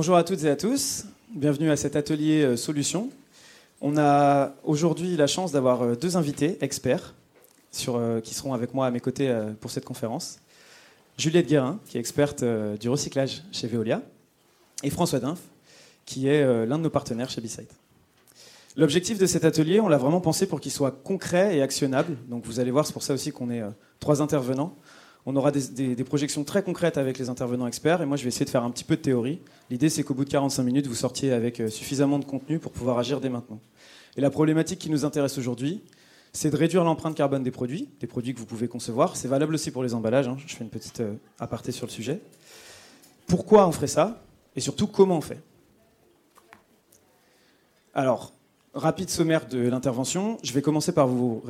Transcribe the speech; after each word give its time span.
Bonjour 0.00 0.14
à 0.14 0.22
toutes 0.22 0.44
et 0.44 0.48
à 0.48 0.54
tous, 0.54 1.06
bienvenue 1.34 1.72
à 1.72 1.76
cet 1.76 1.96
atelier 1.96 2.42
euh, 2.44 2.56
Solutions. 2.56 3.10
On 3.80 3.98
a 3.98 4.54
aujourd'hui 4.62 5.16
la 5.16 5.26
chance 5.26 5.50
d'avoir 5.50 5.82
euh, 5.82 5.96
deux 5.96 6.16
invités 6.16 6.56
experts 6.60 7.14
euh, 7.88 8.20
qui 8.20 8.32
seront 8.32 8.54
avec 8.54 8.74
moi 8.74 8.86
à 8.86 8.92
mes 8.92 9.00
côtés 9.00 9.36
pour 9.60 9.72
cette 9.72 9.84
conférence. 9.84 10.38
Juliette 11.16 11.48
Guérin, 11.48 11.80
qui 11.88 11.96
est 11.96 12.00
experte 12.00 12.44
du 12.44 12.88
recyclage 12.88 13.42
chez 13.50 13.66
Veolia, 13.66 14.00
et 14.84 14.90
François 14.90 15.18
Dinf, 15.18 15.40
qui 16.06 16.28
est 16.28 16.46
l'un 16.64 16.78
de 16.78 16.84
nos 16.84 16.90
partenaires 16.90 17.28
chez 17.28 17.40
B-Site. 17.40 17.74
L'objectif 18.76 19.18
de 19.18 19.26
cet 19.26 19.44
atelier, 19.44 19.80
on 19.80 19.88
l'a 19.88 19.98
vraiment 19.98 20.20
pensé 20.20 20.46
pour 20.46 20.60
qu'il 20.60 20.70
soit 20.70 20.92
concret 20.92 21.56
et 21.56 21.60
actionnable. 21.60 22.16
Donc 22.28 22.44
vous 22.44 22.60
allez 22.60 22.70
voir, 22.70 22.86
c'est 22.86 22.92
pour 22.92 23.02
ça 23.02 23.14
aussi 23.14 23.32
qu'on 23.32 23.50
est 23.50 23.64
trois 23.98 24.22
intervenants. 24.22 24.76
On 25.26 25.36
aura 25.36 25.50
des, 25.50 26.04
projections 26.04 26.44
très 26.44 26.62
concrètes 26.62 26.96
avec 26.96 27.18
les 27.18 27.28
intervenants 27.28 27.66
experts 27.66 28.00
et 28.00 28.06
moi 28.06 28.16
je 28.16 28.22
vais 28.22 28.28
essayer 28.28 28.46
de 28.46 28.50
faire 28.50 28.64
un 28.64 28.70
petit 28.70 28.84
peu 28.84 28.96
de 28.96 29.02
théorie. 29.02 29.40
L'idée 29.70 29.88
c'est 29.88 30.02
qu'au 30.02 30.14
bout 30.14 30.24
de 30.24 30.30
45 30.30 30.62
minutes, 30.62 30.86
vous 30.86 30.94
sortiez 30.94 31.32
avec 31.32 31.60
euh, 31.60 31.68
suffisamment 31.68 32.18
de 32.18 32.24
contenu 32.24 32.58
pour 32.58 32.72
pouvoir 32.72 32.98
agir 32.98 33.20
dès 33.20 33.28
maintenant. 33.28 33.60
Et 34.16 34.20
la 34.20 34.30
problématique 34.30 34.78
qui 34.78 34.90
nous 34.90 35.04
intéresse 35.04 35.36
aujourd'hui, 35.36 35.82
c'est 36.32 36.50
de 36.50 36.56
réduire 36.56 36.84
l'empreinte 36.84 37.14
carbone 37.14 37.42
des 37.42 37.50
produits, 37.50 37.88
des 38.00 38.06
produits 38.06 38.32
que 38.34 38.38
vous 38.38 38.46
pouvez 38.46 38.68
concevoir. 38.68 39.16
C'est 39.16 39.28
valable 39.28 39.54
aussi 39.54 39.70
pour 39.70 39.82
les 39.82 39.94
emballages, 39.94 40.28
hein. 40.28 40.36
je 40.46 40.54
fais 40.54 40.64
une 40.64 40.70
petite 40.70 41.00
euh, 41.00 41.14
aparté 41.38 41.72
sur 41.72 41.86
le 41.86 41.92
sujet. 41.92 42.20
Pourquoi 43.26 43.68
on 43.68 43.72
ferait 43.72 43.86
ça 43.86 44.22
et 44.56 44.60
surtout 44.60 44.86
comment 44.86 45.18
on 45.18 45.20
fait? 45.20 45.40
Alors, 47.92 48.32
rapide 48.74 49.10
sommaire 49.10 49.46
de 49.46 49.58
l'intervention, 49.58 50.38
je 50.42 50.52
vais 50.52 50.62
commencer 50.62 50.92
par 50.92 51.08
vous, 51.08 51.42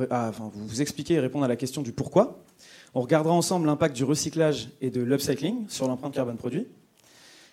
vous 0.53 0.81
expliquer 0.81 1.15
et 1.15 1.19
répondre 1.19 1.45
à 1.45 1.47
la 1.47 1.55
question 1.55 1.81
du 1.81 1.91
pourquoi. 1.91 2.43
On 2.95 3.01
regardera 3.01 3.33
ensemble 3.33 3.67
l'impact 3.67 3.95
du 3.95 4.03
recyclage 4.03 4.69
et 4.81 4.89
de 4.89 5.01
l'upcycling 5.01 5.67
sur 5.69 5.87
l'empreinte 5.87 6.13
carbone 6.13 6.37
produit. 6.37 6.67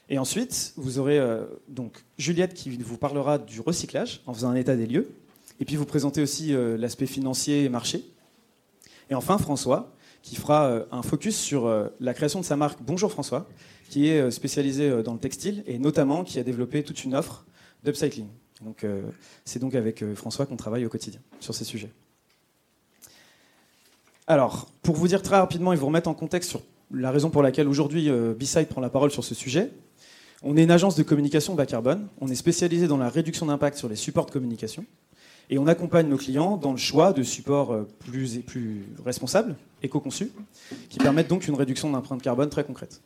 Et 0.09 0.19
ensuite, 0.19 0.73
vous 0.77 0.99
aurez 0.99 1.19
euh, 1.19 1.45
donc 1.69 2.05
Juliette 2.17 2.55
qui 2.55 2.71
vous 2.77 2.97
parlera 2.97 3.39
du 3.39 3.61
recyclage 3.61 4.23
en 4.27 4.35
faisant 4.35 4.51
un 4.51 4.55
état 4.55 4.77
des 4.77 4.87
lieux, 4.87 5.10
et 5.59 5.65
puis 5.65 5.77
vous 5.77 5.85
présentez 5.85 6.23
aussi 6.23 6.55
euh, 6.55 6.77
l'aspect 6.77 7.07
financier 7.07 7.65
et 7.65 7.69
marché. 7.69 8.05
Et 9.10 9.15
enfin, 9.15 9.38
François 9.38 9.93
qui 10.23 10.37
fera 10.37 10.66
euh, 10.66 10.85
un 10.91 11.02
focus 11.02 11.37
sur 11.37 11.71
la 12.01 12.15
création 12.15 12.41
de 12.41 12.45
sa 12.45 12.57
marque 12.57 12.79
Bonjour 12.82 13.13
François, 13.13 13.49
qui 13.91 14.09
est 14.09 14.30
spécialisée 14.32 15.03
dans 15.05 15.13
le 15.13 15.21
textile 15.21 15.63
et 15.66 15.79
notamment 15.79 16.25
qui 16.25 16.41
a 16.41 16.43
développé 16.43 16.82
toute 16.82 17.05
une 17.05 17.15
offre 17.15 17.45
d'upcycling. 17.85 18.27
C'est 19.45 19.60
donc 19.60 19.77
avec 19.77 20.05
François 20.15 20.47
qu'on 20.47 20.57
travaille 20.57 20.85
au 20.85 20.88
quotidien 20.88 21.21
sur 21.38 21.55
ces 21.55 21.65
sujets. 21.65 21.93
Alors, 24.29 24.66
pour 24.82 24.96
vous 24.96 25.07
dire 25.07 25.23
très 25.23 25.37
rapidement 25.37 25.73
et 25.73 25.77
vous 25.77 25.87
remettre 25.87 26.09
en 26.09 26.15
contexte 26.15 26.51
sur 26.51 26.60
la 26.93 27.13
raison 27.13 27.30
pour 27.30 27.43
laquelle 27.43 27.69
aujourd'hui 27.69 28.10
euh, 28.10 28.35
B-Side 28.35 28.66
prend 28.66 28.80
la 28.80 28.91
parole 28.91 29.13
sur 29.13 29.23
ce 29.23 29.37
sujet, 29.37 29.71
on 30.43 30.57
est 30.57 30.65
une 30.65 30.71
agence 30.73 30.96
de 30.96 31.05
communication 31.05 31.55
bas 31.55 31.65
carbone, 31.65 32.09
on 32.21 32.27
est 32.29 32.35
spécialisé 32.35 32.88
dans 32.88 32.97
la 32.97 33.09
réduction 33.09 33.47
d'impact 33.47 33.79
sur 33.79 33.88
les 33.88 33.95
supports 33.95 34.27
de 34.27 34.32
communication, 34.32 34.85
et 35.49 35.59
on 35.59 35.69
accompagne 35.69 36.09
nos 36.09 36.16
clients 36.16 36.57
dans 36.57 36.73
le 36.73 36.77
choix 36.77 37.13
de 37.13 37.23
supports 37.23 37.73
euh, 37.73 37.88
plus, 38.01 38.37
et 38.37 38.41
plus 38.41 38.85
responsables, 39.04 39.54
éco-conçus, 39.85 40.32
qui 40.88 40.99
permettent 40.99 41.29
donc 41.29 41.47
une 41.47 41.54
réduction 41.54 41.88
d'empreinte 41.91 42.21
carbone 42.21 42.51
très 42.51 42.65
concrète. 42.65 43.01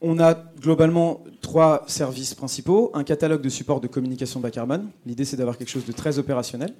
On 0.00 0.20
a 0.20 0.34
globalement 0.60 1.24
trois 1.40 1.84
services 1.88 2.34
principaux. 2.34 2.90
Un 2.92 3.02
catalogue 3.02 3.40
de 3.40 3.48
supports 3.48 3.80
de 3.80 3.88
communication 3.88 4.40
bas 4.40 4.50
carbone. 4.50 4.90
L'idée, 5.06 5.24
c'est 5.24 5.38
d'avoir 5.38 5.56
quelque 5.56 5.70
chose 5.70 5.86
de 5.86 5.92
très 5.92 6.18
opérationnel 6.18 6.74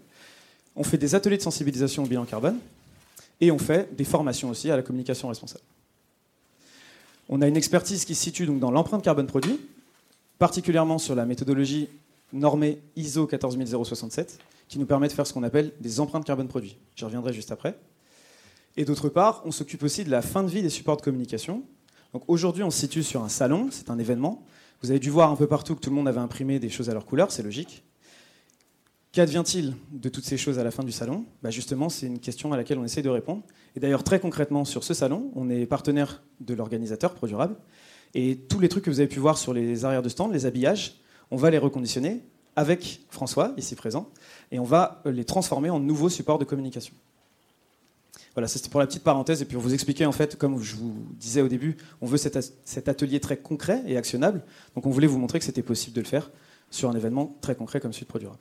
on 0.76 0.84
fait 0.84 0.98
des 0.98 1.14
ateliers 1.14 1.38
de 1.38 1.42
sensibilisation 1.42 2.04
au 2.04 2.06
bilan 2.06 2.24
carbone 2.24 2.58
et 3.40 3.50
on 3.50 3.58
fait 3.58 3.94
des 3.96 4.04
formations 4.04 4.50
aussi 4.50 4.70
à 4.70 4.76
la 4.76 4.82
communication 4.82 5.28
responsable. 5.28 5.64
On 7.28 7.42
a 7.42 7.48
une 7.48 7.56
expertise 7.56 8.04
qui 8.04 8.14
se 8.14 8.22
situe 8.22 8.46
donc 8.46 8.60
dans 8.60 8.70
l'empreinte 8.70 9.02
carbone 9.02 9.26
produit, 9.26 9.58
particulièrement 10.38 10.98
sur 10.98 11.14
la 11.14 11.26
méthodologie 11.26 11.88
normée 12.32 12.78
ISO 12.94 13.26
14067, 13.26 14.38
qui 14.68 14.78
nous 14.78 14.86
permet 14.86 15.08
de 15.08 15.12
faire 15.12 15.26
ce 15.26 15.32
qu'on 15.32 15.42
appelle 15.42 15.72
des 15.80 15.98
empreintes 16.00 16.24
carbone 16.24 16.48
produit. 16.48 16.76
J'y 16.94 17.04
reviendrai 17.04 17.32
juste 17.32 17.50
après. 17.50 17.76
Et 18.76 18.84
d'autre 18.84 19.08
part, 19.08 19.42
on 19.44 19.50
s'occupe 19.50 19.82
aussi 19.82 20.04
de 20.04 20.10
la 20.10 20.22
fin 20.22 20.42
de 20.42 20.48
vie 20.48 20.62
des 20.62 20.68
supports 20.68 20.96
de 20.96 21.02
communication. 21.02 21.62
Aujourd'hui, 22.28 22.62
on 22.62 22.70
se 22.70 22.78
situe 22.78 23.02
sur 23.02 23.24
un 23.24 23.28
salon, 23.28 23.68
c'est 23.70 23.90
un 23.90 23.98
événement. 23.98 24.44
Vous 24.82 24.90
avez 24.90 25.00
dû 25.00 25.10
voir 25.10 25.30
un 25.30 25.36
peu 25.36 25.46
partout 25.46 25.74
que 25.74 25.80
tout 25.80 25.90
le 25.90 25.96
monde 25.96 26.08
avait 26.08 26.20
imprimé 26.20 26.58
des 26.58 26.68
choses 26.68 26.90
à 26.90 26.92
leur 26.92 27.06
couleur, 27.06 27.32
c'est 27.32 27.42
logique. 27.42 27.82
Qu'advient-il 29.16 29.72
de 29.92 30.10
toutes 30.10 30.26
ces 30.26 30.36
choses 30.36 30.58
à 30.58 30.62
la 30.62 30.70
fin 30.70 30.84
du 30.84 30.92
salon? 30.92 31.24
Bah 31.42 31.48
Justement, 31.48 31.88
c'est 31.88 32.04
une 32.04 32.18
question 32.18 32.52
à 32.52 32.56
laquelle 32.58 32.76
on 32.76 32.84
essaie 32.84 33.00
de 33.00 33.08
répondre. 33.08 33.42
Et 33.74 33.80
d'ailleurs, 33.80 34.04
très 34.04 34.20
concrètement, 34.20 34.66
sur 34.66 34.84
ce 34.84 34.92
salon, 34.92 35.30
on 35.34 35.48
est 35.48 35.64
partenaire 35.64 36.22
de 36.40 36.52
l'organisateur 36.52 37.14
ProDurable. 37.14 37.56
Et 38.12 38.36
tous 38.36 38.60
les 38.60 38.68
trucs 38.68 38.84
que 38.84 38.90
vous 38.90 39.00
avez 39.00 39.08
pu 39.08 39.18
voir 39.18 39.38
sur 39.38 39.54
les 39.54 39.86
arrières 39.86 40.02
de 40.02 40.10
stand, 40.10 40.34
les 40.34 40.44
habillages, 40.44 40.96
on 41.30 41.38
va 41.38 41.48
les 41.48 41.56
reconditionner 41.56 42.20
avec 42.56 43.06
François, 43.08 43.54
ici 43.56 43.74
présent, 43.74 44.10
et 44.52 44.58
on 44.58 44.64
va 44.64 45.00
les 45.06 45.24
transformer 45.24 45.70
en 45.70 45.80
nouveaux 45.80 46.10
supports 46.10 46.38
de 46.38 46.44
communication. 46.44 46.92
Voilà, 48.34 48.48
c'était 48.48 48.68
pour 48.68 48.80
la 48.80 48.86
petite 48.86 49.02
parenthèse, 49.02 49.40
et 49.40 49.46
puis 49.46 49.54
pour 49.54 49.62
vous 49.62 49.72
expliquer, 49.72 50.04
en 50.04 50.12
fait, 50.12 50.36
comme 50.36 50.60
je 50.60 50.76
vous 50.76 50.94
disais 51.12 51.40
au 51.40 51.48
début, 51.48 51.78
on 52.02 52.06
veut 52.06 52.18
cet 52.18 52.86
atelier 52.86 53.18
très 53.20 53.38
concret 53.38 53.82
et 53.86 53.96
actionnable, 53.96 54.42
donc 54.74 54.84
on 54.84 54.90
voulait 54.90 55.06
vous 55.06 55.18
montrer 55.18 55.38
que 55.38 55.46
c'était 55.46 55.62
possible 55.62 55.96
de 55.96 56.02
le 56.02 56.06
faire 56.06 56.30
sur 56.70 56.90
un 56.90 56.94
événement 56.94 57.34
très 57.40 57.54
concret 57.54 57.80
comme 57.80 57.94
celui 57.94 58.04
de 58.04 58.10
ProDurable. 58.10 58.40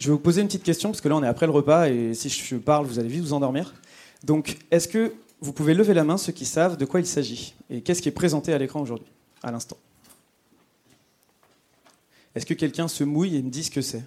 Je 0.00 0.06
vais 0.06 0.12
vous 0.12 0.18
poser 0.18 0.40
une 0.40 0.46
petite 0.46 0.62
question, 0.62 0.88
parce 0.88 1.02
que 1.02 1.08
là 1.10 1.16
on 1.16 1.22
est 1.22 1.28
après 1.28 1.44
le 1.44 1.52
repas, 1.52 1.88
et 1.90 2.14
si 2.14 2.30
je 2.30 2.56
parle, 2.56 2.86
vous 2.86 2.98
allez 2.98 3.10
vite 3.10 3.20
vous 3.20 3.34
endormir. 3.34 3.74
Donc, 4.24 4.56
est-ce 4.70 4.88
que 4.88 5.12
vous 5.42 5.52
pouvez 5.52 5.74
lever 5.74 5.92
la 5.92 6.04
main 6.04 6.16
ceux 6.16 6.32
qui 6.32 6.46
savent 6.46 6.78
de 6.78 6.86
quoi 6.86 7.00
il 7.00 7.06
s'agit 7.06 7.54
Et 7.68 7.82
qu'est-ce 7.82 8.00
qui 8.00 8.08
est 8.08 8.12
présenté 8.12 8.54
à 8.54 8.58
l'écran 8.58 8.80
aujourd'hui, 8.80 9.06
à 9.42 9.52
l'instant? 9.52 9.76
Est-ce 12.34 12.46
que 12.46 12.54
quelqu'un 12.54 12.88
se 12.88 13.04
mouille 13.04 13.36
et 13.36 13.42
me 13.42 13.50
dit 13.50 13.62
ce 13.62 13.70
que 13.70 13.82
c'est? 13.82 14.02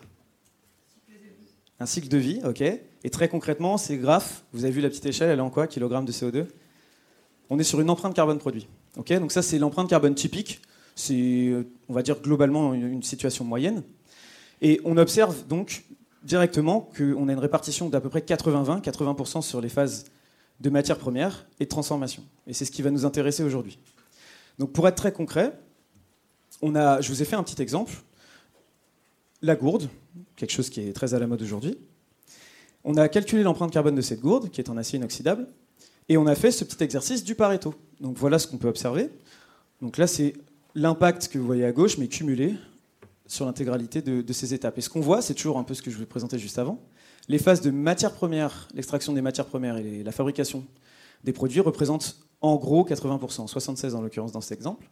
Un 1.80 1.86
cycle 1.86 2.08
de 2.08 2.18
vie, 2.18 2.42
ok. 2.44 2.62
Et 2.62 3.10
très 3.12 3.28
concrètement, 3.28 3.78
ces 3.78 3.98
graphes, 3.98 4.44
vous 4.52 4.64
avez 4.64 4.74
vu 4.74 4.82
la 4.82 4.90
petite 4.90 5.06
échelle, 5.06 5.30
elle 5.30 5.40
est 5.40 5.44
en 5.44 5.52
quoi 5.52 5.68
Kilogrammes 5.68 6.06
de 6.06 6.12
CO2 6.12 6.48
On 7.52 7.60
est 7.60 7.64
sur 7.64 7.80
une 7.80 7.92
empreinte 7.92 8.16
carbone 8.16 8.40
produit. 8.40 8.68
ok 8.98 9.14
Donc 9.20 9.32
ça, 9.32 9.44
c'est 9.44 9.60
l'empreinte 9.60 9.90
carbone 9.90 10.16
typique. 10.16 10.60
C'est, 10.96 11.14
euh, 11.14 11.68
on 11.88 11.94
va 11.94 12.02
dire, 12.02 12.20
globalement 12.20 12.74
une 12.74 13.04
situation 13.04 13.46
moyenne. 13.46 13.84
Et 14.62 14.80
on 14.86 14.98
observe 14.98 15.48
donc 15.48 15.84
directement 16.24 16.82
qu'on 16.96 17.28
a 17.28 17.34
une 17.34 17.40
répartition 17.40 17.90
d'à 17.90 18.00
peu 18.00 18.10
près 18.10 18.22
80-20, 18.22 18.82
80%, 18.82 19.42
sur 19.42 19.62
les 19.62 19.70
phases 19.70 20.06
de 20.60 20.70
matière 20.70 20.98
première 20.98 21.46
et 21.60 21.66
de 21.66 21.70
transformation. 21.70 22.24
Et 22.48 22.54
c'est 22.54 22.66
ce 22.66 22.72
qui 22.72 22.82
va 22.82 22.92
nous 22.92 23.06
intéresser 23.06 23.44
aujourd'hui. 23.44 23.80
Donc 24.60 24.72
pour 24.72 24.88
être 24.88 24.96
très 24.96 25.12
concret, 25.12 25.54
on 26.62 26.76
a, 26.76 27.02
je 27.02 27.10
vous 27.10 27.22
ai 27.22 27.26
fait 27.26 27.36
un 27.36 27.44
petit 27.44 27.62
exemple. 27.62 27.94
La 29.42 29.56
gourde, 29.56 29.90
quelque 30.36 30.52
chose 30.52 30.70
qui 30.70 30.82
est 30.82 30.94
très 30.94 31.14
à 31.14 31.20
la 31.20 31.28
mode 31.28 31.42
aujourd'hui. 31.42 31.78
On 32.86 32.96
a 32.96 33.10
calculé 33.10 33.44
l'empreinte 33.44 33.72
carbone 33.72 33.96
de 33.96 34.02
cette 34.02 34.22
gourde, 34.22 34.50
qui 34.50 34.62
est 34.62 34.70
en 34.70 34.78
acier 34.78 34.98
inoxydable, 34.98 35.48
et 36.10 36.18
on 36.18 36.28
a 36.28 36.36
fait 36.36 36.52
ce 36.52 36.64
petit 36.64 36.84
exercice 36.84 37.24
du 37.24 37.36
Pareto. 37.36 37.74
Donc 38.00 38.18
voilà 38.18 38.40
ce 38.40 38.48
qu'on 38.48 38.58
peut 38.58 38.68
observer. 38.68 39.10
Donc 39.82 39.98
là, 39.98 40.08
c'est 40.08 40.34
l'impact 40.76 41.30
que 41.30 41.38
vous 41.38 41.46
voyez 41.46 41.66
à 41.66 41.72
gauche, 41.72 41.98
mais 41.98 42.08
cumulé 42.08 42.56
sur 43.26 43.46
l'intégralité 43.46 44.02
de, 44.02 44.34
ces 44.34 44.54
étapes. 44.54 44.78
Et 44.78 44.82
ce 44.82 44.90
qu'on 44.90 45.02
voit, 45.02 45.22
c'est 45.22 45.34
toujours 45.34 45.58
un 45.58 45.64
peu 45.64 45.74
ce 45.74 45.82
que 45.82 45.90
je 45.90 45.98
vous 45.98 46.04
ai 46.04 46.08
présenté 46.08 46.38
juste 46.38 46.60
avant. 46.60 46.80
Les 47.30 47.38
phases 47.38 47.62
de 47.62 47.72
matière 47.72 48.12
première, 48.12 48.68
l'extraction 48.74 49.14
des 49.14 49.22
matières 49.22 49.46
premières 49.46 49.78
et 49.78 50.04
la 50.04 50.12
fabrication 50.12 50.66
des 51.24 51.32
produits 51.32 51.62
représentent 51.62 52.18
en 52.42 52.58
gros 52.58 52.86
80%, 52.86 53.50
76% 53.50 53.96
en 53.96 54.02
l'occurrence 54.02 54.34
dans 54.34 54.42
cet 54.42 54.58
exemple. 54.58 54.90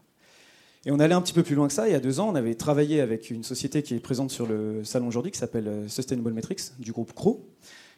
Et 0.86 0.92
on 0.92 1.00
allait 1.00 1.14
un 1.14 1.22
petit 1.22 1.34
peu 1.34 1.44
plus 1.44 1.56
loin 1.56 1.68
que 1.68 1.74
ça. 1.74 1.88
Il 1.88 1.92
y 1.92 1.96
a 1.96 2.00
deux 2.00 2.20
ans, 2.20 2.30
on 2.30 2.36
avait 2.36 2.56
travaillé 2.56 3.02
avec 3.02 3.30
une 3.30 3.44
société 3.44 3.84
qui 3.84 3.94
est 3.94 4.00
présente 4.00 4.32
sur 4.32 4.48
le 4.48 4.84
salon 4.84 5.08
aujourd'hui, 5.08 5.32
qui 5.32 5.38
s'appelle 5.38 5.68
euh, 5.68 5.88
Sustainable 5.88 6.34
Metrics, 6.34 6.72
du 6.80 6.92
groupe 6.92 7.14
CRO. 7.14 7.46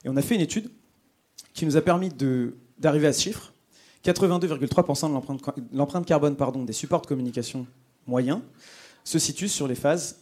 Et 0.04 0.10
on 0.10 0.18
a 0.18 0.22
fait 0.22 0.36
une 0.36 0.42
étude 0.42 0.70
qui 1.54 1.66
nous 1.66 1.78
a 1.78 1.82
permis 1.82 2.10
d'arriver 2.78 3.08
à 3.08 3.14
ce 3.14 3.22
chiffre. 3.22 3.54
82,3% 4.04 5.08
de 5.08 5.78
l'empreinte 5.78 6.06
carbone 6.06 6.66
des 6.66 6.74
supports 6.74 7.02
de 7.02 7.08
communication 7.08 7.66
moyens 8.06 8.42
se 9.06 9.18
situe 9.18 9.48
sur 9.48 9.68
les 9.68 9.76
phases 9.76 10.18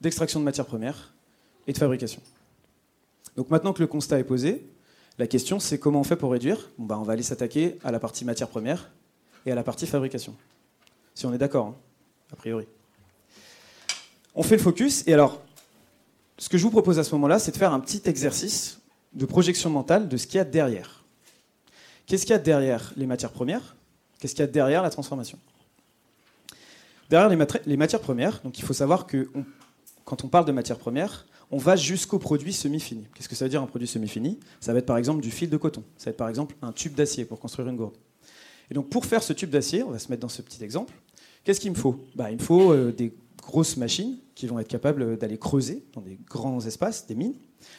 d'extraction 0.00 0.40
de 0.40 0.44
matières 0.44 0.66
premières 0.66 1.14
et 1.66 1.72
de 1.72 1.78
fabrication. 1.78 2.20
Donc 3.36 3.50
maintenant 3.50 3.72
que 3.72 3.80
le 3.80 3.86
constat 3.86 4.18
est 4.18 4.24
posé, 4.24 4.66
la 5.18 5.26
question 5.26 5.60
c'est 5.60 5.78
comment 5.78 6.00
on 6.00 6.04
fait 6.04 6.16
pour 6.16 6.32
réduire? 6.32 6.70
Bon, 6.78 6.86
bah, 6.86 6.98
On 6.98 7.02
va 7.02 7.12
aller 7.14 7.22
s'attaquer 7.22 7.78
à 7.84 7.90
la 7.90 8.00
partie 8.00 8.24
matière 8.24 8.48
première 8.48 8.90
et 9.46 9.52
à 9.52 9.54
la 9.54 9.62
partie 9.62 9.86
fabrication. 9.86 10.34
Si 11.14 11.26
on 11.26 11.32
est 11.32 11.38
d'accord, 11.38 11.66
hein, 11.66 11.76
a 12.32 12.36
priori. 12.36 12.66
On 14.34 14.42
fait 14.42 14.56
le 14.56 14.62
focus 14.62 15.06
et 15.06 15.14
alors, 15.14 15.42
ce 16.38 16.48
que 16.48 16.58
je 16.58 16.62
vous 16.64 16.70
propose 16.70 16.98
à 16.98 17.04
ce 17.04 17.14
moment-là, 17.14 17.38
c'est 17.38 17.52
de 17.52 17.56
faire 17.56 17.72
un 17.72 17.80
petit 17.80 18.02
exercice 18.06 18.80
de 19.12 19.26
projection 19.26 19.70
mentale 19.70 20.08
de 20.08 20.16
ce 20.16 20.26
qu'il 20.26 20.36
y 20.36 20.40
a 20.40 20.44
derrière. 20.44 21.04
Qu'est-ce 22.06 22.22
qu'il 22.22 22.32
y 22.32 22.36
a 22.36 22.40
derrière 22.40 22.92
les 22.96 23.06
matières 23.06 23.30
premières? 23.30 23.76
Qu'est-ce 24.18 24.34
qu'il 24.34 24.42
y 24.42 24.48
a 24.48 24.50
derrière 24.50 24.82
la 24.82 24.90
transformation? 24.90 25.38
Derrière 27.08 27.28
les, 27.66 27.76
matières 27.76 28.00
premières, 28.00 28.40
donc 28.42 28.58
il 28.58 28.64
faut 28.64 28.72
savoir 28.72 29.06
que 29.06 29.28
quand 30.04 30.24
on 30.24 30.28
parle 30.28 30.44
de 30.44 30.52
matières 30.52 30.78
premières, 30.78 31.26
on 31.50 31.58
va 31.58 31.76
jusqu'au 31.76 32.18
produit 32.18 32.52
semi-fini. 32.52 33.06
Qu'est-ce 33.14 33.28
que 33.28 33.34
ça 33.34 33.44
veut 33.44 33.48
dire 33.50 33.62
un 33.62 33.66
produit 33.66 33.86
semi-fini? 33.86 34.40
Ça 34.60 34.72
va 34.72 34.78
être 34.78 34.86
par 34.86 34.96
exemple 34.96 35.20
du 35.20 35.30
fil 35.30 35.50
de 35.50 35.56
coton, 35.56 35.82
ça 35.96 36.06
va 36.06 36.10
être 36.10 36.16
par 36.16 36.28
exemple 36.28 36.56
un 36.62 36.72
tube 36.72 36.94
d'acier 36.94 37.24
pour 37.24 37.40
construire 37.40 37.68
une 37.68 37.76
gourde. 37.76 37.96
Et 38.70 38.74
donc 38.74 38.88
pour 38.88 39.04
faire 39.04 39.22
ce 39.22 39.32
tube 39.32 39.50
d'acier, 39.50 39.82
on 39.82 39.90
va 39.90 39.98
se 39.98 40.08
mettre 40.08 40.22
dans 40.22 40.28
ce 40.28 40.42
petit 40.42 40.62
exemple, 40.64 40.94
qu'est-ce 41.44 41.60
qu'il 41.60 41.70
me 41.70 41.76
faut? 41.76 42.00
Bah, 42.14 42.30
Il 42.30 42.38
me 42.38 42.42
faut 42.42 42.72
euh, 42.72 42.92
des 42.92 43.14
grosses 43.40 43.76
machines 43.76 44.18
qui 44.34 44.46
vont 44.46 44.58
être 44.58 44.68
capables 44.68 45.16
d'aller 45.18 45.38
creuser 45.38 45.84
dans 45.92 46.00
des 46.00 46.18
grands 46.28 46.60
espaces, 46.64 47.06
des 47.06 47.14
mines, 47.14 47.34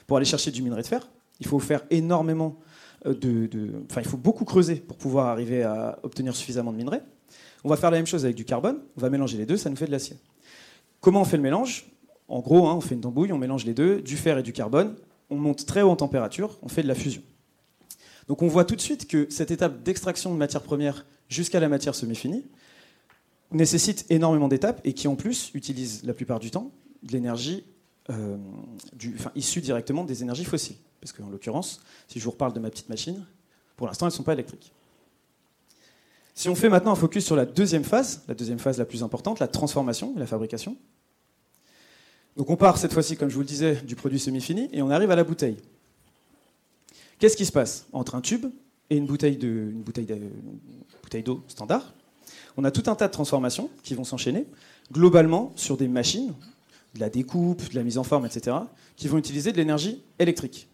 pour 0.07 0.18
aller 0.18 0.25
chercher 0.25 0.51
du 0.51 0.62
minerai 0.62 0.83
de 0.83 0.88
fer. 0.88 1.10
Il 1.39 1.48
faut 1.48 1.60
faire 1.60 1.83
énormément 1.89 2.60
euh, 3.06 3.13
de, 3.13 3.72
Enfin, 3.89 4.01
il 4.01 4.07
faut 4.07 4.18
beaucoup 4.18 4.45
creuser 4.45 4.75
pour 4.75 4.98
pouvoir 4.98 5.27
arriver 5.27 5.63
à 5.63 6.00
obtenir 6.04 6.36
suffisamment 6.36 6.72
de 6.72 6.77
minerai. 6.77 7.00
On 7.63 7.69
va 7.69 7.77
faire 7.77 7.92
la 7.92 7.98
même 7.98 8.06
chose 8.06 8.24
avec 8.25 8.36
du 8.36 8.45
carbone, 8.45 8.77
on 8.95 9.01
va 9.01 9.10
mélanger 9.10 9.38
les 9.38 9.45
deux, 9.45 9.57
ça 9.57 9.69
nous 9.69 9.75
fait 9.75 9.88
de 9.88 9.92
l'acier. 9.92 10.18
Comment 11.01 11.22
on 11.22 11.25
fait 11.25 11.38
le 11.38 11.44
mélange? 11.44 11.88
En 12.27 12.39
gros, 12.39 12.68
hein, 12.68 12.75
on 12.75 12.81
fait 12.81 12.95
une 12.95 13.01
tambouille, 13.01 13.31
on 13.31 13.38
mélange 13.38 13.66
les 13.66 13.74
deux, 13.74 14.01
du 14.01 14.18
fer 14.18 14.38
et 14.38 14.44
du 14.44 14.54
carbone, 14.54 14.95
on 15.30 15.36
monte 15.36 15.66
très 15.66 15.81
haut 15.81 15.89
en 15.89 15.95
température, 15.95 16.57
on 16.62 16.68
fait 16.68 16.83
de 16.83 16.88
la 16.88 16.95
fusion. 16.95 17.22
Donc 18.27 18.42
on 18.42 18.48
voit 18.48 18.66
tout 18.66 18.75
de 18.75 18.81
suite 18.81 19.07
que 19.07 19.27
cette 19.30 19.51
étape 19.51 19.83
d'extraction 19.83 20.33
de 20.33 20.38
matière 20.38 20.63
première 20.63 21.06
jusqu'à 21.30 21.60
la 21.60 21.69
matière 21.69 21.94
semi-finie 21.94 22.45
nécessite 23.51 24.06
énormément 24.10 24.48
d'étapes 24.48 24.81
et 24.83 24.94
qui 24.94 25.07
en 25.07 25.16
plus 25.16 25.51
utilise 25.54 26.04
la 26.04 26.13
plupart 26.13 26.39
du 26.39 26.50
temps 26.50 26.72
de 27.04 27.12
l'énergie 27.12 27.63
euh, 28.10 28.38
issue 29.36 29.62
directement 29.62 30.04
des 30.04 30.24
énergies 30.24 30.45
fossiles. 30.45 30.77
Parce 31.00 31.13
qu'en 31.13 31.30
l'occurrence, 31.30 31.81
si 32.07 32.19
je 32.19 32.25
vous 32.25 32.31
reparle 32.31 32.54
de 32.54 32.60
ma 32.60 32.69
petite 32.69 32.89
machine, 32.89 33.24
pour 33.77 33.88
l'instant 33.88 34.07
elles 34.07 34.13
ne 34.13 34.16
sont 34.16 34.24
pas 34.24 34.33
électriques. 34.33 34.74
Si 36.33 36.50
on 36.50 36.56
fait 36.56 36.69
maintenant 36.69 36.92
un 36.92 36.95
focus 36.95 37.25
sur 37.25 37.36
la 37.36 37.45
deuxième 37.45 37.83
phase, 37.83 38.24
la 38.27 38.33
deuxième 38.33 38.60
phase 38.60 38.77
la 38.77 38.86
plus 38.86 39.04
importante, 39.04 39.39
la 39.39 39.48
transformation 39.48 40.13
et 40.16 40.19
la 40.19 40.27
fabrication. 40.27 40.75
Donc 42.36 42.50
on 42.50 42.58
part 42.58 42.78
cette 42.78 42.94
fois-ci, 42.94 43.16
comme 43.16 43.30
je 43.30 43.36
vous 43.36 43.42
le 43.42 43.48
disais, 43.48 43.76
du 43.76 43.96
produit 43.96 44.20
semi-fini 44.20 44.70
et 44.74 44.82
on 44.82 44.90
arrive 44.90 45.12
à 45.12 45.16
la 45.16 45.24
bouteille. 45.24 45.58
Qu'est-ce 47.20 47.38
qui 47.38 47.46
se 47.46 47.52
passe? 47.52 47.86
Entre 47.94 48.16
un 48.16 48.22
tube 48.22 48.48
et 48.90 48.98
une 48.98 49.06
bouteille 49.06 49.38
d'eau 49.38 51.44
standard 51.48 51.94
On 52.58 52.66
a 52.66 52.72
tout 52.72 52.84
un 52.88 52.96
tas 52.96 53.08
de 53.08 53.14
transformations 53.14 53.70
qui 53.84 53.96
vont 53.96 54.04
s'enchaîner, 54.04 54.46
globalement 54.92 55.54
sur 55.56 55.78
des 55.78 55.88
machines, 55.88 56.34
de 56.94 57.00
la 57.00 57.10
découpe, 57.10 57.70
de 57.70 57.76
la 57.76 57.84
mise 57.84 57.98
en 57.98 58.04
forme, 58.04 58.26
etc., 58.26 58.58
qui 58.98 59.08
vont 59.08 59.18
utiliser 59.18 59.52
de 59.52 59.58
l'énergie 59.58 60.02
électrique. 60.20 60.68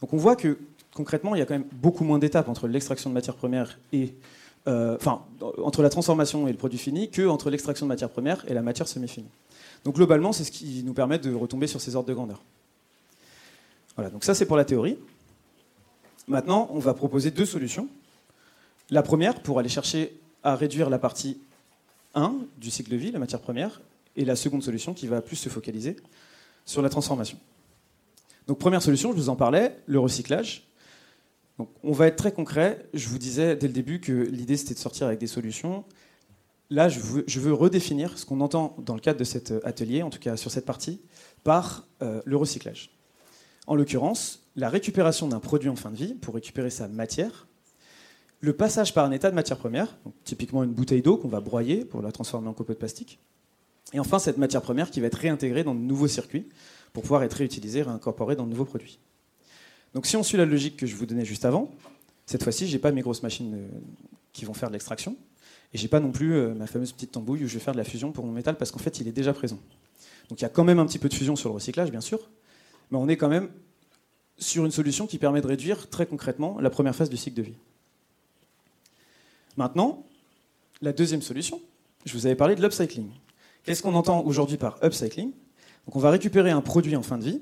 Donc 0.00 0.12
on 0.12 0.18
voit 0.18 0.36
que 0.36 0.58
concrètement, 0.92 1.34
il 1.34 1.38
y 1.38 1.42
a 1.42 1.46
quand 1.46 1.54
même 1.54 1.66
beaucoup 1.72 2.04
moins 2.04 2.18
d'étapes 2.18 2.48
entre 2.48 2.68
l'extraction 2.68 3.08
de 3.08 3.14
matières 3.14 3.36
premières 3.36 3.78
et 3.92 4.14
enfin, 4.68 5.24
entre 5.62 5.82
la 5.82 5.88
transformation 5.88 6.46
et 6.46 6.52
le 6.52 6.58
produit 6.58 6.78
fini 6.78 7.10
que 7.10 7.26
entre 7.26 7.50
l'extraction 7.50 7.86
de 7.86 7.88
matières 7.88 8.10
premières 8.10 8.44
et 8.48 8.54
la 8.54 8.62
matière 8.62 8.86
semi-finie. 8.86 9.30
Donc 9.84 9.94
globalement, 9.94 10.32
c'est 10.32 10.44
ce 10.44 10.50
qui 10.50 10.82
nous 10.84 10.94
permet 10.94 11.18
de 11.18 11.32
retomber 11.32 11.66
sur 11.66 11.80
ces 11.80 11.96
ordres 11.96 12.08
de 12.08 12.14
grandeur. 12.14 12.42
Voilà, 13.96 14.10
donc 14.10 14.24
ça 14.24 14.34
c'est 14.34 14.46
pour 14.46 14.56
la 14.56 14.64
théorie. 14.64 14.98
Maintenant, 16.26 16.68
on 16.72 16.78
va 16.78 16.94
proposer 16.94 17.30
deux 17.30 17.46
solutions. 17.46 17.88
La 18.90 19.02
première, 19.02 19.40
pour 19.40 19.58
aller 19.58 19.68
chercher 19.68 20.18
à 20.42 20.54
réduire 20.54 20.90
la 20.90 20.98
partie 20.98 21.40
1 22.14 22.34
du 22.58 22.70
cycle 22.70 22.90
de 22.90 22.96
vie, 22.96 23.10
la 23.10 23.18
matière 23.18 23.40
première, 23.40 23.80
et 24.16 24.24
la 24.24 24.36
seconde 24.36 24.62
solution 24.62 24.94
qui 24.94 25.06
va 25.06 25.22
plus 25.22 25.36
se 25.36 25.48
focaliser 25.48 25.96
sur 26.64 26.82
la 26.82 26.90
transformation. 26.90 27.38
Donc 28.46 28.58
première 28.58 28.82
solution, 28.82 29.12
je 29.12 29.16
vous 29.16 29.28
en 29.28 29.36
parlais, 29.36 29.78
le 29.86 29.98
recyclage. 30.00 30.67
Donc, 31.58 31.70
on 31.82 31.92
va 31.92 32.06
être 32.06 32.16
très 32.16 32.32
concret. 32.32 32.86
Je 32.94 33.08
vous 33.08 33.18
disais 33.18 33.56
dès 33.56 33.66
le 33.66 33.72
début 33.72 34.00
que 34.00 34.12
l'idée 34.12 34.56
c'était 34.56 34.74
de 34.74 34.78
sortir 34.78 35.06
avec 35.06 35.18
des 35.18 35.26
solutions. 35.26 35.84
Là, 36.70 36.88
je 36.88 37.00
veux, 37.00 37.52
redéfinir 37.52 38.18
ce 38.18 38.26
qu'on 38.26 38.40
entend 38.40 38.76
dans 38.78 38.94
le 38.94 39.00
cadre 39.00 39.18
de 39.18 39.24
cet 39.24 39.54
atelier, 39.64 40.02
en 40.02 40.10
tout 40.10 40.18
cas 40.18 40.36
sur 40.36 40.50
cette 40.50 40.66
partie, 40.66 41.00
par 41.42 41.86
euh, 42.02 42.20
le 42.26 42.36
recyclage. 42.36 42.90
En 43.66 43.74
l'occurrence, 43.74 44.46
la 44.54 44.68
récupération 44.68 45.28
d'un 45.28 45.40
produit 45.40 45.70
en 45.70 45.76
fin 45.76 45.90
de 45.90 45.96
vie 45.96 46.14
pour 46.14 46.34
récupérer 46.34 46.70
sa 46.70 46.86
matière, 46.86 47.46
le 48.40 48.52
passage 48.52 48.94
par 48.94 49.04
un 49.04 49.10
état 49.10 49.30
de 49.30 49.34
matière 49.34 49.58
première, 49.58 49.98
typiquement 50.24 50.62
une 50.62 50.72
bouteille 50.72 51.02
d'eau 51.02 51.16
qu'on 51.16 51.28
va 51.28 51.40
broyer 51.40 51.84
pour 51.84 52.02
la 52.02 52.12
transformer 52.12 52.48
en 52.48 52.52
copeaux 52.52 52.74
de 52.74 52.78
plastique, 52.78 53.18
et 53.92 54.00
enfin 54.00 54.18
cette 54.18 54.38
matière 54.38 54.62
première 54.62 54.90
qui 54.90 55.00
va 55.00 55.06
être 55.06 55.18
réintégrée 55.18 55.64
dans 55.64 55.74
de 55.74 55.80
nouveaux 55.80 56.08
circuits 56.08 56.48
pour 56.92 57.02
pouvoir 57.02 57.22
être 57.22 57.34
réutilisée, 57.34 57.82
réincorporée 57.82 58.36
dans 58.36 58.44
de 58.44 58.50
nouveaux 58.50 58.64
produits. 58.64 58.98
Donc 59.94 60.06
si 60.06 60.16
on 60.16 60.22
suit 60.22 60.36
la 60.36 60.44
logique 60.44 60.76
que 60.76 60.86
je 60.86 60.94
vous 60.94 61.06
donnais 61.06 61.24
juste 61.24 61.44
avant, 61.44 61.70
cette 62.26 62.42
fois-ci, 62.42 62.66
je 62.66 62.72
n'ai 62.72 62.78
pas 62.78 62.92
mes 62.92 63.00
grosses 63.00 63.22
machines 63.22 63.54
euh, 63.54 63.68
qui 64.32 64.44
vont 64.44 64.54
faire 64.54 64.68
de 64.68 64.74
l'extraction, 64.74 65.16
et 65.72 65.78
j'ai 65.78 65.88
pas 65.88 66.00
non 66.00 66.12
plus 66.12 66.34
euh, 66.34 66.54
ma 66.54 66.66
fameuse 66.66 66.92
petite 66.92 67.12
tambouille 67.12 67.44
où 67.44 67.48
je 67.48 67.54
vais 67.54 67.60
faire 67.60 67.74
de 67.74 67.78
la 67.78 67.84
fusion 67.84 68.12
pour 68.12 68.24
mon 68.24 68.32
métal 68.32 68.56
parce 68.56 68.70
qu'en 68.70 68.78
fait, 68.78 69.00
il 69.00 69.08
est 69.08 69.12
déjà 69.12 69.32
présent. 69.32 69.58
Donc 70.28 70.40
il 70.40 70.42
y 70.42 70.46
a 70.46 70.50
quand 70.50 70.64
même 70.64 70.78
un 70.78 70.86
petit 70.86 70.98
peu 70.98 71.08
de 71.08 71.14
fusion 71.14 71.36
sur 71.36 71.48
le 71.48 71.54
recyclage, 71.54 71.90
bien 71.90 72.00
sûr, 72.00 72.20
mais 72.90 72.98
on 72.98 73.08
est 73.08 73.16
quand 73.16 73.28
même 73.28 73.48
sur 74.38 74.64
une 74.64 74.70
solution 74.70 75.06
qui 75.06 75.18
permet 75.18 75.40
de 75.40 75.46
réduire 75.46 75.88
très 75.88 76.06
concrètement 76.06 76.60
la 76.60 76.70
première 76.70 76.94
phase 76.94 77.10
du 77.10 77.16
cycle 77.16 77.36
de 77.36 77.42
vie. 77.42 77.56
Maintenant, 79.56 80.06
la 80.80 80.92
deuxième 80.92 81.22
solution, 81.22 81.60
je 82.04 82.12
vous 82.12 82.26
avais 82.26 82.36
parlé 82.36 82.54
de 82.54 82.62
l'upcycling. 82.62 83.10
Qu'est-ce 83.64 83.82
qu'on 83.82 83.94
entend 83.94 84.24
aujourd'hui 84.24 84.56
par 84.56 84.78
upcycling? 84.84 85.32
Donc 85.86 85.96
on 85.96 85.98
va 85.98 86.10
récupérer 86.10 86.50
un 86.50 86.60
produit 86.60 86.94
en 86.94 87.02
fin 87.02 87.18
de 87.18 87.24
vie, 87.24 87.40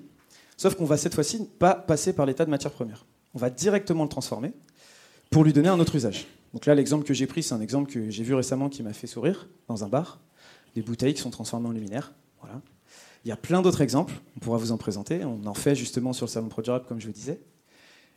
sauf 0.57 0.75
qu'on 0.75 0.85
va 0.85 0.97
cette 0.97 1.15
fois-ci 1.15 1.49
pas 1.59 1.75
passer 1.75 2.13
par 2.13 2.27
l'état 2.27 2.45
de 2.45 2.51
matière 2.51 2.73
première. 2.73 3.05
On 3.35 3.39
va 3.39 3.51
directement 3.51 4.03
le 4.03 4.09
transformer 4.09 4.53
pour 5.31 5.45
lui 5.45 5.53
donner 5.53 5.69
un 5.69 5.79
autre 5.79 5.95
usage. 5.95 6.27
Donc 6.53 6.67
là, 6.67 6.75
l'exemple 6.75 7.05
que 7.05 7.15
j'ai 7.15 7.27
pris, 7.27 7.43
c'est 7.43 7.55
un 7.55 7.61
exemple 7.61 7.91
que 7.91 8.11
j'ai 8.11 8.25
vu 8.25 8.35
récemment 8.35 8.69
qui 8.69 8.83
m'a 8.83 8.93
fait 8.93 9.07
sourire 9.07 9.49
dans 9.69 9.85
un 9.85 9.89
bar. 9.89 10.21
Des 10.75 10.83
bouteilles 10.83 11.15
qui 11.15 11.21
sont 11.21 11.31
transformées 11.31 11.69
en 11.69 11.73
luminaires. 11.73 12.13
Voilà. 12.41 12.61
Il 13.25 13.29
y 13.29 13.33
a 13.33 13.37
plein 13.37 13.61
d'autres 13.61 13.83
exemples, 13.83 14.15
on 14.37 14.41
pourra 14.41 14.57
vous 14.57 14.73
en 14.73 14.77
présenter. 14.77 15.25
On 15.25 15.45
en 15.47 15.55
fait 15.55 15.75
justement 15.75 16.13
sur 16.13 16.27
le 16.27 16.31
salon 16.31 16.49
ProDurable, 16.49 16.87
comme 16.87 17.01
je 17.01 17.07
vous 17.07 17.13
disais. 17.13 17.41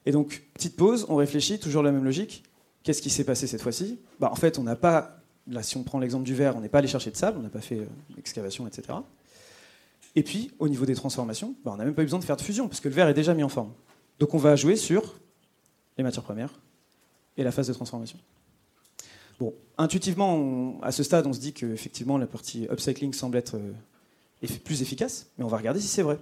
Et 0.06 0.12
donc, 0.12 0.44
petite 0.54 0.76
pause, 0.76 1.06
on 1.10 1.16
réfléchit, 1.16 1.60
toujours 1.60 1.84
la 1.84 1.92
même 1.92 2.04
logique. 2.04 2.44
Qu'est-ce 2.84 3.02
qui 3.02 3.10
s'est 3.10 3.24
passé 3.24 3.48
cette 3.48 3.62
fois-ci? 3.62 4.00
Bah, 4.20 4.30
En 4.32 4.36
fait, 4.36 4.60
on 4.60 4.64
n'a 4.64 4.76
pas, 4.76 5.18
là, 5.48 5.64
si 5.64 5.78
on 5.78 5.84
prend 5.84 6.00
l'exemple 6.00 6.24
du 6.24 6.36
verre, 6.36 6.56
on 6.56 6.62
n'est 6.62 6.70
pas 6.70 6.78
allé 6.78 6.88
chercher 6.88 7.12
de 7.12 7.18
sable, 7.18 7.40
on 7.40 7.42
n'a 7.42 7.50
pas 7.50 7.60
fait 7.60 7.80
euh, 7.80 7.86
etc. 8.18 8.94
Et 10.16 10.24
puis, 10.24 10.52
au 10.60 10.68
niveau 10.68 10.86
des 10.86 10.96
transformations, 10.96 11.56
bah, 11.64 11.72
on 11.74 11.78
n'a 11.78 11.86
même 11.86 11.94
pas 11.94 12.02
eu 12.02 12.06
besoin 12.06 12.20
de 12.20 12.26
faire 12.26 12.38
de 12.38 12.42
fusion, 12.42 12.68
parce 12.68 12.82
que 12.82 12.90
le 12.90 12.96
verre 12.96 13.08
est 13.08 13.14
déjà 13.14 13.34
mis 13.34 13.44
en 13.44 13.50
forme. 13.50 13.74
Donc, 14.20 14.34
on 14.34 14.38
va 14.38 14.56
jouer 14.56 14.76
sur 14.76 15.20
les 15.98 16.04
matières 16.04 16.24
premières 16.24 16.60
et 17.38 17.44
la 17.44 17.52
phase 17.52 17.68
de 17.68 17.74
transformation. 17.74 18.18
Bon, 19.40 19.54
intuitivement, 19.78 20.80
à 20.82 20.92
ce 20.92 21.04
stade, 21.04 21.26
on 21.28 21.34
se 21.34 21.40
dit 21.40 21.54
qu'effectivement, 21.54 22.18
la 22.18 22.28
partie 22.28 22.68
upcycling 22.70 23.14
semble 23.14 23.38
être 23.38 23.56
euh, 23.56 24.48
plus 24.66 24.82
efficace, 24.82 25.28
mais 25.38 25.46
on 25.46 25.48
va 25.48 25.58
regarder 25.58 25.80
si 25.80 25.88
c'est 25.88 26.02
vrai. 26.02 26.18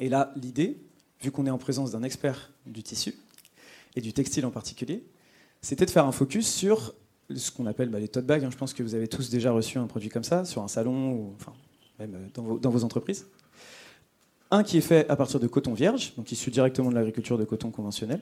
Et 0.00 0.08
là, 0.08 0.32
l'idée, 0.36 0.78
vu 1.22 1.30
qu'on 1.30 1.46
est 1.46 1.50
en 1.50 1.58
présence 1.58 1.92
d'un 1.92 2.02
expert 2.02 2.50
du 2.66 2.82
tissu, 2.82 3.14
et 3.96 4.00
du 4.00 4.12
textile 4.12 4.46
en 4.46 4.50
particulier, 4.50 5.02
c'était 5.62 5.86
de 5.86 5.90
faire 5.90 6.04
un 6.04 6.12
focus 6.12 6.46
sur 6.46 6.94
ce 7.34 7.50
qu'on 7.50 7.66
appelle 7.66 7.88
bah, 7.88 7.98
les 7.98 8.08
tote 8.08 8.26
bags. 8.26 8.44
Hein. 8.44 8.50
Je 8.52 8.56
pense 8.56 8.74
que 8.74 8.82
vous 8.82 8.94
avez 8.94 9.08
tous 9.08 9.30
déjà 9.30 9.50
reçu 9.50 9.78
un 9.78 9.86
produit 9.86 10.10
comme 10.10 10.22
ça, 10.22 10.44
sur 10.44 10.62
un 10.62 10.68
salon, 10.68 11.12
ou 11.12 11.34
enfin, 11.40 11.54
même 11.98 12.14
euh, 12.14 12.58
dans 12.58 12.70
vos, 12.70 12.84
entreprises. 12.84 13.26
Un 14.50 14.62
qui 14.62 14.78
est 14.78 14.82
fait 14.82 15.08
à 15.08 15.16
partir 15.16 15.40
de 15.40 15.46
coton 15.46 15.74
vierge, 15.74 16.14
donc 16.16 16.30
issu 16.30 16.50
directement 16.50 16.90
de 16.90 16.94
l'agriculture 16.94 17.38
de 17.38 17.44
coton 17.44 17.70
conventionnel. 17.70 18.20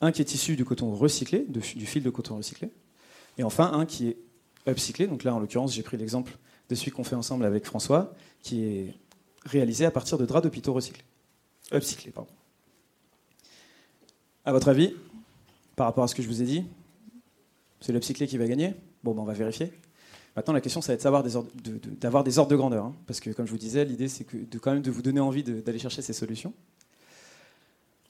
Un 0.00 0.10
qui 0.10 0.22
est 0.22 0.34
issu 0.34 0.56
du 0.56 0.64
coton 0.64 0.94
recyclé, 0.94 1.46
du 1.48 1.86
fil 1.86 2.02
de 2.02 2.10
coton 2.10 2.36
recyclé. 2.36 2.70
Et 3.38 3.44
enfin, 3.44 3.72
un 3.72 3.86
qui 3.86 4.08
est 4.08 4.16
upcyclé. 4.66 5.06
Donc 5.06 5.24
là, 5.24 5.34
en 5.34 5.38
l'occurrence, 5.38 5.72
j'ai 5.72 5.82
pris 5.82 5.96
l'exemple 5.96 6.36
de 6.68 6.74
celui 6.74 6.90
qu'on 6.90 7.04
fait 7.04 7.16
ensemble 7.16 7.44
avec 7.44 7.64
François, 7.64 8.14
qui 8.42 8.64
est 8.64 8.94
réalisé 9.44 9.84
à 9.84 9.90
partir 9.90 10.18
de 10.18 10.26
draps 10.26 10.42
d'hôpitaux 10.42 10.72
recyclés. 10.72 11.04
Upcyclés, 11.72 12.10
pardon. 12.10 12.30
À 14.44 14.52
votre 14.52 14.68
avis, 14.68 14.94
par 15.76 15.86
rapport 15.86 16.04
à 16.04 16.08
ce 16.08 16.14
que 16.14 16.22
je 16.22 16.28
vous 16.28 16.42
ai 16.42 16.44
dit, 16.44 16.64
c'est 17.80 17.92
l'upcyclé 17.92 18.26
qui 18.26 18.38
va 18.38 18.46
gagner? 18.46 18.74
Bon, 19.02 19.14
ben 19.14 19.22
on 19.22 19.26
va 19.26 19.34
vérifier. 19.34 19.72
Maintenant, 20.36 20.52
la 20.52 20.60
question, 20.60 20.80
ça 20.80 20.92
va 20.92 20.94
être 20.94 21.02
d'avoir 21.02 21.22
des, 21.22 21.36
ordres 22.38 22.50
de, 22.50 22.56
grandeur. 22.56 22.86
Hein, 22.86 22.94
parce 23.06 23.20
que, 23.20 23.30
comme 23.30 23.46
je 23.46 23.52
vous 23.52 23.58
disais, 23.58 23.84
l'idée, 23.84 24.08
c'est 24.08 24.24
quand 24.60 24.72
même 24.72 24.82
de 24.82 24.90
vous 24.90 25.02
donner 25.02 25.20
envie 25.20 25.44
d'aller 25.44 25.78
chercher 25.78 26.02
ces 26.02 26.12
solutions. 26.12 26.52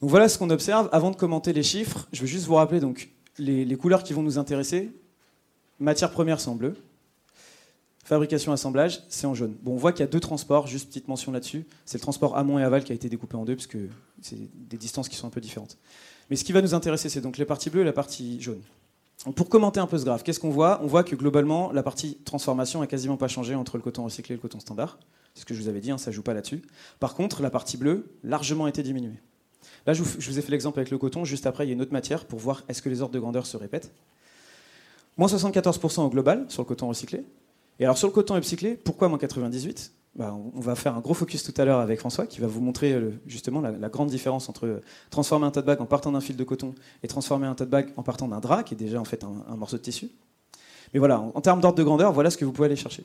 Donc 0.01 0.09
voilà 0.09 0.27
ce 0.27 0.37
qu'on 0.37 0.49
observe. 0.49 0.89
Avant 0.91 1.11
de 1.11 1.15
commenter 1.15 1.53
les 1.53 1.63
chiffres, 1.63 2.07
je 2.11 2.21
veux 2.21 2.27
juste 2.27 2.45
vous 2.45 2.55
rappeler 2.55 2.79
donc, 2.79 3.09
les, 3.37 3.63
les 3.63 3.75
couleurs 3.75 4.03
qui 4.03 4.13
vont 4.13 4.23
nous 4.23 4.37
intéresser. 4.39 4.91
Matière 5.79 6.11
première, 6.11 6.39
c'est 6.39 6.49
en 6.49 6.55
bleu. 6.55 6.75
Fabrication, 8.05 8.51
assemblage, 8.51 9.01
c'est 9.09 9.25
en 9.25 9.33
jaune. 9.33 9.55
Bon, 9.63 9.73
on 9.73 9.77
voit 9.77 9.91
qu'il 9.91 10.01
y 10.01 10.03
a 10.03 10.07
deux 10.07 10.19
transports, 10.19 10.67
juste 10.67 10.89
petite 10.89 11.07
mention 11.07 11.31
là-dessus. 11.31 11.65
C'est 11.85 11.97
le 11.97 12.03
transport 12.03 12.37
amont 12.37 12.59
et 12.59 12.63
aval 12.63 12.83
qui 12.83 12.91
a 12.91 12.95
été 12.95 13.09
découpé 13.09 13.35
en 13.35 13.45
deux, 13.45 13.55
parce 13.55 13.65
que 13.65 13.89
c'est 14.21 14.37
des 14.53 14.77
distances 14.77 15.09
qui 15.09 15.15
sont 15.15 15.25
un 15.25 15.31
peu 15.31 15.41
différentes. 15.41 15.77
Mais 16.29 16.35
ce 16.35 16.43
qui 16.43 16.51
va 16.51 16.61
nous 16.61 16.75
intéresser, 16.75 17.09
c'est 17.09 17.21
donc 17.21 17.37
les 17.37 17.45
parties 17.45 17.71
bleues 17.71 17.81
et 17.81 17.85
la 17.85 17.93
partie 17.93 18.39
jaune. 18.39 18.61
Pour 19.33 19.49
commenter 19.49 19.79
un 19.79 19.87
peu 19.87 19.97
ce 19.97 20.05
graphe, 20.05 20.23
qu'est-ce 20.23 20.39
qu'on 20.39 20.51
voit? 20.51 20.79
On 20.83 20.87
voit 20.87 21.03
que 21.03 21.15
globalement, 21.15 21.71
la 21.71 21.81
partie 21.81 22.17
transformation 22.25 22.81
n'a 22.81 22.87
quasiment 22.87 23.17
pas 23.17 23.27
changé 23.27 23.55
entre 23.55 23.77
le 23.77 23.83
coton 23.83 24.03
recyclé 24.03 24.33
et 24.33 24.37
le 24.37 24.41
coton 24.41 24.59
standard. 24.59 24.99
C'est 25.33 25.41
ce 25.41 25.45
que 25.45 25.53
je 25.53 25.61
vous 25.61 25.67
avais 25.67 25.79
dit, 25.79 25.91
hein, 25.91 25.97
ça 25.97 26.11
ne 26.11 26.15
joue 26.15 26.21
pas 26.21 26.33
là-dessus. 26.33 26.61
Par 26.99 27.15
contre, 27.15 27.41
la 27.41 27.49
partie 27.49 27.77
bleue, 27.77 28.05
largement 28.23 28.67
été 28.67 28.83
diminuée. 28.83 29.19
Là, 29.87 29.93
je 29.93 30.01
vous, 30.01 30.39
ai 30.39 30.41
fait 30.41 30.51
l'exemple 30.51 30.79
avec 30.79 30.91
le 30.91 30.97
coton. 30.97 31.25
Juste 31.25 31.45
après, 31.45 31.65
il 31.65 31.69
y 31.69 31.71
a 31.71 31.73
une 31.73 31.81
autre 31.81 31.93
matière 31.93 32.25
pour 32.25 32.39
voir 32.39 32.63
est-ce 32.69 32.81
que 32.81 32.89
les 32.89 33.01
ordres 33.01 33.13
de 33.13 33.19
grandeur 33.19 33.45
se 33.45 33.57
répètent. 33.57 33.91
Moins 35.17 35.27
74% 35.27 36.01
au 36.01 36.09
global 36.09 36.45
sur 36.49 36.63
le 36.63 36.67
coton 36.67 36.87
recyclé. 36.87 37.23
Et 37.79 37.85
alors 37.85 37.97
sur 37.97 38.07
le 38.07 38.13
coton 38.13 38.35
upcyclé, 38.35 38.75
pourquoi 38.75 39.09
moins 39.09 39.17
98 39.17 39.91
bah, 40.15 40.33
on 40.33 40.59
va 40.59 40.75
faire 40.75 40.95
un 40.95 41.01
gros 41.01 41.13
focus 41.13 41.43
tout 41.43 41.53
à 41.59 41.65
l'heure 41.65 41.79
avec 41.79 41.99
François 41.99 42.25
qui 42.25 42.39
va 42.39 42.47
vous 42.47 42.61
montrer 42.61 42.97
justement 43.27 43.59
la, 43.59 43.89
grande 43.89 44.09
différence 44.09 44.47
entre 44.47 44.81
transformer 45.09 45.45
un 45.45 45.51
tote 45.51 45.65
bag 45.65 45.81
en 45.81 45.85
partant 45.85 46.11
d'un 46.11 46.21
fil 46.21 46.37
de 46.37 46.43
coton 46.43 46.73
et 47.03 47.07
transformer 47.07 47.47
un 47.47 47.55
tote 47.55 47.69
bag 47.69 47.91
en 47.97 48.03
partant 48.03 48.27
d'un 48.27 48.39
drap, 48.39 48.63
qui 48.63 48.75
est 48.75 48.77
déjà 48.77 48.99
en 48.99 49.05
fait 49.05 49.23
un, 49.23 49.55
morceau 49.57 49.77
de 49.77 49.81
tissu. 49.81 50.09
Mais 50.93 50.99
voilà, 50.99 51.19
en, 51.19 51.31
en 51.35 51.41
termes 51.41 51.59
d'ordre 51.59 51.77
de 51.77 51.83
grandeur, 51.83 52.13
voilà 52.13 52.29
ce 52.29 52.37
que 52.37 52.45
vous 52.45 52.53
pouvez 52.53 52.67
aller 52.67 52.77
chercher. 52.77 53.03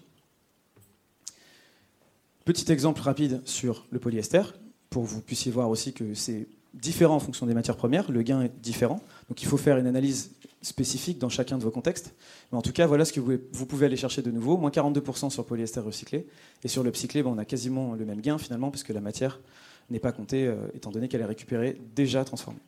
Petit 2.45 2.71
exemple 2.71 3.01
rapide 3.03 3.43
sur 3.45 3.87
le 3.91 3.99
polyester, 3.99 4.43
pour 4.89 5.05
que 5.05 5.09
vous 5.09 5.21
puissiez 5.21 5.53
voir 5.53 5.69
aussi 5.69 5.93
que 5.93 6.15
c'est 6.15 6.49
différent 6.75 7.17
en 7.17 7.21
fonction 7.21 7.47
des 7.47 7.55
matières 7.55 7.77
premières, 7.77 8.11
le 8.11 8.23
gain 8.23 8.43
est 8.43 8.53
différent. 8.61 9.01
Donc 9.29 9.43
il 9.43 9.47
faut 9.47 9.57
faire 9.57 9.79
une 9.79 9.87
analyse 9.87 10.33
spécifique 10.63 11.19
dans 11.19 11.29
chacun 11.29 11.59
de 11.59 11.63
vos 11.63 11.71
contextes. 11.71 12.15
Mais 12.53 12.59
en 12.59 12.63
tout 12.63 12.73
cas, 12.73 12.87
voilà 12.87 13.05
ce 13.05 13.13
que 13.13 13.21
vous 13.21 13.67
pouvez 13.67 13.87
aller 13.87 13.97
chercher 13.97 14.23
de 14.23 14.31
nouveau. 14.31 14.57
Moins 14.57 14.71
42% 14.71 15.31
sur 15.31 15.45
polyester 15.45 15.81
recyclé. 15.81 16.27
Et 16.65 16.69
sur 16.69 16.83
le 16.83 16.91
psyclé, 16.91 17.23
ben, 17.23 17.31
on 17.31 17.39
a 17.39 17.45
quasiment 17.45 17.95
le 17.95 18.05
même 18.05 18.21
gain 18.21 18.39
finalement, 18.39 18.71
puisque 18.71 18.91
la 18.91 19.01
matière 19.01 19.41
n'est 19.91 20.01
pas 20.01 20.13
comptée, 20.13 20.47
euh, 20.47 20.57
étant 20.75 20.91
donné 20.91 21.09
qu'elle 21.09 21.21
est 21.21 21.27
récupérée 21.27 21.81
déjà 21.95 22.25
transformée. 22.25 22.61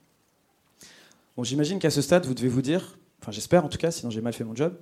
Bon, 1.36 1.44
J'imagine 1.44 1.78
qu'à 1.78 1.90
ce 1.90 2.02
stade, 2.02 2.26
vous 2.26 2.34
devez 2.34 2.48
vous 2.48 2.62
dire, 2.62 2.98
enfin 3.20 3.32
j'espère 3.32 3.64
en 3.64 3.68
tout 3.68 3.78
cas, 3.78 3.90
sinon 3.90 4.10
j'ai 4.10 4.20
mal 4.20 4.32
fait 4.32 4.44
mon 4.44 4.54
job, 4.54 4.76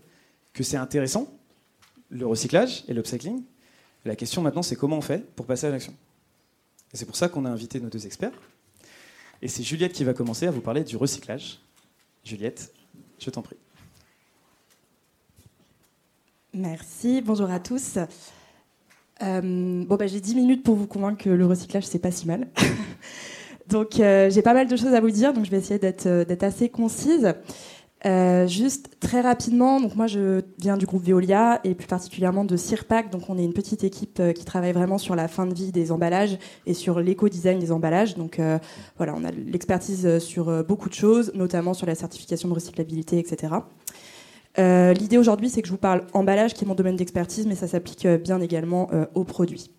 que 0.52 0.62
c'est 0.62 0.76
intéressant, 0.76 1.32
le 2.08 2.26
recyclage 2.26 2.84
et 2.88 2.94
l'upcycling. 2.94 3.42
La 4.04 4.16
question 4.16 4.42
maintenant, 4.42 4.62
c'est 4.62 4.76
comment 4.76 4.98
on 4.98 5.02
fait 5.02 5.24
pour 5.36 5.46
passer 5.46 5.66
à 5.66 5.70
l'action. 5.70 5.94
Et 6.92 6.96
c'est 6.96 7.04
pour 7.04 7.16
ça 7.16 7.28
qu'on 7.28 7.44
a 7.44 7.50
invité 7.50 7.78
nos 7.80 7.88
deux 7.88 8.06
experts. 8.06 8.32
Et 9.42 9.48
c'est 9.48 9.62
Juliette 9.62 9.92
qui 9.92 10.04
va 10.04 10.12
commencer 10.12 10.46
à 10.46 10.50
vous 10.50 10.60
parler 10.60 10.82
du 10.82 10.96
recyclage. 10.96 11.60
Juliette, 12.24 12.72
je 13.20 13.30
t'en 13.30 13.42
prie. 13.42 13.56
Merci, 16.52 17.22
bonjour 17.22 17.50
à 17.50 17.60
tous. 17.60 17.98
Euh, 19.22 19.84
bon, 19.84 19.96
bah, 19.96 20.06
j'ai 20.06 20.20
10 20.20 20.34
minutes 20.34 20.62
pour 20.64 20.74
vous 20.74 20.86
convaincre 20.86 21.22
que 21.22 21.30
le 21.30 21.46
recyclage, 21.46 21.86
c'est 21.86 21.98
pas 21.98 22.10
si 22.10 22.26
mal. 22.26 22.48
donc, 23.68 24.00
euh, 24.00 24.30
j'ai 24.30 24.42
pas 24.42 24.54
mal 24.54 24.66
de 24.66 24.76
choses 24.76 24.94
à 24.94 25.00
vous 25.00 25.10
dire, 25.10 25.32
donc 25.32 25.44
je 25.44 25.50
vais 25.50 25.58
essayer 25.58 25.78
d'être 25.78 26.06
euh, 26.06 26.24
assez 26.40 26.68
concise. 26.68 27.34
Euh, 28.06 28.46
juste 28.46 28.96
très 28.98 29.20
rapidement, 29.20 29.78
donc 29.78 29.94
moi 29.94 30.06
je 30.06 30.40
viens 30.58 30.78
du 30.78 30.86
groupe 30.86 31.04
Veolia 31.04 31.60
et 31.64 31.74
plus 31.74 31.86
particulièrement 31.86 32.44
de 32.44 32.56
CIRPAC. 32.56 33.10
Donc 33.10 33.28
on 33.28 33.36
est 33.36 33.44
une 33.44 33.52
petite 33.52 33.84
équipe 33.84 34.18
euh, 34.20 34.32
qui 34.32 34.44
travaille 34.44 34.72
vraiment 34.72 34.96
sur 34.96 35.14
la 35.14 35.28
fin 35.28 35.46
de 35.46 35.52
vie 35.52 35.70
des 35.70 35.92
emballages 35.92 36.38
et 36.64 36.72
sur 36.72 37.00
l'éco-design 37.00 37.58
des 37.58 37.72
emballages. 37.72 38.16
Donc 38.16 38.38
euh, 38.38 38.58
voilà, 38.96 39.14
on 39.14 39.24
a 39.24 39.30
l'expertise 39.30 40.18
sur 40.18 40.64
beaucoup 40.64 40.88
de 40.88 40.94
choses, 40.94 41.32
notamment 41.34 41.74
sur 41.74 41.86
la 41.86 41.94
certification 41.94 42.48
de 42.48 42.54
recyclabilité, 42.54 43.18
etc. 43.18 43.54
L'idée 44.58 45.16
aujourd'hui, 45.16 45.48
c'est 45.48 45.62
que 45.62 45.68
je 45.68 45.72
vous 45.72 45.78
parle 45.78 46.06
emballage, 46.12 46.52
qui 46.52 46.64
est 46.64 46.68
mon 46.68 46.74
domaine 46.74 46.96
d'expertise, 46.96 47.46
mais 47.46 47.54
ça 47.54 47.66
s'applique 47.66 48.06
bien 48.06 48.40
également 48.40 48.90
aux 49.14 49.24
produits. 49.24 49.70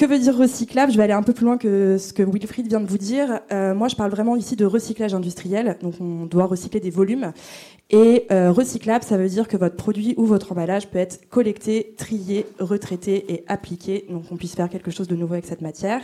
Que 0.00 0.06
veut 0.06 0.18
dire 0.18 0.34
recyclable? 0.34 0.90
Je 0.90 0.96
vais 0.96 1.02
aller 1.02 1.12
un 1.12 1.22
peu 1.22 1.34
plus 1.34 1.44
loin 1.44 1.58
que 1.58 1.98
ce 1.98 2.14
que 2.14 2.22
Wilfried 2.22 2.66
vient 2.66 2.80
de 2.80 2.86
vous 2.86 2.96
dire. 2.96 3.40
Euh, 3.52 3.74
moi, 3.74 3.86
je 3.88 3.96
parle 3.96 4.10
vraiment 4.10 4.34
ici 4.34 4.56
de 4.56 4.64
recyclage 4.64 5.12
industriel. 5.12 5.76
Donc, 5.82 5.92
on 6.00 6.24
doit 6.24 6.46
recycler 6.46 6.80
des 6.80 6.88
volumes. 6.88 7.34
Et 7.90 8.24
euh, 8.30 8.50
recyclable, 8.50 9.04
ça 9.04 9.18
veut 9.18 9.28
dire 9.28 9.46
que 9.46 9.58
votre 9.58 9.76
produit 9.76 10.14
ou 10.16 10.24
votre 10.24 10.52
emballage 10.52 10.88
peut 10.88 10.98
être 10.98 11.28
collecté, 11.28 11.92
trié, 11.98 12.46
retraité 12.58 13.30
et 13.30 13.44
appliqué. 13.46 14.06
Donc, 14.08 14.22
on 14.30 14.36
puisse 14.36 14.54
faire 14.54 14.70
quelque 14.70 14.90
chose 14.90 15.06
de 15.06 15.16
nouveau 15.16 15.34
avec 15.34 15.44
cette 15.44 15.60
matière. 15.60 16.00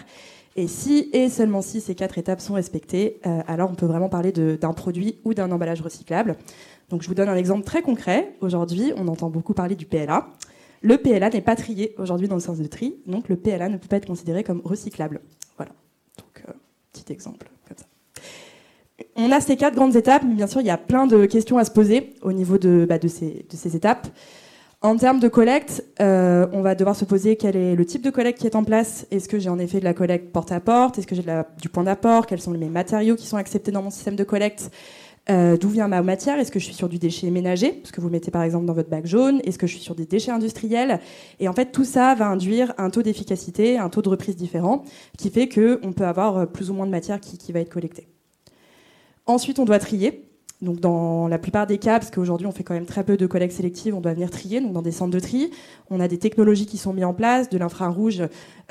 Et 0.56 0.68
si 0.68 1.08
et 1.14 1.30
seulement 1.30 1.62
si 1.62 1.80
ces 1.80 1.94
quatre 1.94 2.18
étapes 2.18 2.42
sont 2.42 2.52
respectées, 2.52 3.18
euh, 3.26 3.40
alors 3.48 3.70
on 3.70 3.76
peut 3.76 3.86
vraiment 3.86 4.10
parler 4.10 4.30
d'un 4.30 4.74
produit 4.74 5.20
ou 5.24 5.32
d'un 5.32 5.50
emballage 5.50 5.80
recyclable. 5.80 6.36
Donc, 6.90 7.00
je 7.00 7.08
vous 7.08 7.14
donne 7.14 7.30
un 7.30 7.36
exemple 7.36 7.64
très 7.64 7.80
concret. 7.80 8.34
Aujourd'hui, 8.42 8.92
on 8.98 9.08
entend 9.08 9.30
beaucoup 9.30 9.54
parler 9.54 9.74
du 9.74 9.86
PLA. 9.86 10.28
Le 10.82 10.98
PLA 10.98 11.30
n'est 11.30 11.40
pas 11.40 11.56
trié 11.56 11.94
aujourd'hui 11.98 12.28
dans 12.28 12.34
le 12.34 12.40
sens 12.40 12.58
de 12.58 12.66
tri, 12.66 12.96
donc 13.06 13.28
le 13.28 13.36
PLA 13.36 13.68
ne 13.68 13.76
peut 13.76 13.88
pas 13.88 13.96
être 13.96 14.06
considéré 14.06 14.44
comme 14.44 14.60
recyclable. 14.64 15.20
Voilà. 15.56 15.72
Donc, 16.18 16.44
euh, 16.48 16.52
petit 16.92 17.12
exemple. 17.12 17.48
On 19.14 19.30
a 19.30 19.40
ces 19.40 19.56
quatre 19.56 19.74
grandes 19.74 19.96
étapes, 19.96 20.22
mais 20.26 20.34
bien 20.34 20.46
sûr, 20.46 20.60
il 20.60 20.66
y 20.66 20.70
a 20.70 20.78
plein 20.78 21.06
de 21.06 21.26
questions 21.26 21.58
à 21.58 21.64
se 21.64 21.70
poser 21.70 22.14
au 22.22 22.32
niveau 22.32 22.58
de, 22.58 22.86
bah, 22.88 22.96
ces, 23.06 23.76
étapes. 23.76 24.08
En 24.82 24.96
termes 24.96 25.20
de 25.20 25.28
collecte, 25.28 25.84
euh, 26.00 26.46
on 26.52 26.60
va 26.60 26.74
devoir 26.74 26.94
se 26.94 27.04
poser 27.04 27.36
quel 27.36 27.56
est 27.56 27.74
le 27.74 27.84
type 27.86 28.02
de 28.02 28.10
collecte 28.10 28.38
qui 28.38 28.46
est 28.46 28.56
en 28.56 28.64
place. 28.64 29.06
Est-ce 29.10 29.28
que 29.28 29.38
j'ai 29.38 29.48
en 29.48 29.58
effet 29.58 29.80
de 29.80 29.84
la 29.84 29.94
collecte 29.94 30.32
porte 30.32 30.52
à 30.52 30.60
porte? 30.60 30.98
Est-ce 30.98 31.06
que 31.06 31.14
j'ai 31.14 31.24
du 31.60 31.68
point 31.68 31.84
d'apport? 31.84 32.26
Quels 32.26 32.40
sont 32.40 32.52
les 32.52 32.68
matériaux 32.68 33.16
qui 33.16 33.26
sont 33.26 33.38
acceptés 33.38 33.72
dans 33.72 33.82
mon 33.82 33.90
système 33.90 34.16
de 34.16 34.24
collecte? 34.24 34.70
Euh, 35.28 35.56
d'où 35.56 35.68
vient 35.68 35.88
ma 35.88 36.02
matière? 36.02 36.38
Est-ce 36.38 36.52
que 36.52 36.58
je 36.58 36.64
suis 36.64 36.74
sur 36.74 36.88
du 36.88 36.98
déchet 36.98 37.30
ménager? 37.30 37.72
Parce 37.72 37.90
que 37.90 38.00
vous 38.00 38.08
mettez 38.10 38.30
par 38.30 38.42
exemple 38.42 38.66
dans 38.66 38.72
votre 38.72 38.88
bac 38.88 39.06
jaune. 39.06 39.40
Est-ce 39.44 39.58
que 39.58 39.66
je 39.66 39.74
suis 39.74 39.82
sur 39.82 39.94
des 39.94 40.06
déchets 40.06 40.30
industriels? 40.30 41.00
Et 41.40 41.48
en 41.48 41.52
fait, 41.52 41.72
tout 41.72 41.84
ça 41.84 42.14
va 42.14 42.28
induire 42.28 42.74
un 42.78 42.90
taux 42.90 43.02
d'efficacité, 43.02 43.78
un 43.78 43.88
taux 43.88 44.02
de 44.02 44.08
reprise 44.08 44.36
différent, 44.36 44.84
qui 45.18 45.30
fait 45.30 45.48
qu'on 45.48 45.92
peut 45.92 46.06
avoir 46.06 46.38
euh, 46.38 46.46
plus 46.46 46.70
ou 46.70 46.74
moins 46.74 46.86
de 46.86 46.92
matière 46.92 47.20
qui 47.20 47.52
va 47.52 47.60
être 47.60 47.72
collectée. 47.72 48.08
Ensuite, 49.26 49.58
on 49.58 49.64
doit 49.64 49.80
trier. 49.80 50.22
Donc 50.62 50.80
dans 50.80 51.28
la 51.28 51.38
plupart 51.38 51.66
des 51.66 51.76
cas, 51.76 51.98
parce 51.98 52.10
qu'aujourd'hui 52.10 52.46
on 52.46 52.52
fait 52.52 52.64
quand 52.64 52.72
même 52.72 52.86
très 52.86 53.04
peu 53.04 53.18
de 53.18 53.26
collecte 53.26 53.54
sélective, 53.54 53.94
on 53.94 54.00
doit 54.00 54.14
venir 54.14 54.30
trier, 54.30 54.60
donc 54.60 54.72
dans 54.72 54.80
des 54.80 54.90
centres 54.90 55.12
de 55.12 55.20
tri. 55.20 55.50
On 55.90 56.00
a 56.00 56.08
des 56.08 56.18
technologies 56.18 56.64
qui 56.64 56.78
sont 56.78 56.94
mises 56.94 57.04
en 57.04 57.12
place, 57.12 57.50
de 57.50 57.58
l'infrarouge, 57.58 58.22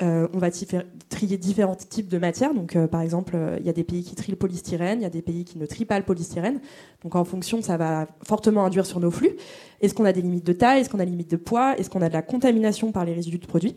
euh, 0.02 0.26
on 0.34 0.38
va 0.38 0.50
trier 0.50 1.38
différents 1.38 1.76
types 1.76 2.08
de 2.08 2.18
matières. 2.18 2.54
Donc 2.54 2.74
euh, 2.74 2.88
par 2.88 3.02
exemple, 3.02 3.36
euh, 3.36 3.56
il 3.60 3.66
y 3.66 3.68
a 3.68 3.72
des 3.72 3.84
pays 3.84 4.02
qui 4.02 4.16
trient 4.16 4.32
le 4.32 4.36
polystyrène, 4.36 4.98
il 4.98 5.02
y 5.02 5.06
a 5.06 5.10
des 5.10 5.22
pays 5.22 5.44
qui 5.44 5.58
ne 5.58 5.66
trient 5.66 5.84
pas 5.84 5.98
le 5.98 6.04
polystyrène. 6.04 6.60
Donc 7.04 7.14
en 7.14 7.24
fonction, 7.24 7.62
ça 7.62 7.76
va 7.76 8.08
fortement 8.26 8.64
induire 8.64 8.84
sur 8.84 8.98
nos 8.98 9.12
flux. 9.12 9.36
Est-ce 9.80 9.94
qu'on 9.94 10.04
a 10.04 10.12
des 10.12 10.22
limites 10.22 10.46
de 10.46 10.52
taille? 10.52 10.80
Est-ce 10.80 10.90
qu'on 10.90 10.98
a 10.98 11.04
des 11.04 11.12
limites 11.12 11.30
de 11.30 11.36
poids? 11.36 11.78
Est-ce 11.78 11.88
qu'on 11.88 12.02
a 12.02 12.08
de 12.08 12.14
la 12.14 12.22
contamination 12.22 12.90
par 12.90 13.04
les 13.04 13.12
résidus 13.12 13.38
de 13.38 13.46
produits? 13.46 13.76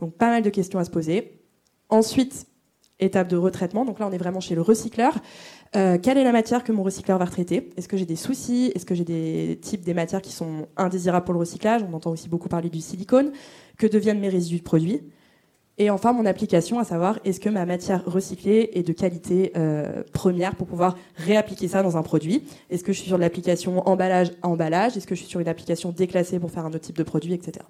Donc 0.00 0.14
pas 0.14 0.28
mal 0.28 0.42
de 0.42 0.50
questions 0.50 0.80
à 0.80 0.84
se 0.84 0.90
poser. 0.90 1.40
Ensuite, 1.88 2.46
étape 3.04 3.28
de 3.28 3.36
retraitement. 3.36 3.84
Donc 3.84 3.98
là, 3.98 4.08
on 4.08 4.12
est 4.12 4.18
vraiment 4.18 4.40
chez 4.40 4.54
le 4.54 4.62
recycleur. 4.62 5.14
Euh, 5.76 5.98
quelle 6.00 6.18
est 6.18 6.24
la 6.24 6.32
matière 6.32 6.64
que 6.64 6.72
mon 6.72 6.82
recycleur 6.82 7.18
va 7.18 7.24
retraiter? 7.24 7.70
Est-ce 7.76 7.88
que 7.88 7.96
j'ai 7.96 8.06
des 8.06 8.16
soucis? 8.16 8.72
Est-ce 8.74 8.86
que 8.86 8.94
j'ai 8.94 9.04
des 9.04 9.58
types 9.60 9.82
des 9.82 9.94
matières 9.94 10.22
qui 10.22 10.32
sont 10.32 10.66
indésirables 10.76 11.24
pour 11.24 11.34
le 11.34 11.40
recyclage? 11.40 11.82
On 11.88 11.94
entend 11.94 12.10
aussi 12.10 12.28
beaucoup 12.28 12.48
parler 12.48 12.70
du 12.70 12.80
silicone. 12.80 13.32
Que 13.78 13.86
deviennent 13.86 14.20
mes 14.20 14.28
résidus 14.28 14.58
de 14.58 14.64
produits? 14.64 15.00
Et 15.76 15.90
enfin, 15.90 16.12
mon 16.12 16.24
application, 16.24 16.78
à 16.78 16.84
savoir, 16.84 17.18
est-ce 17.24 17.40
que 17.40 17.48
ma 17.48 17.66
matière 17.66 18.04
recyclée 18.04 18.70
est 18.74 18.84
de 18.84 18.92
qualité 18.92 19.50
euh, 19.56 20.04
première 20.12 20.54
pour 20.54 20.68
pouvoir 20.68 20.96
réappliquer 21.16 21.66
ça 21.66 21.82
dans 21.82 21.96
un 21.96 22.02
produit? 22.02 22.44
Est-ce 22.70 22.84
que 22.84 22.92
je 22.92 22.98
suis 22.98 23.08
sur 23.08 23.18
l'application 23.18 23.86
emballage 23.88 24.30
à 24.42 24.48
emballage? 24.48 24.96
Est-ce 24.96 25.06
que 25.08 25.16
je 25.16 25.20
suis 25.20 25.28
sur 25.28 25.40
une 25.40 25.48
application 25.48 25.90
déclassée 25.90 26.38
pour 26.38 26.52
faire 26.52 26.64
un 26.64 26.68
autre 26.68 26.78
type 26.78 26.96
de 26.96 27.02
produit, 27.02 27.32
etc. 27.32 27.64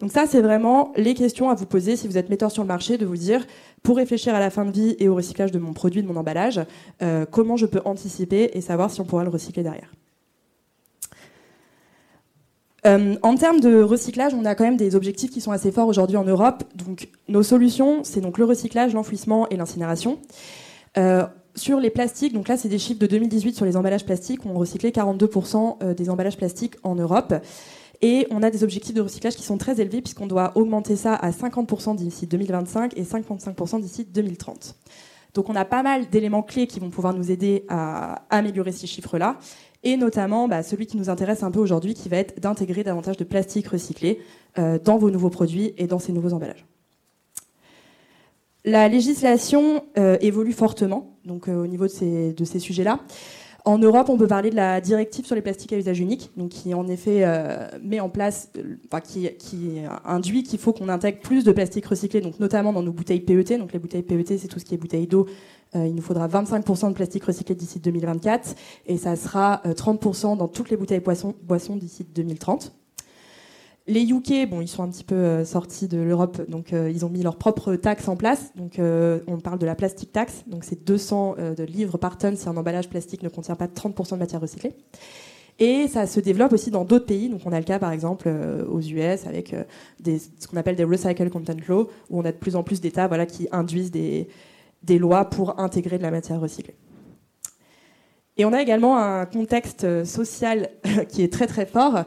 Donc 0.00 0.12
ça, 0.12 0.26
c'est 0.26 0.42
vraiment 0.42 0.92
les 0.96 1.14
questions 1.14 1.48
à 1.48 1.54
vous 1.54 1.66
poser 1.66 1.96
si 1.96 2.06
vous 2.06 2.18
êtes 2.18 2.28
metteur 2.28 2.50
sur 2.50 2.62
le 2.62 2.68
marché, 2.68 2.98
de 2.98 3.06
vous 3.06 3.16
dire, 3.16 3.46
pour 3.82 3.96
réfléchir 3.96 4.34
à 4.34 4.40
la 4.40 4.50
fin 4.50 4.64
de 4.64 4.70
vie 4.70 4.96
et 4.98 5.08
au 5.08 5.14
recyclage 5.14 5.52
de 5.52 5.58
mon 5.58 5.72
produit, 5.72 6.02
de 6.02 6.06
mon 6.06 6.16
emballage, 6.16 6.60
euh, 7.02 7.24
comment 7.30 7.56
je 7.56 7.66
peux 7.66 7.80
anticiper 7.84 8.50
et 8.52 8.60
savoir 8.60 8.90
si 8.90 9.00
on 9.00 9.04
pourra 9.04 9.24
le 9.24 9.30
recycler 9.30 9.62
derrière. 9.62 9.90
Euh, 12.86 13.16
en 13.22 13.34
termes 13.36 13.60
de 13.60 13.82
recyclage, 13.82 14.34
on 14.34 14.44
a 14.44 14.54
quand 14.54 14.64
même 14.64 14.76
des 14.76 14.94
objectifs 14.94 15.30
qui 15.30 15.40
sont 15.40 15.50
assez 15.50 15.72
forts 15.72 15.88
aujourd'hui 15.88 16.16
en 16.16 16.24
Europe. 16.24 16.62
Donc, 16.74 17.08
nos 17.28 17.42
solutions, 17.42 18.04
c'est 18.04 18.20
donc 18.20 18.38
le 18.38 18.44
recyclage, 18.44 18.92
l'enfouissement 18.92 19.48
et 19.48 19.56
l'incinération. 19.56 20.18
Euh, 20.98 21.26
sur 21.54 21.80
les 21.80 21.88
plastiques, 21.88 22.34
donc 22.34 22.48
là, 22.48 22.58
c'est 22.58 22.68
des 22.68 22.78
chiffres 22.78 23.00
de 23.00 23.06
2018 23.06 23.56
sur 23.56 23.64
les 23.64 23.78
emballages 23.78 24.04
plastiques. 24.04 24.44
On 24.44 24.52
recyclait 24.52 24.90
42% 24.90 25.94
des 25.94 26.10
emballages 26.10 26.36
plastiques 26.36 26.74
en 26.82 26.94
Europe. 26.96 27.32
Et 28.02 28.26
on 28.30 28.42
a 28.42 28.50
des 28.50 28.62
objectifs 28.62 28.94
de 28.94 29.00
recyclage 29.00 29.36
qui 29.36 29.42
sont 29.42 29.58
très 29.58 29.80
élevés 29.80 30.02
puisqu'on 30.02 30.26
doit 30.26 30.52
augmenter 30.56 30.96
ça 30.96 31.14
à 31.14 31.30
50% 31.30 31.96
d'ici 31.96 32.26
2025 32.26 32.96
et 32.96 33.02
55% 33.02 33.80
d'ici 33.80 34.04
2030. 34.04 34.76
Donc 35.36 35.50
on 35.50 35.54
a 35.54 35.66
pas 35.66 35.82
mal 35.82 36.08
d'éléments 36.08 36.42
clés 36.42 36.66
qui 36.66 36.80
vont 36.80 36.88
pouvoir 36.88 37.12
nous 37.12 37.30
aider 37.30 37.64
à 37.68 38.22
améliorer 38.30 38.72
ces 38.72 38.86
chiffres-là, 38.86 39.38
et 39.84 39.98
notamment 39.98 40.48
bah, 40.48 40.62
celui 40.62 40.86
qui 40.86 40.96
nous 40.96 41.10
intéresse 41.10 41.42
un 41.42 41.50
peu 41.50 41.60
aujourd'hui, 41.60 41.92
qui 41.92 42.08
va 42.08 42.16
être 42.16 42.40
d'intégrer 42.40 42.82
davantage 42.82 43.18
de 43.18 43.24
plastique 43.24 43.68
recyclé 43.68 44.18
euh, 44.58 44.78
dans 44.82 44.96
vos 44.96 45.10
nouveaux 45.10 45.28
produits 45.28 45.74
et 45.76 45.86
dans 45.86 45.98
ces 45.98 46.12
nouveaux 46.12 46.32
emballages. 46.32 46.64
La 48.64 48.88
législation 48.88 49.84
euh, 49.98 50.16
évolue 50.22 50.54
fortement, 50.54 51.18
donc 51.24 51.48
euh, 51.48 51.62
au 51.62 51.66
niveau 51.66 51.84
de 51.84 51.92
ces, 51.92 52.32
de 52.32 52.44
ces 52.44 52.58
sujets-là. 52.58 53.00
En 53.66 53.78
Europe, 53.78 54.08
on 54.10 54.16
peut 54.16 54.28
parler 54.28 54.50
de 54.50 54.54
la 54.54 54.80
directive 54.80 55.26
sur 55.26 55.34
les 55.34 55.42
plastiques 55.42 55.72
à 55.72 55.76
usage 55.76 55.98
unique, 55.98 56.30
donc 56.36 56.50
qui 56.50 56.72
en 56.72 56.86
effet 56.86 57.24
euh, 57.24 57.66
met 57.82 57.98
en 57.98 58.08
place, 58.08 58.48
euh, 58.56 58.76
enfin, 58.86 59.00
qui, 59.00 59.28
induit 60.04 60.44
qu'il 60.44 60.60
faut 60.60 60.72
qu'on 60.72 60.88
intègre 60.88 61.18
plus 61.18 61.42
de 61.42 61.50
plastique 61.50 61.84
recyclé, 61.86 62.20
donc 62.20 62.38
notamment 62.38 62.72
dans 62.72 62.84
nos 62.84 62.92
bouteilles 62.92 63.18
PET. 63.18 63.58
Donc 63.58 63.72
les 63.72 63.80
bouteilles 63.80 64.04
PET, 64.04 64.38
c'est 64.38 64.46
tout 64.46 64.60
ce 64.60 64.64
qui 64.64 64.74
est 64.74 64.78
bouteilles 64.78 65.08
d'eau. 65.08 65.26
Euh, 65.74 65.84
il 65.84 65.96
nous 65.96 66.02
faudra 66.02 66.28
25% 66.28 66.90
de 66.90 66.94
plastique 66.94 67.24
recyclé 67.24 67.56
d'ici 67.56 67.80
2024, 67.80 68.54
et 68.86 68.98
ça 68.98 69.16
sera 69.16 69.60
30% 69.64 70.36
dans 70.36 70.46
toutes 70.46 70.70
les 70.70 70.76
bouteilles 70.76 71.00
boissons 71.00 71.76
d'ici 71.76 72.06
2030. 72.14 72.72
Les 73.88 74.02
UK, 74.10 74.48
bon, 74.50 74.60
ils 74.60 74.66
sont 74.68 74.82
un 74.82 74.88
petit 74.88 75.04
peu 75.04 75.14
euh, 75.14 75.44
sortis 75.44 75.86
de 75.86 75.98
l'Europe, 75.98 76.42
donc 76.50 76.72
euh, 76.72 76.90
ils 76.90 77.06
ont 77.06 77.08
mis 77.08 77.22
leur 77.22 77.36
propre 77.36 77.76
taxe 77.76 78.08
en 78.08 78.16
place. 78.16 78.50
Donc 78.56 78.80
euh, 78.80 79.20
on 79.28 79.38
parle 79.38 79.60
de 79.60 79.66
la 79.66 79.76
plastic 79.76 80.10
tax, 80.10 80.42
donc 80.48 80.64
c'est 80.64 80.84
200 80.84 81.36
de 81.56 81.62
livres 81.62 81.96
par 81.96 82.18
tonne 82.18 82.36
si 82.36 82.48
un 82.48 82.56
emballage 82.56 82.88
plastique 82.88 83.22
ne 83.22 83.28
contient 83.28 83.54
pas 83.54 83.66
30% 83.66 84.14
de 84.14 84.16
matière 84.16 84.40
recyclée. 84.40 84.74
Et 85.60 85.86
ça 85.86 86.06
se 86.06 86.18
développe 86.18 86.52
aussi 86.52 86.72
dans 86.72 86.84
d'autres 86.84 87.06
pays. 87.06 87.28
Donc 87.28 87.42
on 87.44 87.52
a 87.52 87.58
le 87.58 87.64
cas 87.64 87.78
par 87.78 87.92
exemple 87.92 88.28
aux 88.68 88.80
US 88.80 89.26
avec 89.26 89.54
ce 90.04 90.46
qu'on 90.48 90.56
appelle 90.56 90.76
des 90.76 90.84
recycle 90.84 91.30
content 91.30 91.56
law, 91.68 91.88
où 92.10 92.18
on 92.18 92.24
a 92.24 92.32
de 92.32 92.36
plus 92.36 92.56
en 92.56 92.64
plus 92.64 92.80
d'États 92.80 93.06
voilà, 93.06 93.24
qui 93.24 93.48
induisent 93.52 93.92
des 93.92 94.28
lois 94.98 95.26
pour 95.26 95.60
intégrer 95.60 95.96
de 95.96 96.02
la 96.02 96.10
matière 96.10 96.40
recyclée. 96.40 96.74
Et 98.38 98.44
on 98.44 98.52
a 98.52 98.60
également 98.60 98.98
un 98.98 99.24
contexte 99.24 100.04
social 100.04 100.68
qui 101.08 101.22
est 101.22 101.32
très 101.32 101.46
très 101.46 101.64
fort. 101.64 102.04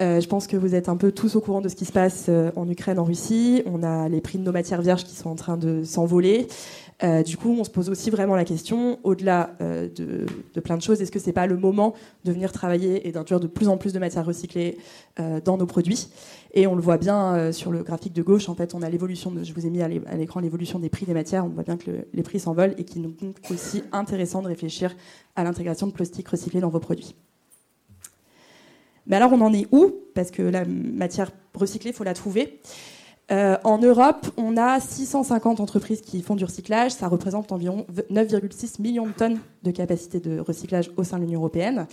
Euh, 0.00 0.18
je 0.20 0.26
pense 0.28 0.46
que 0.46 0.56
vous 0.56 0.74
êtes 0.74 0.88
un 0.88 0.96
peu 0.96 1.12
tous 1.12 1.36
au 1.36 1.40
courant 1.40 1.60
de 1.60 1.68
ce 1.68 1.76
qui 1.76 1.84
se 1.84 1.92
passe 1.92 2.26
euh, 2.30 2.50
en 2.56 2.66
Ukraine, 2.68 2.98
en 2.98 3.04
Russie. 3.04 3.62
On 3.66 3.82
a 3.82 4.08
les 4.08 4.22
prix 4.22 4.38
de 4.38 4.42
nos 4.42 4.52
matières 4.52 4.80
vierges 4.80 5.04
qui 5.04 5.14
sont 5.14 5.28
en 5.28 5.34
train 5.34 5.58
de 5.58 5.84
s'envoler. 5.84 6.48
Euh, 7.02 7.22
du 7.22 7.36
coup, 7.36 7.54
on 7.58 7.64
se 7.64 7.70
pose 7.70 7.90
aussi 7.90 8.08
vraiment 8.08 8.34
la 8.34 8.46
question, 8.46 8.98
au-delà 9.04 9.56
de, 9.60 10.26
plein 10.60 10.76
de 10.76 10.82
choses, 10.82 11.00
est-ce 11.00 11.10
que 11.10 11.18
c'est 11.18 11.32
pas 11.32 11.46
le 11.46 11.56
moment 11.56 11.94
de 12.24 12.32
venir 12.32 12.52
travailler 12.52 13.08
et 13.08 13.12
d'introduire 13.12 13.40
de 13.40 13.46
plus 13.46 13.68
en 13.68 13.78
plus 13.78 13.94
de 13.94 13.98
matières 13.98 14.26
recyclées 14.26 14.76
dans 15.16 15.56
nos 15.56 15.64
produits? 15.64 16.08
Et 16.52 16.66
on 16.66 16.74
le 16.74 16.82
voit 16.82 16.98
bien 16.98 17.52
sur 17.52 17.70
le 17.70 17.82
graphique 17.82 18.12
de 18.12 18.22
gauche. 18.22 18.50
En 18.50 18.54
fait, 18.54 18.74
on 18.74 18.82
a 18.82 18.90
l'évolution. 18.90 19.32
Je 19.42 19.54
vous 19.54 19.66
ai 19.66 19.70
mis 19.70 19.80
à 19.80 19.88
l'écran 19.88 20.40
l'évolution 20.40 20.78
des 20.78 20.90
prix 20.90 21.06
des 21.06 21.14
matières. 21.14 21.46
On 21.46 21.48
voit 21.48 21.62
bien 21.62 21.78
que 21.78 21.90
le, 21.90 22.08
les 22.12 22.22
prix 22.22 22.38
s'envolent 22.38 22.74
et 22.76 22.84
qu'il 22.84 23.00
nous 23.00 23.14
est 23.22 23.50
aussi 23.50 23.82
intéressant 23.92 24.42
de 24.42 24.48
réfléchir 24.48 24.94
à 25.36 25.44
l'intégration 25.44 25.86
de 25.86 25.92
plastique 25.92 26.28
recyclé 26.28 26.60
dans 26.60 26.68
vos 26.68 26.80
produits. 26.80 27.14
Mais 29.06 29.16
alors, 29.16 29.32
on 29.32 29.40
en 29.40 29.52
est 29.52 29.66
où? 29.72 29.92
Parce 30.14 30.30
que 30.30 30.42
la 30.42 30.64
matière 30.64 31.30
recyclée, 31.54 31.90
il 31.90 31.96
faut 31.96 32.04
la 32.04 32.14
trouver. 32.14 32.60
Euh, 33.30 33.56
en 33.62 33.78
Europe, 33.78 34.26
on 34.36 34.56
a 34.56 34.80
650 34.80 35.60
entreprises 35.60 36.00
qui 36.00 36.20
font 36.22 36.34
du 36.34 36.44
recyclage. 36.44 36.92
Ça 36.92 37.06
représente 37.08 37.52
environ 37.52 37.86
9,6 38.10 38.82
millions 38.82 39.06
de 39.06 39.12
tonnes 39.12 39.38
de 39.62 39.70
capacité 39.70 40.18
de 40.18 40.40
recyclage 40.40 40.90
au 40.96 41.04
sein 41.04 41.18
de 41.18 41.24
l'Union 41.24 41.40
européenne. 41.40 41.86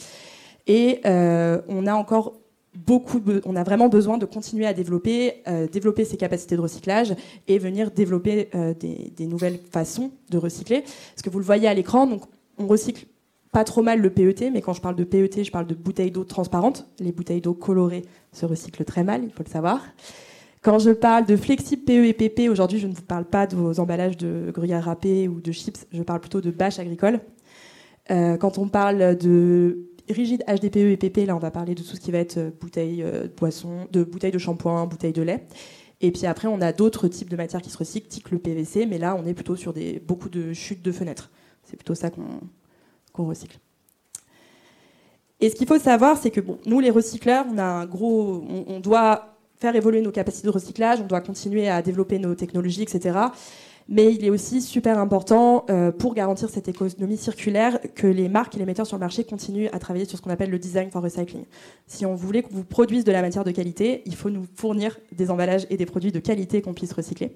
Et 0.65 0.99
euh, 1.05 1.61
on 1.67 1.85
a 1.85 1.93
encore 1.93 2.33
beaucoup, 2.73 3.21
on 3.45 3.55
a 3.55 3.63
vraiment 3.63 3.87
besoin 3.87 4.17
de 4.17 4.25
continuer 4.25 4.65
à 4.65 4.73
développer, 4.73 5.43
euh, 5.47 5.67
développer 5.67 6.05
ces 6.05 6.17
capacités 6.17 6.55
de 6.55 6.61
recyclage 6.61 7.15
et 7.47 7.59
venir 7.59 7.91
développer 7.91 8.49
des, 8.79 9.11
des, 9.15 9.27
nouvelles 9.27 9.59
façons 9.71 10.11
de 10.29 10.37
recycler. 10.37 10.81
Parce 10.81 11.21
que 11.23 11.29
vous 11.29 11.39
le 11.39 11.45
voyez 11.45 11.67
à 11.67 11.73
l'écran, 11.73 12.07
donc 12.07 12.23
on 12.57 12.67
recycle 12.67 13.05
pas 13.51 13.63
trop 13.63 13.81
mal 13.81 14.01
le 14.01 14.09
PET, 14.09 14.51
mais 14.51 14.61
quand 14.61 14.73
je 14.73 14.81
parle 14.81 14.95
de 14.95 15.03
PET, 15.03 15.43
je 15.43 15.51
parle 15.51 15.67
de 15.67 15.75
bouteilles 15.75 16.11
d'eau 16.11 16.23
transparentes. 16.23 16.87
Les 16.99 17.11
bouteilles 17.11 17.41
d'eau 17.41 17.53
colorées 17.53 18.03
se 18.31 18.45
recyclent 18.45 18.85
très 18.85 19.03
mal, 19.03 19.23
il 19.23 19.31
faut 19.31 19.43
le 19.43 19.49
savoir. 19.49 19.81
Quand 20.61 20.79
je 20.79 20.91
parle 20.91 21.25
de 21.25 21.37
flexible 21.37 21.83
PE 21.83 22.05
et 22.05 22.13
PP, 22.13 22.49
aujourd'hui, 22.49 22.79
je 22.79 22.87
ne 22.87 22.93
vous 22.93 23.03
parle 23.03 23.25
pas 23.25 23.47
de 23.47 23.55
vos 23.55 23.79
emballages 23.79 24.17
de 24.17 24.51
gruyère 24.51 24.83
râpé 24.83 25.27
ou 25.27 25.39
de 25.39 25.51
chips, 25.51 25.85
je 25.91 26.03
parle 26.03 26.19
plutôt 26.19 26.41
de 26.41 26.51
bâches 26.51 26.79
agricoles. 26.79 27.21
Euh, 28.11 28.37
quand 28.37 28.57
on 28.57 28.67
parle 28.67 29.15
de 29.17 29.87
rigide 30.09 30.43
HDPE 30.47 30.77
et 30.77 30.97
PP, 30.97 31.25
là, 31.25 31.35
on 31.35 31.39
va 31.39 31.51
parler 31.51 31.75
de 31.75 31.81
tout 31.81 31.95
ce 31.95 31.99
qui 31.99 32.11
va 32.11 32.19
être 32.19 32.51
bouteilles 32.59 33.03
euh, 33.03 33.23
de 33.23 33.33
boisson, 33.35 33.87
de 33.91 34.03
bouteilles 34.03 34.31
de 34.31 34.37
shampoing, 34.37 34.87
bouteilles 34.87 35.13
de 35.13 35.21
lait. 35.21 35.45
Et 36.01 36.11
puis 36.11 36.25
après, 36.25 36.47
on 36.47 36.61
a 36.61 36.73
d'autres 36.73 37.07
types 37.07 37.29
de 37.29 37.35
matières 37.35 37.61
qui 37.61 37.69
se 37.69 37.77
recyclent, 37.77 38.07
type 38.07 38.29
le 38.29 38.37
PVC, 38.37 38.85
mais 38.85 38.97
là, 38.97 39.15
on 39.15 39.25
est 39.25 39.33
plutôt 39.33 39.55
sur 39.55 39.73
des, 39.73 40.01
beaucoup 40.05 40.29
de 40.29 40.53
chutes 40.53 40.83
de 40.83 40.91
fenêtres. 40.91 41.31
C'est 41.63 41.75
plutôt 41.75 41.95
ça 41.95 42.09
qu'on 42.09 42.41
recycle. 43.25 43.59
Et 45.39 45.49
ce 45.49 45.55
qu'il 45.55 45.67
faut 45.67 45.79
savoir, 45.79 46.17
c'est 46.17 46.31
que 46.31 46.41
bon, 46.41 46.57
nous, 46.65 46.79
les 46.79 46.89
recycleurs, 46.89 47.45
on 47.51 47.57
a 47.57 47.63
un 47.63 47.85
gros, 47.85 48.43
on, 48.49 48.65
on 48.67 48.79
doit 48.79 49.37
faire 49.59 49.75
évoluer 49.75 50.01
nos 50.01 50.11
capacités 50.11 50.47
de 50.47 50.53
recyclage, 50.53 50.99
on 51.01 51.07
doit 51.07 51.21
continuer 51.21 51.67
à 51.67 51.81
développer 51.81 52.19
nos 52.19 52.35
technologies, 52.35 52.83
etc. 52.83 53.17
Mais 53.89 54.13
il 54.13 54.25
est 54.25 54.29
aussi 54.29 54.61
super 54.61 54.99
important 54.99 55.65
euh, 55.69 55.91
pour 55.91 56.13
garantir 56.13 56.49
cette 56.49 56.67
économie 56.67 57.17
circulaire 57.17 57.79
que 57.95 58.05
les 58.05 58.27
marques 58.27 58.55
et 58.55 58.59
les 58.59 58.65
metteurs 58.65 58.85
sur 58.85 58.97
le 58.97 58.99
marché 58.99 59.23
continuent 59.23 59.69
à 59.71 59.79
travailler 59.79 60.05
sur 60.05 60.17
ce 60.17 60.21
qu'on 60.21 60.29
appelle 60.29 60.49
le 60.49 60.59
design 60.59 60.91
for 60.91 61.01
recycling. 61.01 61.45
Si 61.85 62.05
on 62.05 62.13
voulait 62.13 62.43
que 62.43 62.51
vous 62.51 62.65
produise 62.65 63.05
de 63.05 63.11
la 63.11 63.21
matière 63.21 63.45
de 63.45 63.51
qualité, 63.51 64.01
il 64.05 64.15
faut 64.15 64.29
nous 64.29 64.45
fournir 64.55 64.97
des 65.13 65.31
emballages 65.31 65.65
et 65.69 65.77
des 65.77 65.85
produits 65.85 66.11
de 66.11 66.19
qualité 66.19 66.61
qu'on 66.61 66.73
puisse 66.73 66.91
recycler. 66.91 67.31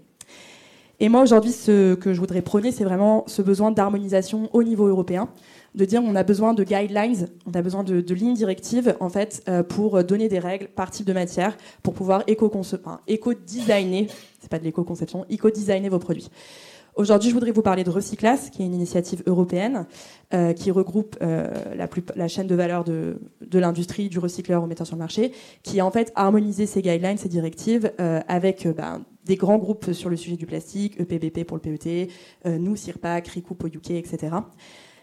Et 1.04 1.10
moi 1.10 1.24
aujourd'hui, 1.24 1.52
ce 1.52 1.96
que 1.96 2.14
je 2.14 2.20
voudrais 2.20 2.44
prôner, 2.44 2.72
c'est 2.72 2.84
vraiment 2.84 3.24
ce 3.26 3.42
besoin 3.42 3.72
d'harmonisation 3.72 4.52
au 4.54 4.62
niveau 4.62 4.86
européen 4.86 5.30
de 5.74 5.84
dire 5.84 6.04
on 6.06 6.16
a 6.16 6.22
besoin 6.22 6.54
de 6.54 6.64
guidelines, 6.64 7.28
on 7.48 7.58
a 7.58 7.64
besoin 7.64 7.84
de, 7.84 8.14
lignes 8.14 8.36
directives 8.36 8.96
en 9.00 9.10
fait 9.10 9.42
euh, 9.50 9.64
pour 9.64 10.04
donner 10.04 10.28
des 10.28 10.38
règles 10.38 10.68
par 10.68 10.92
type 10.92 11.08
de 11.08 11.14
matière 11.14 11.58
pour 11.82 11.96
pouvoir 11.96 12.24
éco-designer, 12.28 14.04
éco 14.04 14.14
c'est 14.40 14.50
pas 14.52 14.60
de 14.60 14.64
l'éco-conception, 14.64 15.26
éco-designer 15.28 15.90
vos 15.90 15.98
produits. 15.98 16.30
Aujourd'hui, 16.96 17.30
je 17.30 17.34
voudrais 17.34 17.52
vous 17.52 17.64
parler 17.64 17.84
de 17.84 17.90
Recyclas, 17.90 18.50
qui 18.52 18.62
est 18.62 18.66
une 18.66 18.76
initiative 18.76 19.24
européenne 19.26 19.88
euh, 20.36 20.54
qui 20.54 20.70
regroupe 20.70 21.16
euh, 21.24 21.50
la, 22.16 22.28
chaîne 22.28 22.48
de 22.48 22.54
valeur 22.54 22.84
de, 22.84 23.18
l'industrie, 23.54 24.08
du 24.08 24.20
recycleur 24.20 24.62
au 24.62 24.68
metteur 24.68 24.86
sur 24.86 24.98
le 24.98 25.02
marché, 25.02 25.32
qui 25.64 25.80
a 25.80 25.86
en 25.86 25.90
fait 25.90 26.12
harmonisé 26.16 26.68
ces 26.68 26.84
guidelines, 26.84 27.18
ces 27.18 27.30
directives, 27.30 27.92
avec 28.28 28.68
bah, 28.76 29.00
des 29.26 29.36
grands 29.36 29.58
groupes 29.58 29.92
sur 29.92 30.10
le 30.10 30.16
sujet 30.16 30.36
du 30.36 30.46
plastique, 30.46 31.00
EPBP 31.00 31.46
pour 31.46 31.58
le 31.58 31.62
PET, 31.62 32.10
euh, 32.46 32.58
nous, 32.58 32.76
CIRPAC, 32.76 33.28
RICOUP 33.28 33.64
au 33.64 33.68
UK, 33.68 33.92
etc. 33.92 34.36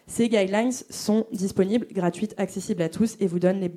Ces 0.06 0.28
guidelines 0.28 0.72
sont 0.72 1.26
disponibles, 1.32 1.86
gratuites, 1.92 2.34
accessibles 2.38 2.82
à 2.82 2.88
tous 2.88 3.16
et 3.20 3.26
vous 3.26 3.38
donnent 3.38 3.68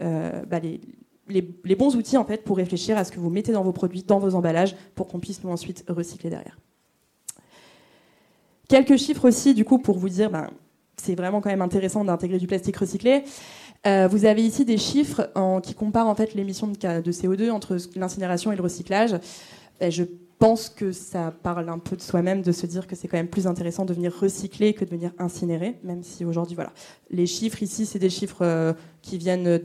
euh, 0.00 0.44
bah 0.46 0.60
les, 0.60 1.74
bons 1.76 1.96
outils 1.96 2.16
en 2.16 2.24
fait 2.24 2.44
pour 2.44 2.56
réfléchir 2.56 2.96
à 2.96 3.04
ce 3.04 3.12
que 3.12 3.18
vous 3.18 3.30
mettez 3.30 3.52
dans 3.52 3.64
vos 3.64 3.72
produits, 3.72 4.02
dans 4.02 4.18
vos 4.18 4.34
emballages, 4.34 4.76
pour 4.94 5.08
qu'on 5.08 5.20
puisse 5.20 5.42
nous 5.42 5.50
ensuite 5.50 5.84
recycler 5.88 6.30
derrière. 6.30 6.58
Quelques 8.68 8.96
chiffres 8.96 9.26
aussi, 9.26 9.52
du 9.52 9.64
coup, 9.64 9.78
pour 9.78 9.98
vous 9.98 10.08
dire, 10.08 10.30
ben, 10.30 10.48
c'est 10.96 11.16
vraiment 11.16 11.40
quand 11.40 11.50
même 11.50 11.62
intéressant 11.62 12.04
d'intégrer 12.04 12.38
du 12.38 12.46
plastique 12.46 12.76
recyclé. 12.76 13.24
Euh, 13.86 14.06
vous 14.08 14.26
avez 14.26 14.42
ici 14.42 14.64
des 14.64 14.76
chiffres 14.76 15.30
qui 15.62 15.74
comparent 15.74 16.08
en 16.08 16.14
fait 16.14 16.34
l'émission 16.34 16.68
de, 16.68 16.74
CO2 17.10 17.50
entre 17.50 17.78
l'incinération 17.96 18.52
et 18.52 18.56
le 18.56 18.62
recyclage. 18.62 19.16
Je 19.88 20.04
pense 20.40 20.70
que 20.70 20.90
ça 20.90 21.32
parle 21.42 21.68
un 21.68 21.78
peu 21.78 21.96
de 21.96 22.00
soi-même 22.00 22.40
de 22.40 22.50
se 22.50 22.66
dire 22.66 22.86
que 22.86 22.96
c'est 22.96 23.08
quand 23.08 23.18
même 23.18 23.28
plus 23.28 23.46
intéressant 23.46 23.84
de 23.84 23.92
venir 23.92 24.12
recycler 24.18 24.72
que 24.72 24.86
de 24.86 24.90
venir 24.90 25.12
incinérer, 25.18 25.78
même 25.84 26.02
si 26.02 26.24
aujourd'hui, 26.24 26.54
voilà. 26.54 26.72
Les 27.10 27.26
chiffres 27.26 27.62
ici, 27.62 27.84
c'est 27.84 27.98
des 27.98 28.08
chiffres 28.08 28.40
euh, 28.40 28.72
qui 29.02 29.18
viennent, 29.18 29.60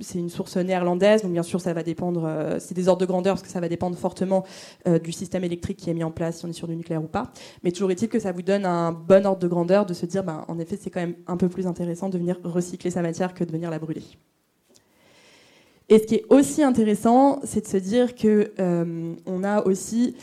c'est 0.00 0.18
une 0.18 0.28
source 0.28 0.56
néerlandaise, 0.56 1.22
donc 1.22 1.32
bien 1.32 1.44
sûr, 1.44 1.60
ça 1.60 1.72
va 1.72 1.84
dépendre, 1.84 2.24
euh, 2.26 2.58
c'est 2.58 2.74
des 2.74 2.88
ordres 2.88 3.00
de 3.00 3.06
grandeur, 3.06 3.36
parce 3.36 3.46
que 3.46 3.52
ça 3.52 3.60
va 3.60 3.68
dépendre 3.68 3.96
fortement 3.96 4.44
euh, 4.88 4.98
du 4.98 5.12
système 5.12 5.44
électrique 5.44 5.76
qui 5.76 5.90
est 5.90 5.94
mis 5.94 6.04
en 6.04 6.10
place, 6.10 6.38
si 6.38 6.44
on 6.44 6.48
est 6.48 6.52
sur 6.52 6.66
du 6.66 6.74
nucléaire 6.74 7.04
ou 7.04 7.08
pas. 7.08 7.30
Mais 7.62 7.70
toujours 7.70 7.92
est-il 7.92 8.08
que 8.08 8.18
ça 8.18 8.32
vous 8.32 8.42
donne 8.42 8.66
un 8.66 8.90
bon 8.90 9.24
ordre 9.26 9.40
de 9.40 9.48
grandeur 9.48 9.86
de 9.86 9.94
se 9.94 10.06
dire, 10.06 10.24
ben, 10.24 10.44
en 10.48 10.58
effet, 10.58 10.76
c'est 10.76 10.90
quand 10.90 11.00
même 11.00 11.14
un 11.28 11.36
peu 11.36 11.48
plus 11.48 11.68
intéressant 11.68 12.08
de 12.08 12.18
venir 12.18 12.40
recycler 12.42 12.90
sa 12.90 13.00
matière 13.00 13.32
que 13.32 13.44
de 13.44 13.52
venir 13.52 13.70
la 13.70 13.78
brûler. 13.78 14.02
Et 15.88 15.98
ce 15.98 16.04
qui 16.04 16.16
est 16.16 16.24
aussi 16.30 16.62
intéressant, 16.62 17.40
c'est 17.44 17.60
de 17.60 17.66
se 17.66 17.76
dire 17.76 18.14
que 18.14 18.52
euh, 18.58 19.14
on 19.24 19.44
a 19.44 19.64
aussi 19.64 20.16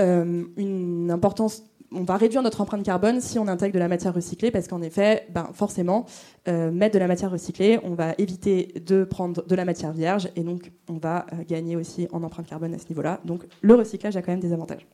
euh, 0.00 0.44
une 0.56 1.10
importance. 1.10 1.62
On 1.92 2.02
va 2.02 2.16
réduire 2.16 2.42
notre 2.42 2.60
empreinte 2.60 2.84
carbone 2.84 3.20
si 3.20 3.38
on 3.38 3.46
intègre 3.46 3.74
de 3.74 3.78
la 3.78 3.88
matière 3.88 4.14
recyclée, 4.14 4.50
parce 4.50 4.66
qu'en 4.66 4.82
effet, 4.82 5.26
ben, 5.30 5.50
forcément, 5.52 6.06
euh, 6.48 6.72
mettre 6.72 6.94
de 6.94 6.98
la 6.98 7.06
matière 7.06 7.30
recyclée, 7.30 7.78
on 7.84 7.94
va 7.94 8.14
éviter 8.18 8.74
de 8.84 9.04
prendre 9.04 9.44
de 9.46 9.54
la 9.54 9.64
matière 9.64 9.92
vierge, 9.92 10.28
et 10.34 10.42
donc 10.42 10.72
on 10.88 10.98
va 10.98 11.26
gagner 11.48 11.76
aussi 11.76 12.08
en 12.12 12.22
empreinte 12.22 12.46
carbone 12.46 12.74
à 12.74 12.78
ce 12.78 12.88
niveau-là. 12.88 13.20
Donc 13.24 13.44
le 13.60 13.74
recyclage 13.74 14.16
a 14.16 14.22
quand 14.22 14.32
même 14.32 14.40
des 14.40 14.52
avantages. 14.52 14.86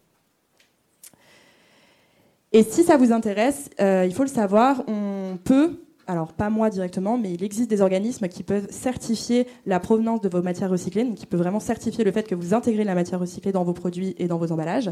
Et 2.53 2.63
si 2.63 2.83
ça 2.85 2.97
vous 2.97 3.13
intéresse, 3.13 3.69
il 3.79 4.13
faut 4.15 4.23
le 4.23 4.29
savoir, 4.29 4.83
on 4.89 5.37
peut 5.43 5.79
alors 6.07 6.33
pas 6.33 6.51
moi 6.51 6.71
directement, 6.71 7.19
mais 7.19 7.33
il 7.33 7.43
existe 7.43 7.69
des 7.69 7.81
organismes 7.81 8.29
qui 8.29 8.43
peuvent 8.43 8.67
certifier 8.71 9.47
la 9.67 9.81
provenance 9.81 10.21
de 10.21 10.29
vos 10.29 10.43
matières 10.43 10.71
recyclées, 10.71 11.07
qui 11.15 11.27
peuvent 11.27 11.41
vraiment 11.41 11.61
certifier 11.61 12.05
le 12.05 12.13
fait 12.13 12.27
que 12.29 12.35
vous 12.35 12.55
intégrez 12.55 12.85
la 12.85 12.95
matière 12.95 13.21
recyclée 13.21 13.53
dans 13.53 13.65
vos 13.65 13.73
produits 13.73 14.15
et 14.19 14.29
dans 14.29 14.39
vos 14.39 14.53
emballages. 14.53 14.91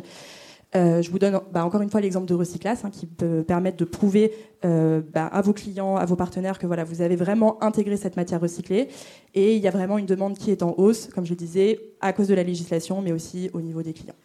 Euh, 0.77 1.03
je 1.03 1.11
vous 1.11 1.21
donne 1.21 1.41
bah, 1.53 1.65
encore 1.65 1.83
une 1.83 1.91
fois 1.91 2.01
l'exemple 2.01 2.27
de 2.27 2.35
Recyclas, 2.35 2.81
hein, 2.83 2.91
qui 2.91 3.07
peut 3.07 3.45
permettre 3.47 3.77
de 3.77 3.85
prouver 3.85 4.33
euh, 4.65 5.03
bah, 5.13 5.27
à 5.27 5.41
vos 5.41 5.53
clients, 5.53 5.97
à 5.97 6.05
vos 6.05 6.17
partenaires 6.17 6.59
que 6.59 6.67
voilà, 6.67 6.83
vous 6.83 7.01
avez 7.01 7.15
vraiment 7.15 7.63
intégré 7.63 7.97
cette 7.97 8.17
matière 8.17 8.41
recyclée. 8.41 8.89
Et 9.35 9.55
il 9.55 9.63
y 9.63 9.69
a 9.69 9.71
vraiment 9.71 9.99
une 9.99 10.07
demande 10.07 10.37
qui 10.37 10.51
est 10.51 10.63
en 10.65 10.75
hausse, 10.77 11.09
comme 11.15 11.27
je 11.27 11.35
disais, 11.35 11.79
à 12.01 12.13
cause 12.13 12.27
de 12.27 12.35
la 12.35 12.43
législation, 12.43 13.03
mais 13.03 13.13
aussi 13.13 13.51
au 13.53 13.61
niveau 13.61 13.83
des 13.83 13.93
clients. 13.93 14.17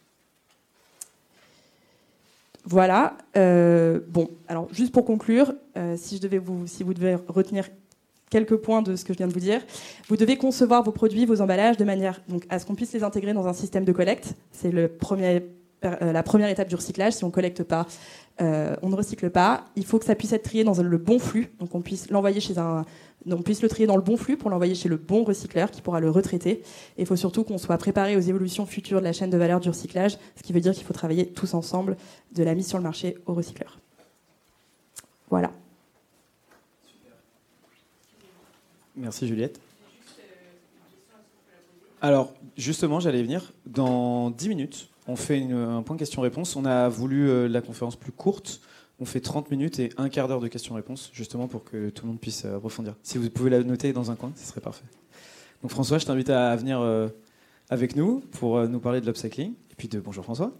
Voilà. 2.70 3.18
Euh, 3.36 3.98
bon, 4.08 4.30
alors 4.46 4.68
juste 4.72 4.92
pour 4.92 5.04
conclure, 5.04 5.52
euh, 5.76 5.96
si 5.98 6.16
je 6.16 6.22
devais 6.22 6.38
vous, 6.38 6.68
si 6.68 6.84
vous 6.84 6.94
devez 6.94 7.16
retenir 7.26 7.68
quelques 8.30 8.54
points 8.54 8.80
de 8.80 8.94
ce 8.94 9.04
que 9.04 9.12
je 9.12 9.18
viens 9.18 9.26
de 9.26 9.32
vous 9.32 9.40
dire, 9.40 9.60
vous 10.08 10.16
devez 10.16 10.36
concevoir 10.36 10.84
vos 10.84 10.92
produits, 10.92 11.26
vos 11.26 11.40
emballages 11.40 11.76
de 11.78 11.84
manière 11.84 12.22
à 12.48 12.60
ce 12.60 12.66
qu'on 12.66 12.76
puisse 12.76 12.92
les 12.92 13.02
intégrer 13.02 13.32
dans 13.32 13.48
un 13.48 13.54
système 13.54 13.84
de 13.84 13.90
collecte. 13.90 14.34
C'est 14.52 14.72
euh, 14.72 16.12
la 16.12 16.22
première 16.22 16.48
étape 16.48 16.68
du 16.68 16.76
recyclage. 16.76 17.14
Si 17.14 17.24
on 17.24 17.32
collecte 17.32 17.64
pas, 17.64 17.88
on 18.38 18.88
ne 18.88 18.94
recycle 18.94 19.30
pas. 19.30 19.64
Il 19.74 19.84
faut 19.84 19.98
que 19.98 20.04
ça 20.04 20.14
puisse 20.14 20.32
être 20.32 20.44
trié 20.44 20.62
dans 20.62 20.80
le 20.80 20.96
bon 20.96 21.18
flux, 21.18 21.48
donc 21.58 21.74
on 21.74 21.80
puisse 21.80 22.08
l'envoyer 22.08 22.40
chez 22.40 22.56
un 22.56 22.84
on 23.28 23.42
puisse 23.42 23.62
le 23.62 23.68
trier 23.68 23.86
dans 23.86 23.96
le 23.96 24.02
bon 24.02 24.16
flux 24.16 24.36
pour 24.36 24.50
l'envoyer 24.50 24.74
chez 24.74 24.88
le 24.88 24.96
bon 24.96 25.24
recycleur 25.24 25.70
qui 25.70 25.82
pourra 25.82 26.00
le 26.00 26.10
retraiter. 26.10 26.62
Et 26.96 27.02
il 27.02 27.06
faut 27.06 27.16
surtout 27.16 27.44
qu'on 27.44 27.58
soit 27.58 27.78
préparé 27.78 28.16
aux 28.16 28.20
évolutions 28.20 28.66
futures 28.66 29.00
de 29.00 29.04
la 29.04 29.12
chaîne 29.12 29.30
de 29.30 29.36
valeur 29.36 29.60
du 29.60 29.68
recyclage, 29.68 30.18
ce 30.36 30.42
qui 30.42 30.52
veut 30.52 30.60
dire 30.60 30.72
qu'il 30.72 30.84
faut 30.84 30.94
travailler 30.94 31.26
tous 31.26 31.54
ensemble 31.54 31.96
de 32.32 32.42
la 32.42 32.54
mise 32.54 32.66
sur 32.66 32.78
le 32.78 32.84
marché 32.84 33.16
au 33.26 33.34
recycleur. 33.34 33.78
Voilà. 35.28 35.52
Merci 38.96 39.28
Juliette. 39.28 39.60
Alors, 42.02 42.32
justement, 42.56 42.98
j'allais 42.98 43.22
venir. 43.22 43.52
Dans 43.66 44.30
10 44.30 44.48
minutes, 44.48 44.88
on 45.06 45.16
fait 45.16 45.42
un 45.42 45.82
point 45.82 45.96
question-réponse. 45.96 46.56
On 46.56 46.64
a 46.64 46.88
voulu 46.88 47.28
euh, 47.28 47.46
la 47.46 47.60
conférence 47.60 47.96
plus 47.96 48.12
courte. 48.12 48.60
On 49.00 49.06
fait 49.06 49.20
30 49.20 49.50
minutes 49.50 49.78
et 49.78 49.90
un 49.96 50.08
quart 50.08 50.28
d'heure 50.28 50.40
de 50.40 50.48
questions-réponses, 50.48 51.10
justement 51.12 51.48
pour 51.48 51.64
que 51.64 51.88
tout 51.88 52.04
le 52.04 52.08
monde 52.08 52.20
puisse 52.20 52.44
euh, 52.44 52.56
approfondir. 52.56 52.94
Si 53.02 53.18
vous 53.18 53.30
pouvez 53.30 53.50
la 53.50 53.62
noter 53.62 53.92
dans 53.92 54.10
un 54.10 54.14
coin, 54.14 54.32
ce 54.36 54.46
serait 54.46 54.60
parfait. 54.60 54.84
Donc 55.62 55.70
François, 55.70 55.98
je 55.98 56.06
t'invite 56.06 56.30
à 56.30 56.54
venir 56.56 56.80
euh, 56.80 57.08
avec 57.70 57.96
nous 57.96 58.22
pour 58.32 58.68
nous 58.68 58.78
parler 58.78 59.00
de 59.00 59.06
l'upcycling. 59.06 59.52
Et 59.52 59.74
puis 59.76 59.88
de 59.88 60.00
bonjour 60.00 60.24
François. 60.24 60.52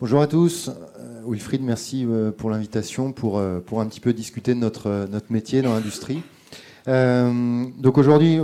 Bonjour 0.00 0.20
à 0.20 0.26
tous. 0.26 0.70
Wilfried, 1.24 1.62
merci 1.62 2.04
pour 2.36 2.50
l'invitation, 2.50 3.12
pour, 3.12 3.40
pour 3.66 3.80
un 3.80 3.86
petit 3.86 4.00
peu 4.00 4.12
discuter 4.12 4.52
de 4.52 4.58
notre, 4.58 5.06
notre 5.08 5.30
métier 5.30 5.62
dans 5.62 5.74
l'industrie. 5.74 6.22
Euh, 6.88 7.66
donc 7.78 7.98
aujourd'hui, 7.98 8.38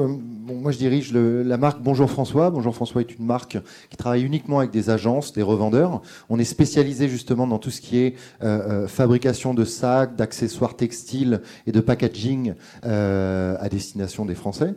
euh, 0.48 0.54
moi 0.54 0.72
je 0.72 0.78
dirige 0.78 1.12
la 1.12 1.56
marque 1.56 1.80
Bonjour 1.82 2.10
François. 2.10 2.50
Bonjour 2.50 2.74
François 2.74 3.00
est 3.00 3.16
une 3.16 3.24
marque 3.24 3.58
qui 3.90 3.96
travaille 3.96 4.22
uniquement 4.22 4.58
avec 4.58 4.70
des 4.70 4.90
agences, 4.90 5.32
des 5.32 5.42
revendeurs. 5.42 6.02
On 6.28 6.38
est 6.38 6.44
spécialisé 6.44 7.08
justement 7.08 7.46
dans 7.46 7.58
tout 7.58 7.70
ce 7.70 7.80
qui 7.80 7.98
est 7.98 8.14
euh, 8.42 8.86
fabrication 8.88 9.54
de 9.54 9.64
sacs, 9.64 10.16
d'accessoires 10.16 10.76
textiles 10.76 11.40
et 11.66 11.72
de 11.72 11.80
packaging 11.80 12.54
à 12.82 13.68
destination 13.70 14.24
des 14.24 14.34
Français. 14.34 14.74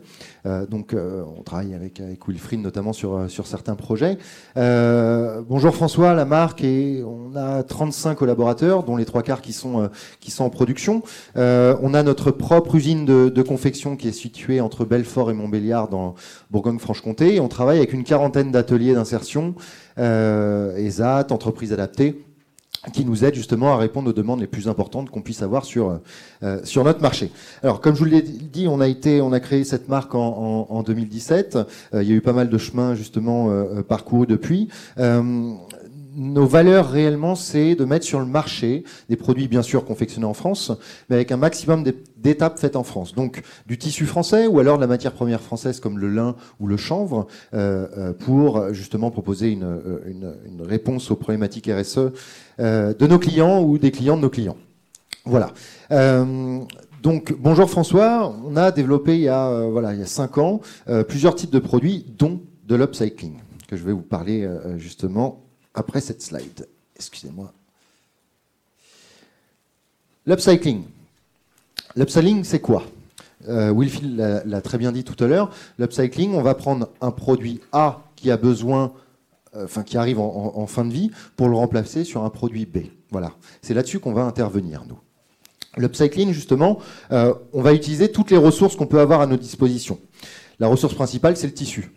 donc 0.70 0.94
on 0.94 1.42
travaille 1.42 1.74
avec, 1.74 2.00
avec 2.00 2.26
Wilfried 2.26 2.60
notamment 2.60 2.92
sur, 2.92 3.30
sur 3.30 3.46
certains 3.46 3.74
projets. 3.74 4.18
Bonjour 4.56 5.74
François, 5.74 6.14
la 6.14 6.24
marque, 6.24 6.62
et 6.64 7.02
on 7.04 7.36
a 7.36 7.62
35 7.62 8.16
collaborateurs, 8.16 8.82
dont 8.82 8.96
les 8.96 9.04
trois 9.04 9.22
quarts 9.22 9.40
qui 9.40 9.52
sont, 9.52 9.88
qui 10.20 10.30
sont 10.30 10.44
en 10.44 10.50
production. 10.50 11.02
on 11.36 11.94
a 11.94 12.02
notre 12.02 12.30
propre 12.30 12.74
usine 12.74 13.04
de, 13.04 13.28
de 13.28 13.42
confection 13.42 13.96
qui 13.96 14.08
est 14.08 14.12
située 14.12 14.60
entre 14.60 14.84
Belfort 14.84 15.30
et 15.30 15.34
Montbéliard 15.34 15.61
dans 15.62 16.14
Bourgogne-Franche-Comté. 16.50 17.40
On 17.40 17.48
travaille 17.48 17.78
avec 17.78 17.92
une 17.92 18.04
quarantaine 18.04 18.50
d'ateliers 18.50 18.94
d'insertion, 18.94 19.54
euh, 19.98 20.76
ESAT, 20.76 21.26
entreprises 21.30 21.72
adaptées, 21.72 22.24
qui 22.92 23.04
nous 23.04 23.24
aident 23.24 23.36
justement 23.36 23.72
à 23.72 23.76
répondre 23.76 24.10
aux 24.10 24.12
demandes 24.12 24.40
les 24.40 24.48
plus 24.48 24.66
importantes 24.66 25.08
qu'on 25.10 25.22
puisse 25.22 25.42
avoir 25.42 25.64
sur, 25.64 26.00
euh, 26.42 26.58
sur 26.64 26.82
notre 26.82 27.00
marché. 27.00 27.30
Alors, 27.62 27.80
comme 27.80 27.94
je 27.94 28.00
vous 28.00 28.06
l'ai 28.06 28.22
dit, 28.22 28.66
on 28.66 28.80
a, 28.80 28.88
été, 28.88 29.20
on 29.20 29.32
a 29.32 29.38
créé 29.38 29.62
cette 29.62 29.88
marque 29.88 30.16
en, 30.16 30.66
en, 30.68 30.82
2017. 30.82 31.56
Euh, 31.94 32.02
il 32.02 32.08
y 32.08 32.12
a 32.12 32.16
eu 32.16 32.20
pas 32.20 32.32
mal 32.32 32.48
de 32.48 32.58
chemins 32.58 32.96
justement 32.96 33.50
parcourus 33.84 34.26
depuis 34.26 34.68
nos 36.14 36.46
valeurs 36.46 36.90
réellement, 36.90 37.34
c'est 37.34 37.74
de 37.74 37.84
mettre 37.84 38.04
sur 38.04 38.20
le 38.20 38.26
marché 38.26 38.84
des 39.08 39.16
produits 39.16 39.48
bien 39.48 39.62
sûr 39.62 39.84
confectionnés 39.84 40.26
en 40.26 40.34
France, 40.34 40.72
mais 41.08 41.16
avec 41.16 41.32
un 41.32 41.36
maximum 41.36 41.84
d'étapes 42.16 42.58
faites 42.58 42.76
en 42.76 42.84
France. 42.84 43.14
Donc 43.14 43.42
du 43.66 43.78
tissu 43.78 44.06
français 44.06 44.46
ou 44.46 44.58
alors 44.58 44.76
de 44.76 44.82
la 44.82 44.86
matière 44.86 45.12
première 45.12 45.40
française 45.40 45.80
comme 45.80 45.98
le 45.98 46.08
lin 46.08 46.36
ou 46.60 46.66
le 46.66 46.76
chanvre 46.76 47.26
euh, 47.54 47.86
euh, 47.96 48.12
pour 48.12 48.72
justement 48.72 49.10
proposer 49.10 49.50
une, 49.50 49.64
euh, 49.64 50.34
réponse 50.60 51.10
aux 51.10 51.16
problématiques 51.16 51.68
RSE 51.68 52.12
de 52.58 53.06
nos 53.06 53.18
clients 53.18 53.62
ou 53.62 53.78
des 53.78 53.90
clients 53.90 54.16
de 54.16 54.22
nos 54.22 54.30
clients. 54.30 54.56
Voilà. 55.24 55.52
donc 57.02 57.32
bonjour 57.38 57.70
François, 57.70 58.34
on 58.44 58.56
a 58.56 58.72
développé 58.72 59.14
il 59.14 59.22
y 59.22 59.28
a 59.28 59.68
voilà 59.68 59.94
il 59.94 60.00
y 60.00 60.02
a 60.02 60.06
cinq 60.06 60.38
ans 60.38 60.60
plusieurs 61.08 61.36
types 61.36 61.52
de 61.52 61.60
produits 61.60 62.04
dont 62.18 62.40
de 62.66 62.74
l'upcycling 62.74 63.34
que 63.68 63.76
je 63.76 63.84
vais 63.84 63.92
vous 63.92 64.02
parler 64.02 64.48
justement 64.78 65.42
après 65.74 66.00
cette 66.00 66.22
slide. 66.22 66.68
Excusez-moi. 66.96 67.52
L'upcycling. 70.26 70.84
L'upcycling, 71.96 72.44
c'est 72.44 72.60
quoi? 72.60 72.84
Euh, 73.48 73.72
Wilfield 73.72 74.44
l'a 74.46 74.60
très 74.60 74.78
bien 74.78 74.92
dit 74.92 75.04
tout 75.04 75.22
à 75.22 75.26
l'heure. 75.26 75.50
L'upcycling, 75.78 76.34
on 76.34 76.42
va 76.42 76.54
prendre 76.54 76.88
un 77.00 77.10
produit 77.10 77.60
A 77.72 78.02
qui 78.14 78.30
a 78.30 78.36
besoin, 78.36 78.92
euh, 79.56 79.66
qui 79.84 79.96
arrive 79.96 80.20
en, 80.20 80.66
fin 80.66 80.84
de 80.84 80.92
vie, 80.92 81.10
pour 81.36 81.48
le 81.48 81.56
remplacer 81.56 82.04
sur 82.04 82.22
un 82.24 82.30
produit 82.30 82.66
B. 82.66 82.78
Voilà. 83.10 83.32
C'est 83.62 83.74
là-dessus 83.74 83.98
qu'on 83.98 84.12
va 84.12 84.22
intervenir, 84.22 84.84
nous. 84.88 84.98
L'upcycling, 85.76 86.32
justement, 86.32 86.78
euh, 87.10 87.34
on 87.52 87.62
va 87.62 87.72
utiliser 87.72 88.12
toutes 88.12 88.30
les 88.30 88.36
ressources 88.36 88.76
qu'on 88.76 88.86
peut 88.86 89.00
avoir 89.00 89.22
à 89.22 89.26
nos 89.26 89.36
dispositions. 89.36 89.98
La 90.60 90.68
ressource 90.68 90.94
principale, 90.94 91.36
c'est 91.36 91.46
le 91.46 91.54
tissu. 91.54 91.90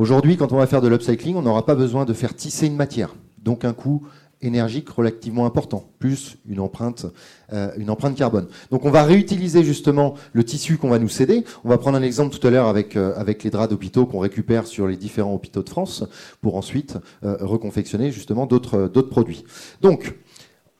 Aujourd'hui, 0.00 0.38
quand 0.38 0.54
on 0.54 0.56
va 0.56 0.66
faire 0.66 0.80
de 0.80 0.88
l'upcycling, 0.88 1.36
on 1.36 1.42
n'aura 1.42 1.66
pas 1.66 1.74
besoin 1.74 2.06
de 2.06 2.14
faire 2.14 2.34
tisser 2.34 2.66
une 2.66 2.74
matière, 2.74 3.14
donc 3.44 3.66
un 3.66 3.74
coût 3.74 4.06
énergique 4.40 4.88
relativement 4.88 5.44
important, 5.44 5.90
plus 5.98 6.38
une 6.48 6.58
empreinte, 6.58 7.04
euh, 7.52 7.68
carbone. 8.16 8.48
Donc 8.70 8.86
on 8.86 8.90
va 8.90 9.04
réutiliser 9.04 9.62
justement 9.62 10.14
le 10.32 10.42
tissu 10.42 10.78
qu'on 10.78 10.88
va 10.88 10.98
nous 10.98 11.10
céder. 11.10 11.44
On 11.64 11.68
va 11.68 11.76
prendre 11.76 11.98
un 11.98 12.02
exemple 12.02 12.34
tout 12.34 12.46
à 12.46 12.50
l'heure 12.50 12.66
avec, 12.66 12.96
euh, 12.96 13.22
les 13.44 13.50
draps 13.50 13.68
d'hôpitaux 13.68 14.06
qu'on 14.06 14.20
récupère 14.20 14.66
sur 14.66 14.86
les 14.86 14.96
différents 14.96 15.34
hôpitaux 15.34 15.62
de 15.62 15.68
France 15.68 16.02
pour 16.40 16.56
ensuite 16.56 16.96
euh, 17.22 17.36
reconfectionner 17.42 18.10
justement 18.10 18.46
d'autres 18.46 18.88
produits. 19.02 19.44
Donc, 19.82 20.14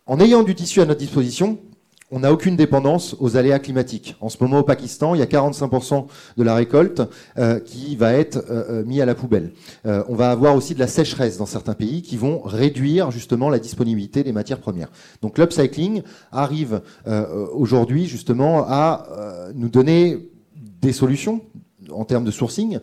en 0.07 0.19
ayant 0.19 0.45
du 0.45 0.55
tissu 0.55 0.81
à 0.81 0.87
notre 0.87 1.01
disposition, 1.01 1.59
on 2.11 2.21
n'a 2.21 2.33
aucune 2.33 2.57
dépendance 2.57 3.17
aux 3.21 3.37
aléas 3.37 3.59
climatiques. 3.59 4.17
En 4.21 4.29
ce 4.29 4.37
moment, 4.41 4.61
au 4.61 4.63
Pakistan, 4.63 5.15
il 5.15 5.19
y 5.19 5.23
a 5.23 5.27
45% 5.27 6.07
de 6.37 6.43
la 6.43 6.55
récolte 6.55 7.03
euh, 7.39 7.61
qui 7.61 7.97
va 7.97 8.13
être 8.15 8.39
euh, 8.51 8.81
euh, 8.81 8.85
mis 8.85 9.01
à 9.01 9.07
la 9.07 9.15
poubelle. 9.15 9.53
on 9.85 10.15
va 10.15 10.31
avoir 10.31 10.57
aussi 10.57 10.75
de 10.75 10.81
la 10.81 10.87
sécheresse 10.87 11.39
dans 11.39 11.47
certains 11.47 11.75
pays 11.75 12.03
qui 12.03 12.17
vont 12.17 12.41
réduire 12.41 13.11
justement 13.11 13.49
la 13.49 13.59
disponibilité 13.59 14.25
des 14.25 14.33
matières 14.33 14.59
premières. 14.59 14.91
Donc 15.23 15.39
l'upcycling 15.39 16.03
arrive 16.33 16.83
aujourd'hui 17.53 18.07
justement 18.07 18.65
à 18.67 19.07
nous 19.55 19.69
donner 19.69 20.31
des 20.81 20.93
solutions 20.93 21.43
en 21.91 22.05
termes 22.05 22.25
de 22.25 22.31
sourcing, 22.31 22.79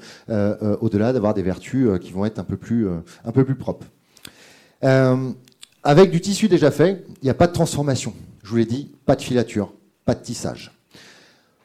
au-delà 0.82 1.14
d'avoir 1.14 1.34
des 1.34 1.44
vertus 1.44 1.88
qui 2.02 2.12
vont 2.12 2.26
être 2.26 2.40
un 2.40 2.44
peu 2.44 2.58
plus, 2.58 2.88
un 3.26 3.32
peu 3.32 3.44
plus 3.44 3.56
propres. 3.56 3.88
avec 4.82 6.12
du 6.12 6.22
tissu 6.22 6.48
déjà 6.48 6.72
fait, 6.72 7.06
il 7.22 7.26
n'y 7.26 7.30
a 7.30 7.36
pas 7.36 7.48
de 7.48 7.54
transformation. 7.54 8.14
Je 8.48 8.52
vous 8.52 8.58
l'ai 8.60 8.66
dit, 8.66 8.92
pas 9.06 9.18
de 9.18 9.22
filature, 9.22 9.74
pas 10.06 10.16
de 10.16 10.24
tissage. 10.24 10.72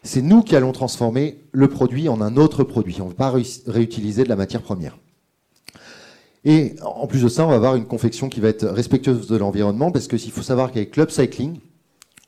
C'est 0.03 0.21
nous 0.21 0.43
qui 0.43 0.57
allons 0.57 0.73
transformer 0.73 1.39
le 1.53 1.69
produit 1.69 2.09
en 2.09 2.21
un 2.21 2.37
autre 2.37 2.65
produit. 2.65 3.01
On 3.01 3.05
ne 3.05 3.11
va 3.11 3.15
pas 3.15 3.35
réutiliser 3.69 4.25
de 4.25 4.29
la 4.29 4.35
matière 4.35 4.63
première. 4.63 4.99
Et 6.45 6.75
en 6.83 7.07
plus 7.07 7.23
de 7.23 7.29
ça, 7.29 7.47
on 7.47 7.51
va 7.51 7.55
avoir 7.55 7.77
une 7.77 7.87
confection 7.87 8.29
qui 8.29 8.41
va 8.41 8.49
être 8.49 8.67
respectueuse 8.67 9.29
de 9.29 9.37
l'environnement, 9.37 9.93
parce 9.93 10.09
qu'il 10.09 10.33
faut 10.33 10.43
savoir 10.43 10.73
qu'avec 10.73 10.93
Cycling, 11.09 11.61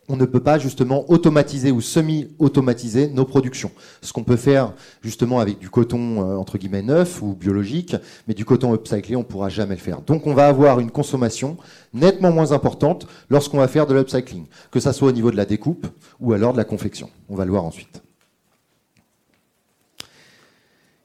on 0.09 0.17
ne 0.17 0.25
peut 0.25 0.41
pas 0.41 0.59
justement 0.59 1.11
automatiser 1.11 1.71
ou 1.71 1.81
semi-automatiser 1.81 3.09
nos 3.09 3.25
productions. 3.25 3.71
Ce 4.03 4.13
qu'on 4.13 4.25
peut 4.25 4.37
faire 4.37 4.73
justement 5.03 5.41
avec 5.41 5.59
du 5.59 5.71
coton 5.71 6.21
euh, 6.21 6.37
entre 6.37 6.59
guillemets 6.59 6.83
neuf 6.83 7.23
ou 7.23 7.35
biologique, 7.35 7.97
mais 8.29 8.35
du 8.35 8.45
coton 8.45 8.75
upcyclé, 8.75 9.17
on 9.17 9.21
ne 9.21 9.25
pourra 9.25 9.49
jamais 9.49 9.75
le 9.75 9.81
faire. 9.81 10.03
Donc 10.03 10.27
on 10.27 10.35
va 10.35 10.47
avoir 10.47 10.81
une 10.81 10.91
consommation 10.91 11.57
nettement 11.93 12.33
moins 12.33 12.53
importante 12.53 13.07
lorsqu'on 13.31 13.59
va 13.59 13.69
faire 13.69 13.87
de 13.87 13.95
l'upcycling, 13.95 14.47
que 14.71 14.81
ça 14.81 14.93
soit 14.93 15.09
au 15.09 15.13
niveau 15.13 15.31
de 15.31 15.37
la 15.37 15.47
découpe 15.47 15.87
ou 16.21 16.33
alors 16.33 16.53
de 16.53 16.59
la 16.59 16.65
confection. 16.65 17.09
On 17.29 17.37
va 17.37 17.45
le 17.45 17.51
voir 17.51 17.65
ensuite. 17.65 18.03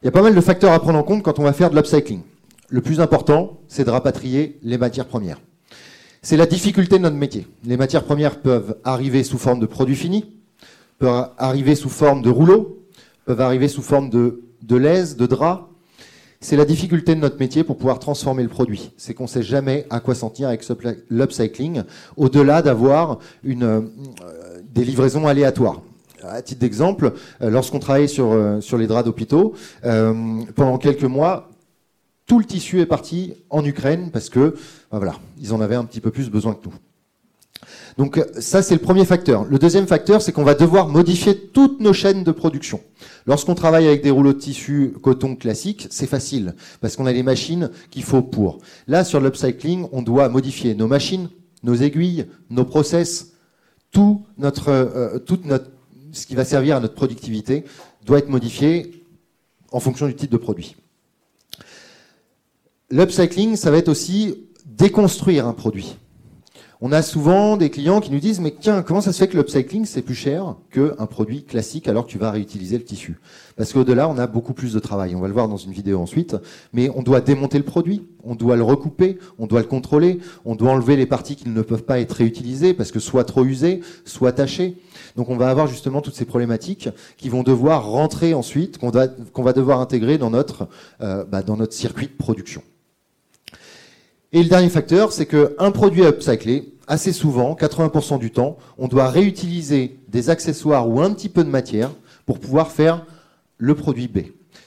Il 0.02 0.06
y 0.06 0.08
a 0.08 0.12
pas 0.12 0.22
mal 0.22 0.34
de 0.34 0.42
facteurs 0.42 0.72
à 0.72 0.80
prendre 0.80 0.98
en 0.98 1.04
compte 1.04 1.24
quand 1.24 1.40
on 1.40 1.44
va 1.44 1.54
faire 1.54 1.70
de 1.70 1.76
l'upcycling. 1.76 2.22
Le 2.70 2.82
plus 2.82 3.02
important, 3.02 3.60
c'est 3.68 3.84
de 3.84 3.90
rapatrier 3.90 4.60
les 4.64 4.78
matières 4.78 5.08
premières. 5.08 5.40
C'est 6.22 6.36
la 6.36 6.46
difficulté 6.46 6.98
de 6.98 7.04
notre 7.04 7.16
métier. 7.16 7.48
Les 7.64 7.78
matières 7.78 8.04
premières 8.04 8.42
peuvent 8.42 8.76
arriver 8.84 9.24
sous 9.24 9.38
forme 9.38 9.60
de 9.60 9.66
produits 9.66 9.96
finis, 9.96 10.26
peuvent 10.98 11.30
arriver 11.38 11.76
sous 11.76 11.88
forme 11.90 12.22
de 12.22 12.30
rouleaux, 12.30 12.84
peuvent 13.24 13.40
arriver 13.40 13.70
sous 13.70 13.82
forme 13.82 14.10
de, 14.10 14.42
de 14.62 14.78
de 14.78 15.26
drap. 15.26 15.70
C'est 16.42 16.58
la 16.58 16.66
difficulté 16.66 17.16
de 17.16 17.22
notre 17.22 17.40
métier 17.40 17.64
pour 17.64 17.78
pouvoir 17.78 18.00
transformer 18.00 18.44
le 18.44 18.50
produit. 18.50 18.92
C'est 18.98 19.14
qu'on 19.14 19.24
ne 19.24 19.30
sait 19.30 19.44
jamais 19.44 19.86
à 19.90 20.02
quoi 20.02 20.14
s'en 20.14 20.32
avec 20.44 20.66
l'upcycling, 21.10 21.84
au-delà 22.18 22.62
d'avoir 22.62 23.20
euh, 23.46 23.82
des 24.74 24.84
livraisons 24.84 25.26
aléatoires. 25.26 25.82
À 26.22 26.42
titre 26.42 26.60
d'exemple, 26.60 27.14
euh, 27.42 27.50
lorsqu'on 27.50 27.80
travaillait 27.80 28.20
euh, 28.20 28.60
sur 28.60 28.78
les 28.78 28.88
draps 28.88 29.06
d'hôpitaux, 29.06 29.54
pendant 29.82 30.78
quelques 30.78 31.04
mois, 31.04 31.50
tout 32.26 32.40
le 32.40 32.46
tissu 32.46 32.80
est 32.80 32.86
parti 32.86 33.34
en 33.50 33.66
Ukraine 33.66 34.12
parce 34.12 34.30
que 34.30 34.54
bah 34.92 34.98
voilà, 34.98 35.20
ils 35.40 35.54
en 35.54 35.62
avaient 35.62 35.76
un 35.76 35.86
petit 35.86 36.02
peu 36.02 36.12
plus 36.12 36.30
besoin 36.30 36.54
que 36.54 36.66
nous. 36.66 36.74
Donc 37.98 38.24
ça, 38.40 38.62
c'est 38.62 38.76
le 38.76 38.82
premier 38.82 39.06
facteur. 39.06 39.46
Le 39.46 39.60
deuxième 39.60 39.88
facteur, 39.88 40.22
c'est 40.22 40.32
qu'on 40.32 40.44
va 40.44 40.56
devoir 40.56 40.88
modifier 40.88 41.38
toutes 41.38 41.82
nos 41.82 41.94
chaînes 41.94 42.24
de 42.24 42.32
production. 42.32 42.80
Lorsqu'on 43.26 43.56
travaille 43.56 43.88
avec 43.88 44.02
des 44.02 44.10
rouleaux 44.10 44.34
de 44.34 44.40
tissu 44.40 44.94
coton 45.04 45.36
classique, 45.36 45.88
c'est 45.90 46.08
facile, 46.08 46.56
parce 46.82 46.96
qu'on 46.96 47.06
a 47.06 47.12
les 47.12 47.24
machines 47.24 47.70
qu'il 47.92 48.04
faut 48.04 48.22
pour. 48.22 48.60
Là, 48.88 49.04
sur 49.04 49.20
l'upcycling, 49.20 49.88
on 49.92 50.02
doit 50.02 50.30
modifier 50.30 50.76
nos 50.76 50.88
machines, 50.88 51.30
nos 51.64 51.76
aiguilles, 51.76 52.28
nos 52.50 52.66
process, 52.66 53.34
tout 53.92 54.26
notre, 54.38 54.70
euh, 54.70 55.20
toute 55.20 55.46
notre, 55.46 55.70
ce 56.12 56.26
qui 56.26 56.36
va 56.36 56.46
servir 56.46 56.78
à 56.78 56.80
notre 56.80 56.96
productivité 56.96 57.66
doit 58.06 58.20
être 58.20 58.30
modifié 58.30 59.04
en 59.72 59.80
fonction 59.80 60.08
du 60.08 60.16
type 60.16 60.32
de 60.32 60.38
produit. 60.38 60.76
L'upcycling, 62.90 63.56
ça 63.56 63.70
va 63.70 63.78
être 63.78 63.90
aussi 63.90 64.49
déconstruire 64.80 65.46
un 65.46 65.54
produit. 65.54 65.98
On 66.82 66.94
a 66.94 67.02
souvent 67.02 67.58
des 67.58 67.70
clients 67.70 68.00
qui 68.00 68.10
nous 68.10 68.22
disent 68.22 68.40
mais 68.40 68.56
tiens 68.58 68.82
comment 68.82 69.02
ça 69.02 69.12
se 69.12 69.18
fait 69.18 69.28
que 69.28 69.36
l'upcycling 69.36 69.84
c'est 69.84 70.02
plus 70.02 70.16
cher 70.16 70.56
qu'un 70.72 71.06
produit 71.08 71.44
classique 71.44 71.90
alors 71.90 72.06
que 72.06 72.12
tu 72.12 72.18
vas 72.18 72.32
réutiliser 72.32 72.78
le 72.78 72.86
tissu? 72.86 73.20
Parce 73.58 73.74
qu'au-delà 73.74 74.08
on 74.08 74.18
a 74.18 74.28
beaucoup 74.28 74.54
plus 74.54 74.72
de 74.72 74.80
travail. 74.80 75.14
On 75.14 75.20
va 75.20 75.28
le 75.28 75.34
voir 75.34 75.50
dans 75.50 75.58
une 75.58 75.74
vidéo 75.74 76.00
ensuite. 76.00 76.38
Mais 76.72 76.90
on 76.96 77.04
doit 77.04 77.20
démonter 77.20 77.58
le 77.58 77.66
produit, 77.66 78.08
on 78.24 78.36
doit 78.36 78.56
le 78.56 78.64
recouper, 78.64 79.20
on 79.38 79.48
doit 79.48 79.60
le 79.60 79.68
contrôler, 79.68 80.20
on 80.46 80.56
doit 80.56 80.72
enlever 80.72 80.96
les 80.96 81.06
parties 81.06 81.36
qui 81.36 81.50
ne 81.50 81.62
peuvent 81.62 81.84
pas 81.84 82.00
être 82.00 82.14
réutilisées 82.14 82.74
parce 82.74 82.94
que 82.94 83.02
soit 83.02 83.26
trop 83.26 83.44
usées, 83.44 83.82
soit 84.06 84.32
tachées. 84.32 84.78
Donc 85.18 85.28
on 85.28 85.36
va 85.36 85.50
avoir 85.50 85.68
justement 85.68 86.00
toutes 86.00 86.16
ces 86.16 86.24
problématiques 86.24 86.88
qui 87.18 87.28
vont 87.28 87.44
devoir 87.44 87.92
rentrer 87.92 88.34
ensuite, 88.34 88.78
qu'on 88.78 88.92
va, 88.92 89.10
qu'on 89.10 89.44
va 89.44 89.52
devoir 89.52 89.82
intégrer 89.82 90.18
dans 90.18 90.30
notre, 90.30 90.70
euh, 91.02 91.26
bah, 91.26 91.42
dans 91.42 91.58
notre 91.58 91.74
circuit 91.74 92.08
de 92.08 92.14
production. 92.14 92.62
Et 94.32 94.44
le 94.44 94.50
dernier 94.50 94.70
facteur, 94.70 95.12
c'est 95.12 95.26
qu'un 95.26 95.72
produit 95.72 96.04
upcyclé, 96.04 96.74
assez 96.88 97.14
souvent, 97.14 97.56
80% 97.56 98.20
du 98.20 98.32
temps, 98.32 98.58
on 98.78 98.88
doit 98.88 99.10
réutiliser 99.10 99.98
des 100.08 100.30
accessoires 100.30 100.88
ou 100.88 101.02
un 101.02 101.12
petit 101.14 101.30
peu 101.30 101.44
de 101.44 101.50
matière 101.50 101.92
pour 102.28 102.40
pouvoir 102.40 102.72
faire 102.72 103.06
le 103.58 103.74
produit 103.74 104.08
B. 104.08 104.20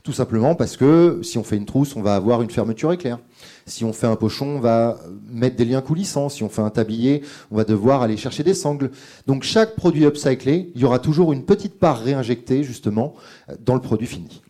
Tout 0.03 0.13
simplement 0.13 0.57
parce 0.57 0.77
que 0.77 1.21
si 1.23 1.39
on 1.39 1.45
fait 1.45 1.57
une 1.57 1.65
trousse, 1.65 1.95
on 1.95 2.03
va 2.03 2.17
avoir 2.17 2.43
une 2.43 2.51
fermeture 2.51 2.93
éclair. 2.93 3.21
Si 3.67 3.85
on 3.85 3.93
fait 3.93 4.09
un 4.09 4.17
pochon, 4.17 4.57
on 4.57 4.61
va 4.61 4.99
mettre 5.31 5.55
des 5.55 5.65
liens 5.65 5.81
coulissants. 5.81 6.29
Si 6.29 6.43
on 6.43 6.49
fait 6.49 6.63
un 6.63 6.71
tablier, 6.71 7.23
on 7.53 7.57
va 7.57 7.63
devoir 7.63 8.03
aller 8.03 8.17
chercher 8.17 8.43
des 8.43 8.55
sangles. 8.55 8.91
Donc 9.29 9.45
chaque 9.45 9.77
produit 9.77 10.05
upcyclé, 10.05 10.73
il 10.75 10.81
y 10.81 10.85
aura 10.85 10.99
toujours 10.99 11.33
une 11.33 11.45
petite 11.45 11.79
part 11.79 12.01
réinjectée 12.01 12.65
justement 12.65 13.15
dans 13.61 13.75
le 13.75 13.81
produit 13.81 14.09
fini. 14.09 14.43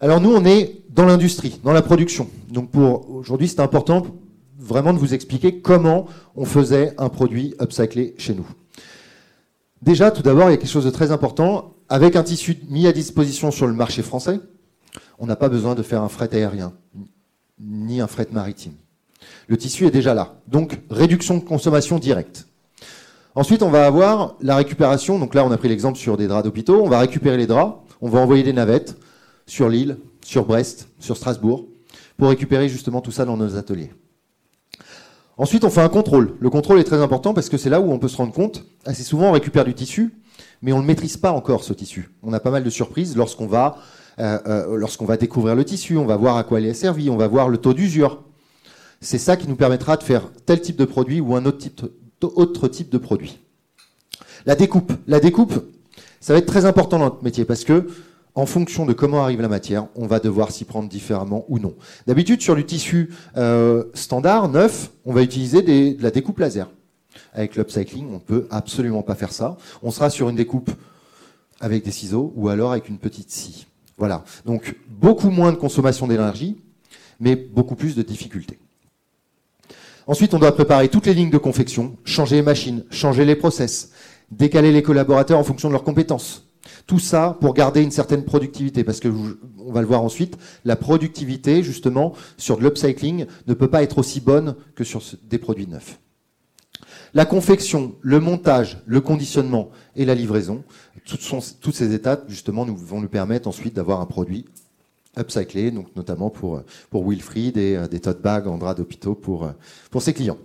Alors 0.00 0.20
nous, 0.20 0.34
on 0.34 0.44
est 0.44 0.82
dans 0.96 1.04
l'industrie, 1.04 1.60
dans 1.62 1.72
la 1.72 1.82
production. 1.82 2.28
Donc 2.48 2.70
pour 2.70 3.10
aujourd'hui, 3.10 3.48
c'est 3.48 3.60
important 3.60 4.06
vraiment 4.58 4.94
de 4.94 4.98
vous 4.98 5.14
expliquer 5.14 5.60
comment 5.60 6.06
on 6.34 6.46
faisait 6.46 6.94
un 6.98 7.10
produit 7.10 7.54
upcyclé 7.60 8.14
chez 8.18 8.34
nous. 8.34 8.46
Déjà, 9.82 10.10
tout 10.10 10.22
d'abord, 10.22 10.48
il 10.48 10.52
y 10.52 10.54
a 10.54 10.56
quelque 10.56 10.70
chose 10.70 10.86
de 10.86 10.90
très 10.90 11.12
important. 11.12 11.74
Avec 11.88 12.16
un 12.16 12.24
tissu 12.24 12.56
mis 12.68 12.86
à 12.88 12.92
disposition 12.92 13.52
sur 13.52 13.68
le 13.68 13.74
marché 13.74 14.02
français, 14.02 14.40
on 15.18 15.26
n'a 15.26 15.36
pas 15.36 15.48
besoin 15.48 15.74
de 15.76 15.82
faire 15.82 16.02
un 16.02 16.08
fret 16.08 16.34
aérien, 16.34 16.72
ni 17.60 18.00
un 18.00 18.08
fret 18.08 18.28
maritime. 18.32 18.72
Le 19.46 19.56
tissu 19.56 19.86
est 19.86 19.92
déjà 19.92 20.14
là. 20.14 20.40
Donc, 20.48 20.80
réduction 20.90 21.36
de 21.36 21.44
consommation 21.44 21.98
directe. 21.98 22.48
Ensuite, 23.36 23.62
on 23.62 23.70
va 23.70 23.86
avoir 23.86 24.34
la 24.40 24.56
récupération. 24.56 25.18
Donc 25.18 25.34
là, 25.34 25.44
on 25.44 25.52
a 25.52 25.58
pris 25.58 25.68
l'exemple 25.68 25.98
sur 25.98 26.16
des 26.16 26.26
draps 26.26 26.42
d'hôpitaux. 26.42 26.82
On 26.82 26.88
va 26.88 26.98
récupérer 26.98 27.36
les 27.36 27.46
draps. 27.46 27.76
On 28.00 28.08
va 28.08 28.18
envoyer 28.18 28.42
des 28.42 28.54
navettes 28.54 28.96
sur 29.46 29.68
Lille, 29.68 29.98
sur 30.26 30.44
Brest, 30.44 30.88
sur 30.98 31.16
Strasbourg, 31.16 31.66
pour 32.16 32.28
récupérer 32.28 32.68
justement 32.68 33.00
tout 33.00 33.12
ça 33.12 33.24
dans 33.24 33.36
nos 33.36 33.54
ateliers. 33.54 33.92
Ensuite, 35.38 35.62
on 35.62 35.70
fait 35.70 35.82
un 35.82 35.88
contrôle. 35.88 36.34
Le 36.40 36.50
contrôle 36.50 36.80
est 36.80 36.84
très 36.84 37.00
important 37.00 37.32
parce 37.32 37.48
que 37.48 37.56
c'est 37.56 37.70
là 37.70 37.80
où 37.80 37.92
on 37.92 38.00
peut 38.00 38.08
se 38.08 38.16
rendre 38.16 38.32
compte. 38.32 38.64
Assez 38.84 39.04
souvent, 39.04 39.28
on 39.28 39.32
récupère 39.32 39.64
du 39.64 39.72
tissu, 39.72 40.14
mais 40.62 40.72
on 40.72 40.80
ne 40.80 40.86
maîtrise 40.86 41.16
pas 41.16 41.30
encore 41.30 41.62
ce 41.62 41.72
tissu. 41.72 42.10
On 42.24 42.32
a 42.32 42.40
pas 42.40 42.50
mal 42.50 42.64
de 42.64 42.70
surprises 42.70 43.16
lorsqu'on 43.16 43.46
va, 43.46 43.76
euh, 44.18 44.38
euh, 44.46 44.76
lorsqu'on 44.76 45.04
va 45.04 45.16
découvrir 45.16 45.54
le 45.54 45.64
tissu, 45.64 45.96
on 45.96 46.06
va 46.06 46.16
voir 46.16 46.36
à 46.36 46.42
quoi 46.42 46.58
il 46.58 46.66
est 46.66 46.74
servi, 46.74 47.08
on 47.08 47.16
va 47.16 47.28
voir 47.28 47.48
le 47.48 47.58
taux 47.58 47.72
d'usure. 47.72 48.24
C'est 49.00 49.18
ça 49.18 49.36
qui 49.36 49.46
nous 49.46 49.56
permettra 49.56 49.96
de 49.96 50.02
faire 50.02 50.32
tel 50.44 50.60
type 50.60 50.76
de 50.76 50.86
produit 50.86 51.20
ou 51.20 51.36
un 51.36 51.44
autre 51.46 51.58
type, 51.58 51.82
autre 52.22 52.66
type 52.66 52.90
de 52.90 52.98
produit. 52.98 53.38
La 54.44 54.56
découpe. 54.56 54.92
La 55.06 55.20
découpe, 55.20 55.54
ça 56.20 56.32
va 56.32 56.40
être 56.40 56.46
très 56.46 56.64
important 56.64 56.98
dans 56.98 57.04
notre 57.04 57.22
métier 57.22 57.44
parce 57.44 57.62
que 57.62 57.86
en 58.36 58.44
fonction 58.44 58.84
de 58.84 58.92
comment 58.92 59.22
arrive 59.22 59.40
la 59.40 59.48
matière, 59.48 59.86
on 59.96 60.06
va 60.06 60.20
devoir 60.20 60.52
s'y 60.52 60.64
prendre 60.64 60.88
différemment 60.88 61.46
ou 61.48 61.58
non. 61.58 61.74
D'habitude, 62.06 62.42
sur 62.42 62.54
du 62.54 62.64
tissu 62.64 63.10
euh, 63.38 63.84
standard, 63.94 64.50
neuf, 64.50 64.90
on 65.06 65.14
va 65.14 65.22
utiliser 65.22 65.62
de 65.62 66.00
la 66.02 66.10
découpe 66.10 66.38
laser. 66.38 66.70
Avec 67.32 67.56
l'upcycling, 67.56 68.06
on 68.10 68.14
ne 68.14 68.18
peut 68.18 68.46
absolument 68.50 69.02
pas 69.02 69.14
faire 69.14 69.32
ça. 69.32 69.56
On 69.82 69.90
sera 69.90 70.10
sur 70.10 70.28
une 70.28 70.36
découpe 70.36 70.70
avec 71.60 71.82
des 71.82 71.90
ciseaux 71.90 72.34
ou 72.36 72.50
alors 72.50 72.72
avec 72.72 72.90
une 72.90 72.98
petite 72.98 73.30
scie. 73.30 73.66
Voilà. 73.96 74.22
Donc, 74.44 74.76
beaucoup 74.86 75.30
moins 75.30 75.50
de 75.50 75.56
consommation 75.56 76.06
d'énergie, 76.06 76.58
mais 77.18 77.36
beaucoup 77.36 77.74
plus 77.74 77.96
de 77.96 78.02
difficultés. 78.02 78.58
Ensuite, 80.06 80.34
on 80.34 80.38
doit 80.38 80.52
préparer 80.52 80.88
toutes 80.90 81.06
les 81.06 81.14
lignes 81.14 81.30
de 81.30 81.38
confection, 81.38 81.96
changer 82.04 82.36
les 82.36 82.42
machines, 82.42 82.84
changer 82.90 83.24
les 83.24 83.34
process, 83.34 83.92
décaler 84.30 84.72
les 84.72 84.82
collaborateurs 84.82 85.38
en 85.38 85.44
fonction 85.44 85.68
de 85.68 85.72
leurs 85.72 85.84
compétences, 85.84 86.45
tout 86.86 86.98
ça 86.98 87.36
pour 87.40 87.54
garder 87.54 87.82
une 87.82 87.90
certaine 87.90 88.24
productivité, 88.24 88.84
parce 88.84 89.00
que 89.00 89.08
on 89.58 89.72
va 89.72 89.80
le 89.80 89.86
voir 89.86 90.02
ensuite, 90.02 90.38
la 90.64 90.76
productivité 90.76 91.62
justement 91.62 92.12
sur 92.36 92.58
de 92.58 92.62
l'upcycling 92.62 93.26
ne 93.46 93.54
peut 93.54 93.68
pas 93.68 93.82
être 93.82 93.98
aussi 93.98 94.20
bonne 94.20 94.54
que 94.74 94.84
sur 94.84 95.02
des 95.24 95.38
produits 95.38 95.66
neufs. 95.66 95.98
La 97.14 97.24
confection, 97.24 97.94
le 98.02 98.20
montage, 98.20 98.78
le 98.86 99.00
conditionnement 99.00 99.70
et 99.96 100.04
la 100.04 100.14
livraison, 100.14 100.64
toutes, 101.04 101.74
ces 101.74 101.94
étapes 101.94 102.24
justement 102.28 102.66
nous, 102.66 102.76
vont 102.76 103.00
nous 103.00 103.08
permettre 103.08 103.48
ensuite 103.48 103.74
d'avoir 103.74 104.00
un 104.00 104.06
produit 104.06 104.44
upcyclé, 105.18 105.70
donc 105.70 105.86
notamment 105.96 106.30
pour, 106.30 106.62
pour 106.90 107.08
Wilfried 107.08 107.56
et 107.56 107.76
euh, 107.76 107.88
des 107.88 108.00
tote 108.00 108.20
bags 108.20 108.46
en 108.46 108.58
drap 108.58 108.74
d'hôpitaux 108.74 109.14
pour, 109.14 109.44
euh, 109.44 109.52
pour 109.90 110.02
ses 110.02 110.12
clients. 110.12 110.36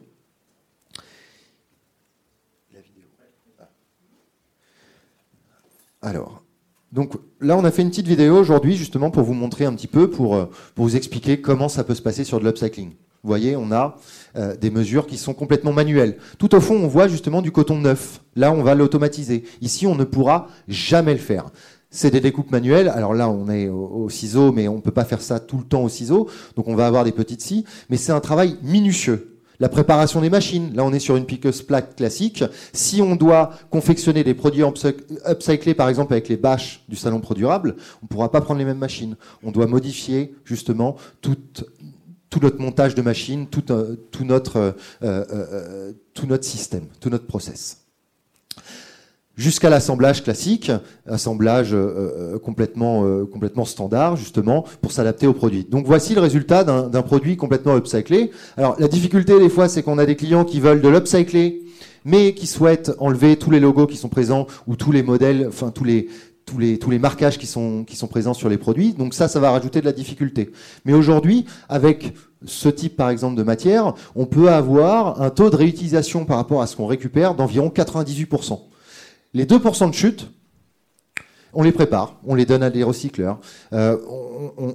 Alors, 6.02 6.44
donc 6.92 7.14
là, 7.40 7.56
on 7.58 7.64
a 7.64 7.72
fait 7.72 7.84
une 7.84 7.90
petite 7.90 8.08
vidéo 8.08 8.36
aujourd'hui 8.38 8.76
justement 8.76 9.12
pour 9.12 9.24
vous 9.24 9.34
montrer 9.34 9.66
un 9.66 9.74
petit 9.74 9.88
peu, 9.88 10.10
pour, 10.10 10.36
euh, 10.36 10.46
vous 10.76 10.96
expliquer 10.96 11.40
comment 11.40 11.70
ça 11.70 11.84
peut 11.84 11.96
se 11.96 12.02
passer 12.02 12.24
sur 12.24 12.40
de 12.40 12.46
l'upcycling. 12.46 12.90
Vous 13.24 13.28
voyez, 13.28 13.56
on 13.56 13.72
a 13.72 13.98
euh, 14.36 14.58
des 14.58 14.72
mesures 14.72 15.06
qui 15.06 15.18
sont 15.18 15.36
complètement 15.36 15.74
manuelles. 15.74 16.18
Tout 16.40 16.56
au 16.56 16.60
fond, 16.60 16.76
on 16.76 16.88
voit 16.88 17.08
justement 17.08 17.44
du 17.44 17.52
coton 17.52 17.78
neuf. 17.78 18.22
Là, 18.36 18.52
on 18.52 18.64
va 18.64 18.74
l'automatiser. 18.74 19.44
Ici, 19.62 19.86
on 19.86 19.96
ne 19.96 20.04
pourra 20.04 20.48
jamais 20.68 21.14
le 21.14 21.20
faire. 21.20 21.46
C'est 21.92 22.10
des 22.10 22.20
découpes 22.20 22.52
manuelles. 22.52 22.90
Alors 22.90 23.14
là, 23.14 23.30
on 23.30 23.48
est 23.48 23.70
au, 23.70 23.86
au 23.86 24.10
ciseau, 24.10 24.52
mais 24.52 24.68
on 24.68 24.78
ne 24.78 24.82
peut 24.82 24.92
pas 24.92 25.06
faire 25.06 25.22
ça 25.22 25.40
tout 25.40 25.60
le 25.60 25.66
temps 25.66 25.84
au 25.84 25.90
ciseau. 25.90 26.30
Donc 26.56 26.68
on 26.68 26.76
va 26.76 26.88
avoir 26.88 27.04
des 27.04 27.12
petites 27.12 27.42
scies. 27.42 27.64
Mais 27.92 27.98
c'est 27.98 28.12
un 28.12 28.22
travail 28.22 28.58
minutieux 28.64 29.41
la 29.62 29.70
préparation 29.70 30.22
des 30.22 30.32
machines. 30.32 30.74
Là, 30.74 30.84
on 30.84 30.92
est 30.92 31.00
sur 31.00 31.16
une 31.16 31.26
piqueuse 31.26 31.62
plaque 31.62 31.96
classique. 31.96 32.44
Si 32.74 33.00
on 33.02 33.16
doit 33.16 33.52
confectionner 33.70 34.24
des 34.24 34.34
produits 34.34 34.64
upcyclés, 34.64 35.76
par 35.76 35.88
exemple 35.88 36.14
avec 36.14 36.28
les 36.30 36.36
bâches 36.36 36.84
du 36.90 36.96
salon 36.96 37.22
Produrable, 37.22 37.76
on 38.02 38.06
ne 38.06 38.08
pourra 38.08 38.32
pas 38.32 38.42
prendre 38.42 38.58
les 38.58 38.66
mêmes 38.66 38.80
machines. 38.80 39.16
On 39.44 39.52
doit 39.52 39.68
modifier 39.68 40.34
justement 40.44 40.96
tout, 41.22 41.38
notre 42.42 42.60
montage 42.60 42.96
de 42.96 43.04
machines, 43.04 43.46
tout, 43.46 43.72
euh, 43.72 43.98
euh, 44.20 44.72
euh, 45.04 45.94
tout 46.16 46.26
notre 46.26 46.46
système, 46.46 46.88
tout 47.00 47.12
notre 47.12 47.28
process 47.28 47.81
jusqu'à 49.42 49.72
l'assemblage 49.72 50.24
classique, 50.24 50.72
assemblage 51.08 51.74
euh, 51.74 52.36
euh, 52.36 52.40
complètement, 52.40 53.04
euh, 53.04 53.26
complètement 53.26 53.66
standard, 53.66 54.16
justement, 54.16 54.66
pour 54.82 54.92
s'adapter 54.92 55.26
au 55.26 55.34
produit. 55.34 55.66
Donc 55.68 55.86
voici 55.88 56.14
le 56.14 56.22
résultat 56.22 56.64
d'un 56.64 57.02
produit 57.02 57.38
complètement 57.38 57.76
upcyclé. 57.76 58.32
Alors 58.56 58.76
la 58.80 58.88
difficulté 58.88 59.40
des 59.40 59.50
fois, 59.50 59.68
c'est 59.68 59.82
qu'on 59.82 59.98
a 59.98 60.06
des 60.06 60.16
clients 60.16 60.46
qui 60.46 60.60
veulent 60.60 60.82
de 60.82 60.90
l'upcyclé, 60.90 61.64
mais 62.06 62.34
qui 62.34 62.46
souhaitent 62.46 62.92
enlever 63.00 63.36
tous 63.36 63.50
les 63.50 63.60
logos 63.60 63.88
qui 63.88 63.98
sont 63.98 64.10
présents 64.10 64.46
ou 64.68 64.76
tous 64.76 64.92
les 64.92 65.02
modèles, 65.02 65.48
enfin 65.48 65.72
tous 65.72 65.84
les 65.84 66.08
tous 66.44 66.58
les, 66.58 66.80
tous 66.80 66.90
les 66.90 67.00
marquages 67.00 67.38
qui 67.38 67.46
sont, 67.46 67.86
qui 67.86 67.96
sont 67.96 68.08
présents 68.08 68.34
sur 68.34 68.50
les 68.50 68.58
produits. 68.58 68.94
Donc 68.94 69.14
ça, 69.14 69.28
ça 69.28 69.40
va 69.40 69.52
rajouter 69.52 69.80
de 69.80 69.86
la 69.86 69.94
difficulté. 69.94 70.52
Mais 70.86 70.92
aujourd'hui, 70.92 71.46
avec 71.70 72.14
ce 72.46 72.68
type, 72.68 72.98
par 72.98 73.10
exemple, 73.10 73.38
de 73.38 73.44
matière, 73.44 73.94
on 74.16 74.26
peut 74.26 74.50
avoir 74.50 75.22
un 75.22 75.30
taux 75.30 75.50
de 75.50 75.56
réutilisation 75.56 76.26
par 76.26 76.38
rapport 76.38 76.62
à 76.62 76.68
ce 76.68 76.76
qu'on 76.76 76.88
récupère 76.88 77.36
d'environ 77.36 77.70
98%. 77.70 78.60
Les 79.34 79.46
2% 79.46 79.90
de 79.90 79.96
chute, 79.96 80.30
on 81.54 81.64
les 81.64 81.72
prépare, 81.72 82.16
on 82.26 82.36
les 82.36 82.46
donne 82.46 82.64
à 82.64 82.70
des 82.70 82.84
recycleurs. 82.84 83.40
Euh, 83.74 83.98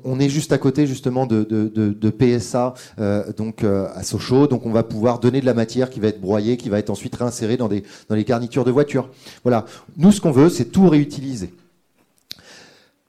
on, 0.04 0.20
est 0.20 0.28
juste 0.28 0.52
à 0.52 0.58
côté 0.58 0.86
justement 0.86 1.26
de, 1.26 2.10
PSA, 2.10 2.74
euh, 2.98 3.32
donc 3.32 3.64
euh, 3.64 3.88
à 3.94 4.02
Sochaux, 4.02 4.46
donc 4.46 4.66
on 4.66 4.72
va 4.72 4.82
pouvoir 4.82 5.18
donner 5.18 5.40
de 5.40 5.46
la 5.46 5.54
matière 5.54 5.90
qui 5.90 6.00
va 6.00 6.08
être 6.08 6.20
broyée, 6.20 6.56
qui 6.56 6.68
va 6.68 6.78
être 6.78 6.90
ensuite 6.90 7.14
réinsérée 7.14 7.56
dans, 7.56 7.68
des, 7.68 7.82
dans 8.08 8.14
les 8.14 8.24
garnitures 8.24 8.64
de 8.64 8.70
voitures. 8.70 9.08
Voilà. 9.42 9.64
Nous, 9.96 10.12
ce 10.12 10.20
qu'on 10.20 10.32
veut, 10.32 10.48
c'est 10.48 10.66
tout 10.66 10.88
réutiliser. 10.88 11.52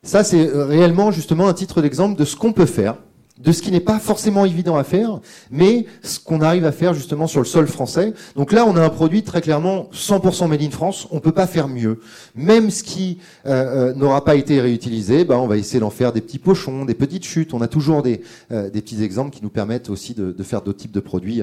Ça, 0.02 0.24
c'est 0.24 0.48
réellement 0.52 1.10
justement 1.10 1.48
un 1.48 1.54
titre 1.54 1.82
d'exemple 1.82 2.18
de 2.18 2.24
ce 2.24 2.36
qu'on 2.36 2.52
peut 2.52 2.66
faire 2.66 2.96
de 3.38 3.52
ce 3.52 3.62
qui 3.62 3.70
n'est 3.70 3.80
pas 3.80 3.98
forcément 3.98 4.44
évident 4.44 4.76
à 4.76 4.84
faire, 4.84 5.20
mais 5.50 5.86
ce 6.02 6.18
qu'on 6.18 6.40
arrive 6.40 6.64
à 6.64 6.72
faire 6.72 6.94
justement 6.94 7.26
sur 7.26 7.40
le 7.40 7.46
sol 7.46 7.66
français. 7.66 8.12
Donc 8.36 8.52
là, 8.52 8.64
on 8.66 8.76
a 8.76 8.82
un 8.82 8.88
produit 8.88 9.22
très 9.22 9.40
clairement 9.40 9.88
100% 9.92 10.48
made 10.48 10.62
in 10.62 10.70
France. 10.70 11.06
On 11.10 11.20
peut 11.20 11.32
pas 11.32 11.46
faire 11.46 11.68
mieux. 11.68 12.00
Même 12.34 12.70
ce 12.70 12.82
qui 12.82 13.18
euh, 13.46 13.90
euh, 13.90 13.94
n'aura 13.94 14.24
pas 14.24 14.34
été 14.34 14.60
réutilisé, 14.60 15.24
ben, 15.24 15.36
on 15.36 15.46
va 15.46 15.56
essayer 15.56 15.80
d'en 15.80 15.90
faire 15.90 16.12
des 16.12 16.20
petits 16.20 16.38
pochons, 16.38 16.84
des 16.84 16.94
petites 16.94 17.24
chutes. 17.24 17.54
On 17.54 17.60
a 17.60 17.68
toujours 17.68 18.02
des, 18.02 18.22
euh, 18.50 18.70
des 18.70 18.82
petits 18.82 19.02
exemples 19.02 19.30
qui 19.30 19.42
nous 19.42 19.50
permettent 19.50 19.88
aussi 19.88 20.14
de, 20.14 20.32
de 20.32 20.42
faire 20.42 20.62
d'autres 20.62 20.78
types 20.78 20.92
de 20.92 21.00
produits 21.00 21.42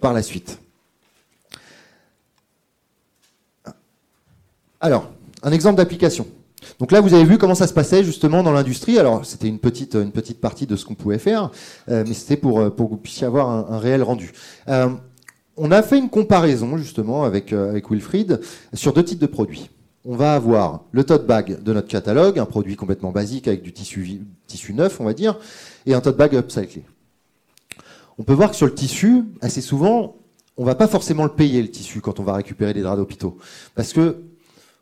par 0.00 0.12
la 0.12 0.22
suite. 0.22 0.58
Alors, 4.80 5.10
un 5.42 5.52
exemple 5.52 5.76
d'application. 5.76 6.26
Donc 6.78 6.92
là, 6.92 7.00
vous 7.00 7.14
avez 7.14 7.24
vu 7.24 7.38
comment 7.38 7.54
ça 7.54 7.66
se 7.66 7.74
passait 7.74 8.04
justement 8.04 8.42
dans 8.42 8.52
l'industrie. 8.52 8.98
Alors, 8.98 9.24
c'était 9.24 9.48
une 9.48 9.58
petite, 9.58 9.94
une 9.94 10.12
petite 10.12 10.40
partie 10.40 10.66
de 10.66 10.76
ce 10.76 10.84
qu'on 10.84 10.94
pouvait 10.94 11.18
faire, 11.18 11.50
euh, 11.88 12.04
mais 12.06 12.14
c'était 12.14 12.36
pour, 12.36 12.74
pour 12.74 12.88
que 12.88 12.94
vous 12.94 13.00
puissiez 13.00 13.26
avoir 13.26 13.48
un, 13.48 13.78
réel 13.78 14.02
rendu. 14.02 14.32
Euh, 14.68 14.88
on 15.56 15.70
a 15.70 15.82
fait 15.82 15.98
une 15.98 16.08
comparaison 16.08 16.76
justement 16.78 17.24
avec, 17.24 17.52
euh, 17.52 17.70
avec 17.70 17.90
Wilfried 17.90 18.40
sur 18.72 18.92
deux 18.92 19.04
types 19.04 19.18
de 19.18 19.26
produits. 19.26 19.70
On 20.04 20.16
va 20.16 20.34
avoir 20.34 20.84
le 20.90 21.04
tote 21.04 21.26
bag 21.26 21.62
de 21.62 21.72
notre 21.72 21.88
catalogue, 21.88 22.38
un 22.38 22.46
produit 22.46 22.74
complètement 22.74 23.12
basique 23.12 23.46
avec 23.46 23.62
du 23.62 23.72
tissu, 23.72 24.22
tissu 24.46 24.74
neuf, 24.74 25.00
on 25.00 25.04
va 25.04 25.12
dire, 25.12 25.38
et 25.86 25.94
un 25.94 26.00
tote 26.00 26.16
bag 26.16 26.34
upcyclé. 26.34 26.84
On 28.18 28.24
peut 28.24 28.32
voir 28.32 28.50
que 28.50 28.56
sur 28.56 28.66
le 28.66 28.74
tissu, 28.74 29.24
assez 29.40 29.60
souvent, 29.60 30.16
on 30.56 30.64
va 30.64 30.74
pas 30.74 30.88
forcément 30.88 31.24
le 31.24 31.30
payer 31.30 31.62
le 31.62 31.70
tissu 31.70 32.00
quand 32.00 32.18
on 32.18 32.24
va 32.24 32.34
récupérer 32.34 32.74
des 32.74 32.82
draps 32.82 32.98
d'hôpitaux, 32.98 33.38
parce 33.74 33.92
que 33.92 34.22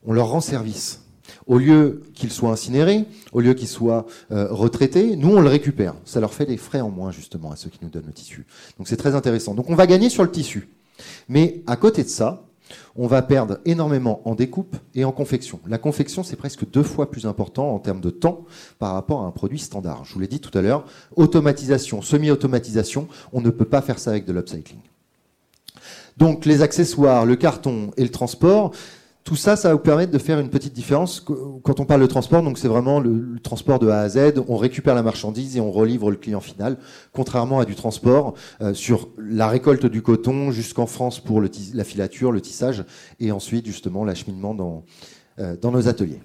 on 0.06 0.12
leur 0.12 0.28
rend 0.28 0.40
service. 0.40 1.02
Au 1.46 1.58
lieu 1.58 2.02
qu'il 2.14 2.30
soit 2.30 2.50
incinéré, 2.50 3.04
au 3.32 3.40
lieu 3.40 3.54
qu'il 3.54 3.68
soit 3.68 4.06
euh, 4.32 4.48
retraité, 4.50 5.16
nous 5.16 5.36
on 5.36 5.40
le 5.40 5.48
récupère. 5.48 5.94
Ça 6.04 6.20
leur 6.20 6.34
fait 6.34 6.46
des 6.46 6.56
frais 6.56 6.80
en 6.80 6.90
moins 6.90 7.10
justement 7.12 7.50
à 7.50 7.56
ceux 7.56 7.70
qui 7.70 7.78
nous 7.82 7.90
donnent 7.90 8.06
le 8.06 8.12
tissu. 8.12 8.46
Donc 8.78 8.88
c'est 8.88 8.96
très 8.96 9.14
intéressant. 9.14 9.54
Donc 9.54 9.70
on 9.70 9.74
va 9.74 9.86
gagner 9.86 10.10
sur 10.10 10.22
le 10.22 10.30
tissu. 10.30 10.68
Mais 11.28 11.62
à 11.66 11.76
côté 11.76 12.02
de 12.02 12.08
ça, 12.08 12.44
on 12.96 13.06
va 13.06 13.22
perdre 13.22 13.58
énormément 13.64 14.20
en 14.24 14.34
découpe 14.34 14.76
et 14.94 15.04
en 15.04 15.12
confection. 15.12 15.60
La 15.66 15.78
confection, 15.78 16.22
c'est 16.22 16.36
presque 16.36 16.68
deux 16.70 16.82
fois 16.82 17.10
plus 17.10 17.26
important 17.26 17.74
en 17.74 17.78
termes 17.78 18.00
de 18.00 18.10
temps 18.10 18.44
par 18.78 18.94
rapport 18.94 19.22
à 19.22 19.26
un 19.26 19.30
produit 19.30 19.58
standard. 19.58 20.04
Je 20.04 20.14
vous 20.14 20.20
l'ai 20.20 20.28
dit 20.28 20.40
tout 20.40 20.56
à 20.56 20.62
l'heure, 20.62 20.84
automatisation, 21.16 22.02
semi-automatisation, 22.02 23.08
on 23.32 23.40
ne 23.40 23.50
peut 23.50 23.64
pas 23.64 23.82
faire 23.82 23.98
ça 23.98 24.10
avec 24.10 24.24
de 24.24 24.32
l'upcycling. 24.32 24.80
Donc 26.16 26.44
les 26.44 26.62
accessoires, 26.62 27.24
le 27.24 27.36
carton 27.36 27.92
et 27.96 28.02
le 28.02 28.10
transport, 28.10 28.72
tout 29.24 29.37
ça, 29.37 29.54
ça 29.54 29.68
va 29.68 29.74
vous 29.74 29.80
permettre 29.80 30.12
de 30.12 30.18
faire 30.18 30.38
une 30.38 30.48
petite 30.48 30.72
différence. 30.72 31.20
Quand 31.20 31.78
on 31.78 31.85
parle 31.85 32.00
de 32.00 32.06
transport, 32.06 32.42
donc 32.42 32.59
c'est 32.59 32.68
vraiment 32.68 33.00
le, 33.00 33.38
transport 33.42 33.78
de 33.78 33.88
A 33.88 34.00
à 34.00 34.09
Z. 34.09 34.42
On 34.48 34.56
récupère 34.56 34.94
la 34.94 35.02
marchandise 35.02 35.56
et 35.56 35.61
on 35.61 35.70
relivre 35.70 36.11
le 36.11 36.16
client 36.16 36.40
final, 36.40 36.78
contrairement 37.12 37.61
à 37.61 37.64
du 37.64 37.74
transport 37.74 38.35
euh, 38.62 38.72
sur 38.74 39.09
la 39.18 39.48
récolte 39.48 39.87
du 39.87 40.02
coton 40.02 40.50
jusqu'en 40.50 40.87
France 40.87 41.20
pour 41.20 41.42
la 41.42 41.85
filature, 41.85 42.33
le 42.33 42.40
tissage, 42.40 42.85
et 43.20 43.30
ensuite 43.30 43.66
justement 43.66 44.04
l'acheminement 44.04 44.54
dans, 44.54 44.85
euh, 45.38 45.56
dans 45.61 45.70
nos 45.70 45.87
ateliers. 45.87 46.20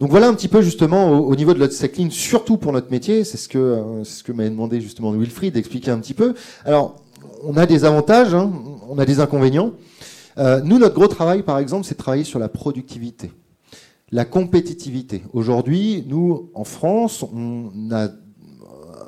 Donc 0.00 0.10
voilà 0.10 0.28
un 0.28 0.34
petit 0.34 0.48
peu 0.48 0.62
justement 0.62 1.10
au, 1.10 1.34
niveau 1.34 1.54
de 1.54 1.58
l'upcycling, 1.58 2.10
surtout 2.10 2.56
pour 2.56 2.72
notre 2.72 2.90
métier. 2.90 3.24
C'est 3.24 3.36
ce 3.36 3.48
que 3.48 3.58
euh, 3.58 4.04
ce 4.04 4.22
que 4.22 4.32
m'avait 4.32 4.50
demandé 4.50 4.80
justement 4.80 5.12
Wilfried 5.12 5.54
d'expliquer 5.54 5.90
un 5.90 5.98
petit 5.98 6.14
peu. 6.14 6.34
Alors 6.64 6.96
on 7.42 7.56
a 7.56 7.66
des 7.66 7.84
avantages, 7.84 8.34
hein, 8.34 8.50
on 8.88 8.98
a 8.98 9.06
des 9.06 9.20
inconvénients. 9.20 9.72
Euh, 10.38 10.60
nous, 10.62 10.78
notre 10.78 10.94
gros 10.94 11.08
travail, 11.08 11.42
par 11.42 11.58
exemple, 11.58 11.84
c'est 11.84 11.94
de 11.94 12.02
travailler 12.02 12.24
sur 12.24 12.38
la 12.38 12.48
productivité, 12.48 13.32
la 14.10 14.24
compétitivité. 14.24 15.22
Aujourd'hui, 15.32 16.04
nous, 16.06 16.50
en 16.54 16.64
France, 16.64 17.22
on 17.22 17.70
a 17.90 18.08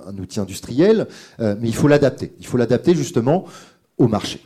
un 0.07 0.19
outil 0.19 0.41
industriel, 0.41 1.07
euh, 1.41 1.55
mais 1.61 1.69
il 1.69 1.75
faut 1.75 1.89
l'adapter. 1.89 2.33
Il 2.41 2.47
faut 2.47 2.57
l'adapter 2.57 2.95
justement 2.95 3.45
au 3.99 4.09
marché. 4.09 4.41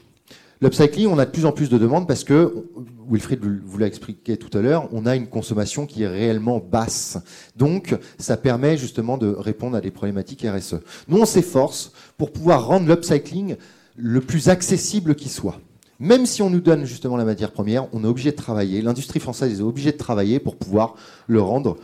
L'upcycling, 0.62 1.08
on 1.08 1.18
a 1.18 1.26
de 1.26 1.30
plus 1.30 1.44
en 1.44 1.52
plus 1.52 1.68
de 1.68 1.76
demandes 1.76 2.08
parce 2.08 2.24
que, 2.24 2.66
Wilfried 3.10 3.40
vous 3.44 3.78
l'a 3.78 3.86
expliqué 3.86 4.38
tout 4.38 4.56
à 4.56 4.62
l'heure, 4.62 4.88
on 4.92 5.04
a 5.04 5.14
une 5.14 5.26
consommation 5.26 5.86
qui 5.86 6.02
est 6.02 6.08
réellement 6.08 6.58
basse. 6.58 7.18
Donc, 7.56 7.94
ça 8.18 8.38
permet 8.38 8.78
justement 8.78 9.18
de 9.18 9.28
répondre 9.28 9.76
à 9.76 9.82
des 9.82 9.90
problématiques 9.90 10.46
RSE. 10.46 10.76
Nous, 11.08 11.18
on 11.18 11.26
s'efforce 11.26 11.92
pour 12.16 12.32
pouvoir 12.32 12.66
rendre 12.66 12.88
l'upcycling 12.88 13.56
le 13.96 14.20
plus 14.20 14.48
accessible 14.48 15.14
qui 15.14 15.28
soit. 15.28 15.60
Même 15.98 16.26
si 16.26 16.42
on 16.42 16.50
nous 16.50 16.60
donne 16.60 16.84
justement 16.84 17.16
la 17.16 17.24
matière 17.24 17.52
première, 17.52 17.92
on 17.94 18.04
est 18.04 18.06
obligé 18.06 18.30
de 18.30 18.36
travailler, 18.36 18.82
l'industrie 18.82 19.20
française 19.20 19.58
est 19.58 19.62
obligée 19.62 19.92
de 19.92 19.96
travailler 19.96 20.38
pour 20.40 20.56
pouvoir 20.56 20.94
le 21.26 21.40
rendre 21.40 21.78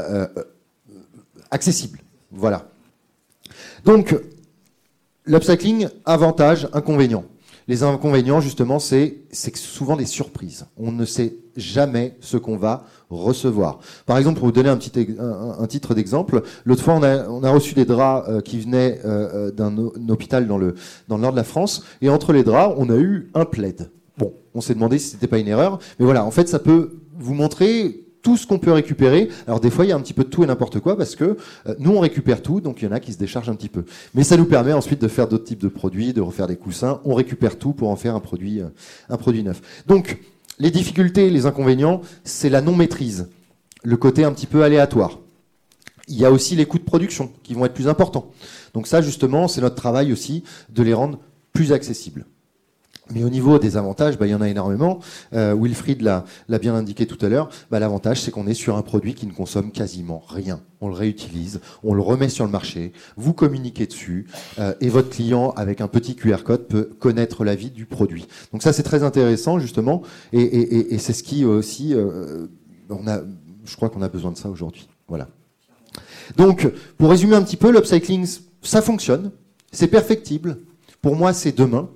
euh, 0.00 0.26
accessible. 1.50 1.98
Voilà. 2.30 2.68
Donc, 3.84 4.16
l'upcycling, 5.26 5.88
avantage, 6.04 6.68
inconvénient. 6.72 7.24
Les 7.68 7.82
inconvénients, 7.82 8.40
justement, 8.40 8.78
c'est 8.78 9.24
souvent 9.54 9.96
des 9.96 10.06
surprises. 10.06 10.66
On 10.76 10.92
ne 10.92 11.04
sait 11.04 11.36
jamais 11.56 12.16
ce 12.20 12.36
qu'on 12.36 12.56
va 12.56 12.86
recevoir. 13.10 13.78
Par 14.06 14.18
exemple, 14.18 14.38
pour 14.38 14.46
vous 14.46 14.52
donner 14.52 14.68
un, 14.68 14.76
petit, 14.76 15.16
un, 15.18 15.66
titre 15.66 15.94
d'exemple, 15.94 16.42
l'autre 16.64 16.82
fois, 16.82 16.94
on 16.94 17.02
a, 17.02 17.28
on 17.28 17.44
a, 17.44 17.50
reçu 17.50 17.74
des 17.74 17.84
draps 17.84 18.28
euh, 18.28 18.40
qui 18.40 18.60
venaient 18.60 19.00
euh, 19.04 19.48
euh, 19.48 19.50
d'un 19.50 19.76
hôpital 20.08 20.46
dans 20.46 20.58
le, 20.58 20.74
dans 21.08 21.16
le 21.16 21.22
nord 21.22 21.32
de 21.32 21.36
la 21.36 21.44
France, 21.44 21.84
et 22.00 22.08
entre 22.08 22.32
les 22.32 22.42
draps, 22.42 22.74
on 22.78 22.88
a 22.90 22.96
eu 22.96 23.30
un 23.34 23.44
plaid. 23.44 23.90
Bon, 24.18 24.32
on 24.54 24.60
s'est 24.60 24.74
demandé 24.74 24.98
si 24.98 25.08
c'était 25.10 25.26
pas 25.26 25.38
une 25.38 25.48
erreur, 25.48 25.78
mais 25.98 26.04
voilà, 26.04 26.24
en 26.24 26.30
fait, 26.30 26.48
ça 26.48 26.58
peut 26.58 27.00
vous 27.18 27.34
montrer 27.34 28.01
tout 28.22 28.36
ce 28.36 28.46
qu'on 28.46 28.58
peut 28.58 28.72
récupérer. 28.72 29.28
Alors 29.46 29.60
des 29.60 29.70
fois, 29.70 29.84
il 29.84 29.88
y 29.88 29.92
a 29.92 29.96
un 29.96 30.00
petit 30.00 30.14
peu 30.14 30.24
de 30.24 30.28
tout 30.28 30.44
et 30.44 30.46
n'importe 30.46 30.80
quoi 30.80 30.96
parce 30.96 31.16
que 31.16 31.36
nous, 31.78 31.90
on 31.90 32.00
récupère 32.00 32.40
tout, 32.40 32.60
donc 32.60 32.80
il 32.80 32.86
y 32.86 32.88
en 32.88 32.92
a 32.92 33.00
qui 33.00 33.12
se 33.12 33.18
déchargent 33.18 33.50
un 33.50 33.54
petit 33.54 33.68
peu. 33.68 33.84
Mais 34.14 34.24
ça 34.24 34.36
nous 34.36 34.46
permet 34.46 34.72
ensuite 34.72 35.00
de 35.00 35.08
faire 35.08 35.28
d'autres 35.28 35.44
types 35.44 35.62
de 35.62 35.68
produits, 35.68 36.12
de 36.12 36.20
refaire 36.20 36.46
des 36.46 36.56
coussins. 36.56 37.00
On 37.04 37.14
récupère 37.14 37.58
tout 37.58 37.72
pour 37.72 37.88
en 37.88 37.96
faire 37.96 38.14
un 38.14 38.20
produit, 38.20 38.60
un 39.08 39.16
produit 39.16 39.42
neuf. 39.42 39.60
Donc, 39.86 40.18
les 40.58 40.70
difficultés, 40.70 41.30
les 41.30 41.46
inconvénients, 41.46 42.02
c'est 42.24 42.48
la 42.48 42.60
non-maîtrise, 42.60 43.28
le 43.82 43.96
côté 43.96 44.24
un 44.24 44.32
petit 44.32 44.46
peu 44.46 44.62
aléatoire. 44.62 45.18
Il 46.08 46.16
y 46.16 46.24
a 46.24 46.30
aussi 46.30 46.56
les 46.56 46.66
coûts 46.66 46.78
de 46.78 46.84
production 46.84 47.32
qui 47.42 47.54
vont 47.54 47.64
être 47.64 47.74
plus 47.74 47.88
importants. 47.88 48.30
Donc 48.74 48.86
ça, 48.86 49.02
justement, 49.02 49.48
c'est 49.48 49.60
notre 49.60 49.76
travail 49.76 50.12
aussi 50.12 50.44
de 50.70 50.82
les 50.82 50.94
rendre 50.94 51.18
plus 51.52 51.72
accessibles. 51.72 52.26
Mais 53.14 53.24
au 53.24 53.30
niveau 53.30 53.58
des 53.58 53.76
avantages, 53.76 54.18
bah, 54.18 54.26
il 54.26 54.30
y 54.30 54.34
en 54.34 54.40
a 54.40 54.48
énormément. 54.48 55.00
Euh, 55.34 55.54
Wilfried 55.58 56.02
l'a 56.02 56.24
bien 56.60 56.74
indiqué 56.74 57.06
tout 57.06 57.18
à 57.24 57.28
l'heure. 57.28 57.48
Bah, 57.70 57.78
L'avantage, 57.78 58.20
c'est 58.22 58.30
qu'on 58.30 58.46
est 58.46 58.54
sur 58.54 58.76
un 58.76 58.82
produit 58.82 59.14
qui 59.14 59.26
ne 59.26 59.32
consomme 59.32 59.70
quasiment 59.70 60.22
rien. 60.28 60.60
On 60.80 60.88
le 60.88 60.94
réutilise, 60.94 61.60
on 61.84 61.94
le 61.94 62.02
remet 62.02 62.28
sur 62.28 62.44
le 62.44 62.50
marché, 62.50 62.92
vous 63.16 63.32
communiquez 63.32 63.86
dessus, 63.86 64.26
euh, 64.58 64.74
et 64.80 64.88
votre 64.88 65.10
client, 65.10 65.50
avec 65.56 65.80
un 65.80 65.88
petit 65.88 66.16
QR 66.16 66.38
code, 66.44 66.66
peut 66.66 66.90
connaître 66.98 67.44
la 67.44 67.54
vie 67.54 67.70
du 67.70 67.86
produit. 67.86 68.26
Donc 68.52 68.62
ça, 68.62 68.72
c'est 68.72 68.82
très 68.82 69.04
intéressant, 69.04 69.60
justement, 69.60 70.02
et, 70.32 70.40
et, 70.42 70.94
et 70.94 70.98
c'est 70.98 71.12
ce 71.12 71.22
qui 71.22 71.44
aussi, 71.44 71.94
euh, 71.94 72.46
on 72.90 73.06
a, 73.06 73.20
je 73.64 73.76
crois 73.76 73.90
qu'on 73.90 74.02
a 74.02 74.08
besoin 74.08 74.32
de 74.32 74.36
ça 74.36 74.48
aujourd'hui. 74.48 74.88
Voilà. 75.06 75.28
Donc, 76.36 76.68
pour 76.98 77.10
résumer 77.10 77.36
un 77.36 77.42
petit 77.42 77.56
peu, 77.56 77.70
l'upcycling, 77.70 78.26
ça 78.62 78.82
fonctionne, 78.82 79.30
c'est 79.70 79.88
perfectible. 79.88 80.58
Pour 81.00 81.16
moi, 81.16 81.32
c'est 81.32 81.56
demain. 81.56 81.88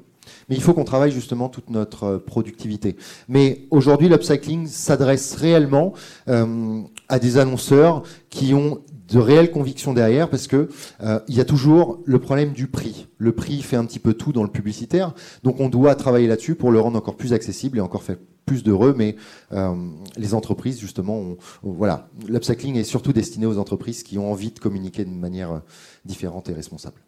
Mais 0.48 0.56
il 0.56 0.62
faut 0.62 0.74
qu'on 0.74 0.84
travaille 0.84 1.10
justement 1.10 1.48
toute 1.48 1.70
notre 1.70 2.04
euh, 2.04 2.18
productivité. 2.18 2.96
Mais 3.28 3.66
aujourd'hui, 3.70 4.08
l'upcycling 4.08 4.66
s'adresse 4.66 5.34
réellement 5.34 5.92
euh, 6.28 6.82
à 7.08 7.18
des 7.18 7.38
annonceurs 7.38 8.02
qui 8.30 8.54
ont 8.54 8.80
de 9.08 9.18
réelles 9.18 9.50
convictions 9.50 9.92
derrière 9.92 10.28
parce 10.28 10.46
que 10.46 10.68
euh, 11.02 11.20
il 11.28 11.36
y 11.36 11.40
a 11.40 11.44
toujours 11.44 12.00
le 12.04 12.18
problème 12.18 12.52
du 12.52 12.66
prix. 12.66 13.06
Le 13.18 13.32
prix 13.32 13.62
fait 13.62 13.76
un 13.76 13.84
petit 13.84 13.98
peu 13.98 14.14
tout 14.14 14.32
dans 14.32 14.42
le 14.42 14.50
publicitaire, 14.50 15.14
donc 15.42 15.60
on 15.60 15.68
doit 15.68 15.94
travailler 15.94 16.26
là-dessus 16.26 16.54
pour 16.54 16.70
le 16.70 16.80
rendre 16.80 16.98
encore 16.98 17.16
plus 17.16 17.32
accessible 17.32 17.78
et 17.78 17.80
encore 17.80 18.02
faire 18.02 18.16
plus 18.44 18.62
d'heureux. 18.62 18.94
Mais 18.96 19.16
euh, 19.52 19.74
les 20.16 20.34
entreprises, 20.34 20.80
justement, 20.80 21.18
ont, 21.18 21.36
voilà, 21.62 22.08
l'upcycling 22.28 22.76
est 22.76 22.84
surtout 22.84 23.12
destiné 23.12 23.46
aux 23.46 23.58
entreprises 23.58 24.02
qui 24.02 24.18
ont 24.18 24.30
envie 24.30 24.50
de 24.50 24.58
communiquer 24.58 25.04
de 25.04 25.10
manière 25.10 25.62
différente 26.04 26.48
et 26.48 26.52
responsable. 26.52 27.00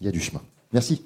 Il 0.00 0.06
y 0.06 0.08
a 0.08 0.12
du 0.12 0.20
chemin. 0.20 0.42
Merci. 0.72 1.02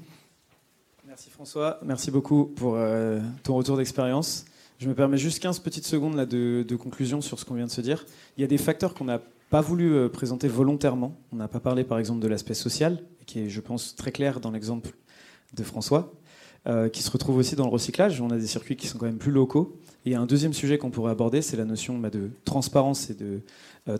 François, 1.38 1.78
merci 1.84 2.10
beaucoup 2.10 2.46
pour 2.46 2.74
euh, 2.74 3.20
ton 3.44 3.54
retour 3.54 3.76
d'expérience. 3.76 4.44
Je 4.80 4.88
me 4.88 4.94
permets 4.96 5.18
juste 5.18 5.38
15 5.38 5.60
petites 5.60 5.86
secondes 5.86 6.16
là, 6.16 6.26
de, 6.26 6.64
conclusion 6.74 7.20
sur 7.20 7.38
ce 7.38 7.44
qu'on 7.44 7.54
vient 7.54 7.66
de 7.66 7.70
se 7.70 7.80
dire. 7.80 8.06
Il 8.36 8.40
y 8.40 8.44
a 8.44 8.48
des 8.48 8.58
facteurs 8.58 8.92
qu'on 8.92 9.04
n'a 9.04 9.20
pas 9.48 9.60
voulu 9.60 9.94
euh, 9.94 10.08
présenter 10.08 10.48
volontairement. 10.48 11.16
On 11.30 11.36
n'a 11.36 11.46
pas 11.46 11.60
parlé 11.60 11.84
par 11.84 12.00
exemple 12.00 12.18
de 12.18 12.26
l'aspect 12.26 12.54
social, 12.54 13.04
qui 13.24 13.38
est 13.38 13.48
je 13.48 13.60
pense 13.60 13.94
très 13.94 14.10
clair 14.10 14.40
dans 14.40 14.50
l'exemple 14.50 14.90
de 15.54 15.62
François, 15.62 16.12
euh, 16.66 16.88
qui 16.88 17.04
se 17.04 17.10
retrouve 17.12 17.36
aussi 17.36 17.54
dans 17.54 17.66
le 17.66 17.70
recyclage. 17.70 18.20
On 18.20 18.30
a 18.30 18.36
des 18.36 18.48
circuits 18.48 18.74
qui 18.74 18.88
sont 18.88 18.98
quand 18.98 19.06
même 19.06 19.18
plus 19.18 19.30
locaux. 19.30 19.78
Et 20.06 20.16
un 20.16 20.26
deuxième 20.26 20.52
sujet 20.52 20.76
qu'on 20.76 20.90
pourrait 20.90 21.12
aborder, 21.12 21.40
c'est 21.40 21.56
la 21.56 21.64
notion 21.64 21.96
bah, 21.98 22.10
de 22.10 22.30
transparence 22.46 23.10
et 23.10 23.14
de 23.14 23.42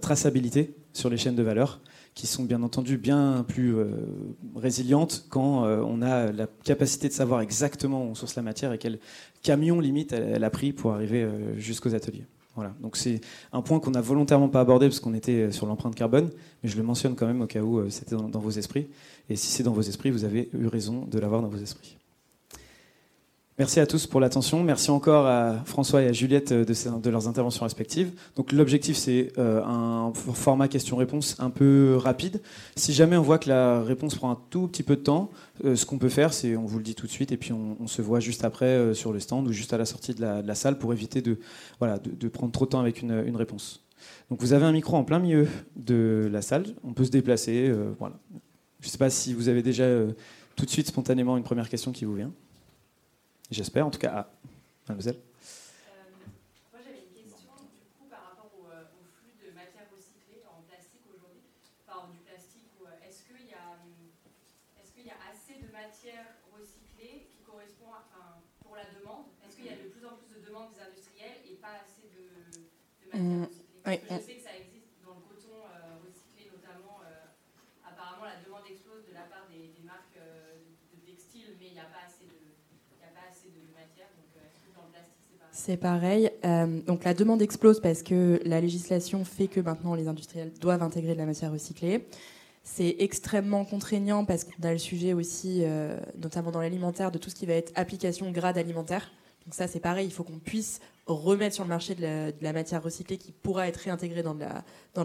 traçabilité 0.01 0.75
sur 0.93 1.09
les 1.09 1.17
chaînes 1.17 1.37
de 1.37 1.45
valeur 1.45 1.81
qui 2.19 2.27
sont 2.27 2.43
bien 2.43 2.65
entendu 2.65 2.99
bien 2.99 3.45
plus 3.47 3.77
euh, 3.77 3.87
résilientes 4.57 5.27
quand 5.29 5.65
euh, 5.65 5.81
on 5.87 6.03
a 6.03 6.33
la 6.33 6.49
capacité 6.65 7.07
de 7.07 7.13
savoir 7.13 7.43
exactement 7.43 8.03
où 8.03 8.09
on 8.09 8.17
source 8.17 8.35
la 8.35 8.43
matière 8.43 8.73
et 8.73 8.79
quel 8.79 8.99
camion 9.45 9.79
limite 9.79 10.13
elle, 10.13 10.43
a 10.43 10.51
pris 10.51 10.73
pour 10.73 10.93
arriver 10.93 11.23
euh, 11.23 11.57
jusqu'aux 11.57 11.95
ateliers. 11.95 12.27
Voilà. 12.57 12.75
Donc 12.81 12.97
c'est 12.97 13.21
un 13.53 13.63
point 13.63 13.79
qu'on 13.79 13.93
n'a 13.93 14.01
volontairement 14.01 14.49
pas 14.49 14.61
abordé 14.61 14.89
parce 14.89 14.99
qu'on 14.99 15.15
était 15.15 15.53
sur 15.53 15.67
l'empreinte 15.67 15.95
carbone, 15.95 16.29
mais 16.65 16.69
je 16.69 16.77
le 16.77 16.83
mentionne 16.83 17.15
quand 17.15 17.29
même 17.29 17.41
au 17.41 17.47
cas 17.47 17.61
où 17.61 17.89
c'était 17.89 18.17
dans, 18.17 18.29
dans, 18.29 18.41
vos 18.41 18.51
esprits. 18.51 18.89
Et 19.31 19.37
si 19.37 19.47
c'est 19.53 19.63
dans 19.63 19.71
vos 19.71 19.83
esprits, 19.83 20.11
vous 20.11 20.25
avez 20.25 20.49
eu 20.59 20.67
raison 20.67 21.07
de 21.09 21.21
l'avoir 21.21 21.41
dans 21.41 21.49
vos 21.49 21.59
esprits. 21.59 21.98
Merci 23.59 23.81
à 23.81 23.87
tous 23.87 24.07
pour 24.07 24.21
l'attention. 24.21 24.63
Merci 24.63 24.93
encore 24.93 25.27
à 25.27 25.65
François 25.65 26.03
et 26.03 26.07
à 26.07 26.13
Juliette 26.13 26.53
de, 26.53 27.01
de 27.01 27.11
leurs 27.11 27.27
interventions 27.27 27.65
respectives. 27.65 28.13
Donc 28.37 28.53
l'objectif 28.53 28.97
c'est 28.97 29.33
euh, 29.37 29.65
un 29.65 30.13
format 30.15 30.69
question-réponse 30.69 31.35
un 31.41 31.51
peu 31.51 31.97
rapide. 31.97 32.41
Si 32.77 32.93
jamais 32.93 33.17
on 33.17 33.23
voit 33.23 33.41
que 33.41 33.49
la 33.49 33.83
réponse 33.83 34.15
prend 34.15 34.31
un 34.31 34.39
tout 34.51 34.69
petit 34.69 34.85
peu 34.85 34.95
de 34.95 35.01
temps, 35.01 35.31
euh, 35.65 35.75
ce 35.75 35.87
qu'on 35.87 35.99
peut 35.99 36.09
faire 36.09 36.33
c'est 36.33 36.55
on 36.55 36.67
vous 36.67 36.79
le 36.79 36.85
dit 36.85 36.95
tout 36.95 37.09
de 37.09 37.11
suite 37.11 37.33
et 37.33 37.37
puis 37.37 37.53
on, 37.53 37.89
se 37.89 38.01
voit 38.01 38.21
juste 38.21 38.45
après 38.45 38.67
euh, 38.67 38.95
sur 38.95 39.13
le 39.13 39.19
stand 39.19 39.49
ou 39.49 39.53
juste 39.53 39.73
à 39.73 39.79
la 39.79 39.87
sortie 39.87 40.15
de 40.15 40.21
la, 40.21 40.55
salle 40.55 40.79
pour 40.79 40.93
éviter 40.93 41.21
de, 41.21 41.37
prendre 42.29 42.53
trop 42.53 42.65
de 42.65 42.71
temps 42.71 42.81
avec 42.81 43.03
une, 43.03 43.25
une, 43.27 43.35
réponse. 43.35 43.85
Donc 44.31 44.41
vous 44.41 44.53
avez 44.53 44.67
un 44.67 44.73
micro 44.73 44.97
en 44.97 45.03
plein 45.03 45.19
milieu 45.19 45.49
de 45.75 46.29
la 46.31 46.43
salle. 46.43 46.65
On 46.85 46.93
peut 46.93 47.05
se 47.05 47.11
déplacer. 47.11 47.75
voilà. 47.99 48.21
Je 48.79 48.87
ne 48.87 48.91
sais 48.91 48.99
pas 48.99 49.11
si 49.11 49.35
vous 49.35 49.49
avez 49.49 49.63
déjà 49.63 49.85
tout 50.55 50.65
de 50.65 50.71
suite 50.71 50.87
spontanément 50.87 51.37
une 51.37 51.43
première 51.43 51.69
question 51.69 51.91
qui 51.91 52.05
vous 52.05 52.15
vient. 52.15 52.31
J'espère, 53.51 53.87
en 53.87 53.91
tout 53.91 53.99
cas. 53.99 54.13
Ah, 54.13 54.29
mademoiselle. 54.89 55.17
moi, 56.69 56.81
j'avais 56.85 57.01
une 57.01 57.17
question 57.17 57.49
du 57.65 57.89
coup 57.97 58.05
par 58.13 58.29
rapport 58.29 58.53
au, 58.53 58.69
flux 59.17 59.33
de 59.41 59.49
matières 59.57 59.89
recyclées 59.89 60.45
en 60.53 60.61
plastique 60.69 61.09
aujourd'hui, 61.09 61.49
enfin 61.81 62.13
du 62.13 62.21
plastique. 62.29 62.69
Est-ce 63.09 63.25
qu'il 63.25 63.49
y, 63.49 63.57
est 63.57 64.85
qu'il 64.93 65.09
y, 65.09 65.11
a 65.11 65.21
assez 65.33 65.57
de 65.65 65.73
matières 65.73 66.37
recyclées 66.53 67.33
qui 67.33 67.41
correspond 67.41 67.89
à, 67.89 68.05
enfin, 68.05 68.45
pour 68.61 68.77
la 68.77 68.85
demande 68.93 69.33
Est-ce 69.41 69.57
qu'il 69.57 69.65
y 69.65 69.73
a 69.73 69.81
de 69.81 69.89
plus 69.89 70.05
en 70.05 70.21
plus 70.21 70.29
de 70.29 70.45
demandes 70.45 70.69
des 70.77 70.85
industriels 70.85 71.41
et 71.49 71.57
pas 71.57 71.81
assez 71.81 72.05
de, 72.13 72.29
de 72.53 73.09
matières 73.09 73.49
recyclées 73.49 74.21
Je 74.21 74.29
sais 74.29 74.37
que 74.37 74.45
ça 74.45 74.57
existe 74.61 75.01
dans 75.01 75.17
le 75.17 75.25
coton 75.25 75.65
recyclé 76.05 76.53
notamment. 76.53 77.01
apparemment, 77.81 78.29
la 78.29 78.45
demande 78.45 78.69
explose 78.69 79.09
de 79.09 79.17
la 79.17 79.25
part 79.25 79.49
des, 79.49 79.73
des 79.73 79.85
marques 79.89 80.21
de 80.21 80.97
textiles, 81.01 81.57
mais 81.57 81.73
il 81.73 81.77
n'y 81.81 81.85
a 81.85 81.89
pas 81.89 82.05
assez 82.05 82.29
de 82.29 82.49
c'est 85.69 85.77
pareil. 85.77 86.31
Euh, 86.47 86.81
donc 86.87 87.05
la 87.05 87.13
demande 87.13 87.43
explose 87.43 87.79
parce 87.79 88.03
que 88.03 88.41
la 88.47 88.59
législation 88.59 89.23
fait 89.27 89.49
que 89.49 89.61
maintenant 89.61 89.95
les 89.95 90.09
industriels 90.09 90.51
doivent 90.63 90.83
intégrer 90.83 91.13
de 91.13 91.19
la 91.19 91.27
matière 91.27 91.53
recyclée. 91.53 92.07
C'est 92.65 92.97
extrêmement 93.01 93.67
contraignant 93.67 94.25
parce 94.25 94.45
qu'on 94.45 94.63
a 94.63 94.73
le 94.73 94.79
sujet 94.79 95.13
aussi, 95.13 95.61
euh, 95.61 95.99
notamment 96.23 96.53
dans 96.53 96.63
l'alimentaire, 96.63 97.11
de 97.11 97.19
tout 97.19 97.29
ce 97.29 97.35
qui 97.35 97.45
va 97.45 97.53
être 97.53 97.71
application 97.75 98.31
grade 98.31 98.57
alimentaire. 98.57 99.13
Donc 99.45 99.53
ça 99.53 99.67
c'est 99.67 99.79
pareil, 99.79 100.07
il 100.07 100.11
faut 100.11 100.25
qu'on 100.25 100.39
puisse 100.39 100.81
remettre 101.05 101.55
sur 101.55 101.65
le 101.65 101.69
marché 101.69 101.95
de 101.95 102.33
la, 102.41 102.53
matière 102.55 102.83
recyclée 102.83 103.19
qui 103.19 103.33
pourra 103.33 103.69
être 103.69 103.77
réintégrée 103.77 104.23
dans 104.23 104.35
de 104.35 104.47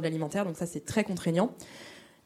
l'alimentaire. 0.02 0.46
Donc 0.46 0.56
ça 0.56 0.66
c'est 0.66 0.86
très 0.86 1.04
contraignant. 1.04 1.54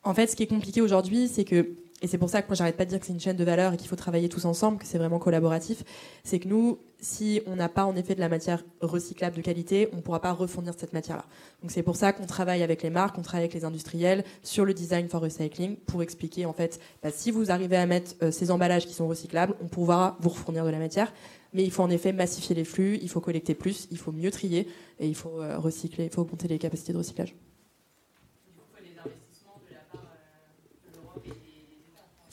En 0.04 0.14
fait, 0.14 0.28
ce 0.28 0.36
qui 0.36 0.44
est 0.44 0.48
compliqué 0.48 0.80
aujourd'hui, 0.82 1.28
c'est 1.28 1.44
que 1.44 1.76
et 2.02 2.08
c'est 2.08 2.20
pour 2.20 2.30
ça 2.30 2.42
que 2.42 2.48
moi 2.48 2.56
j'arrête 2.56 2.78
pas 2.78 2.86
de 2.86 2.90
dire 2.90 3.00
que 3.00 3.06
c'est 3.06 3.14
une 3.14 3.20
chaîne 3.20 3.38
de 3.38 3.44
valeur 3.44 3.74
et 3.74 3.78
qu'il 3.78 3.88
faut 3.88 3.96
travailler 3.96 4.30
tous 4.30 4.46
ensemble, 4.46 4.78
que 4.78 4.86
c'est 4.86 5.00
vraiment 5.00 5.18
collaboratif, 5.18 5.84
c'est 6.24 6.38
que 6.38 6.48
nous, 6.48 6.78
si 7.00 7.42
on 7.48 7.56
n'a 7.56 7.70
pas 7.70 7.86
en 7.86 7.96
effet 7.96 8.14
de 8.14 8.20
la 8.20 8.30
matière 8.30 8.64
recyclable 8.82 9.36
de 9.36 9.42
qualité, 9.42 9.90
on 9.94 9.98
ne 9.98 10.02
pourra 10.02 10.22
pas 10.22 10.32
refournir 10.32 10.74
cette 10.78 10.94
matière-là. 10.94 11.26
Donc 11.62 11.72
c'est 11.72 11.82
pour 11.82 11.96
ça 11.96 12.14
qu'on 12.14 12.28
travaille 12.28 12.62
avec 12.62 12.84
les 12.84 12.92
marques, 12.92 13.18
on 13.18 13.24
travaille 13.24 13.46
avec 13.46 13.56
les 13.56 13.66
industriels 13.66 14.24
sur 14.44 14.64
le 14.64 14.76
design 14.76 15.10
for 15.10 15.22
recycling 15.22 15.76
pour 15.76 16.04
expliquer 16.04 16.46
en 16.46 16.54
fait, 16.54 16.80
bah, 17.02 17.10
si 17.12 17.32
vous 17.32 17.50
arrivez 17.50 17.78
à 17.78 17.88
mettre 17.88 18.14
euh, 18.22 18.30
ces 18.32 18.52
emballages 18.52 18.86
qui 18.86 18.94
sont 18.94 19.08
recyclables, 19.08 19.56
on 19.60 19.68
pourra 19.68 20.18
vous 20.20 20.30
refournir 20.30 20.66
de 20.66 20.70
la 20.70 20.80
matière. 20.80 21.12
Mais 21.54 21.64
il 21.64 21.72
faut 21.72 21.82
en 21.82 21.90
effet 21.90 22.14
massifier 22.14 22.56
les 22.56 22.66
flux, 22.66 23.00
il 23.02 23.10
faut 23.10 23.22
collecter 23.22 23.56
plus, 23.56 23.88
il 23.90 23.98
faut 23.98 24.12
mieux 24.12 24.30
trier 24.30 24.68
et 25.00 25.08
il 25.08 25.16
faut 25.16 25.42
euh, 25.42 25.58
recycler, 25.58 26.06
il 26.06 26.12
faut 26.12 26.22
augmenter 26.22 26.48
les 26.48 26.60
capacités 26.60 26.94
de 26.94 27.00
recyclage. 27.00 27.34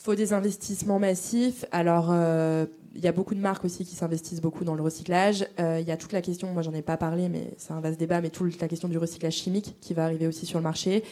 Faut 0.05 0.15
des 0.15 0.35
investissements 0.35 0.99
massifs. 0.99 1.65
Alors, 1.73 2.09
euh, 2.11 2.67
il 2.95 3.03
y 3.03 3.09
a 3.09 3.13
beaucoup 3.13 3.35
de 3.35 3.41
marques 3.41 3.65
aussi 3.65 3.87
qui 3.87 3.95
s'investissent 3.95 4.43
beaucoup 4.43 4.63
dans 4.63 4.75
le 4.75 4.83
recyclage. 4.83 5.47
Euh, 5.59 5.79
il 5.81 5.89
y 5.89 5.91
a 5.91 5.97
toute 5.97 6.13
la 6.13 6.21
question, 6.21 6.53
moi 6.53 6.61
j'en 6.61 6.75
ai 6.75 6.83
pas 6.83 6.99
parlé, 6.99 7.31
mais 7.31 7.55
c'est 7.57 7.73
un 7.73 7.81
vaste 7.81 7.99
débat, 7.99 8.21
mais 8.21 8.29
toute 8.29 8.61
la 8.61 8.69
question 8.69 8.89
du 8.89 8.99
recyclage 8.99 9.33
chimique 9.33 9.77
qui 9.81 9.95
va 9.95 10.05
arriver 10.05 10.27
aussi 10.27 10.45
sur 10.45 10.59
le 10.59 10.63
marché. 10.63 11.05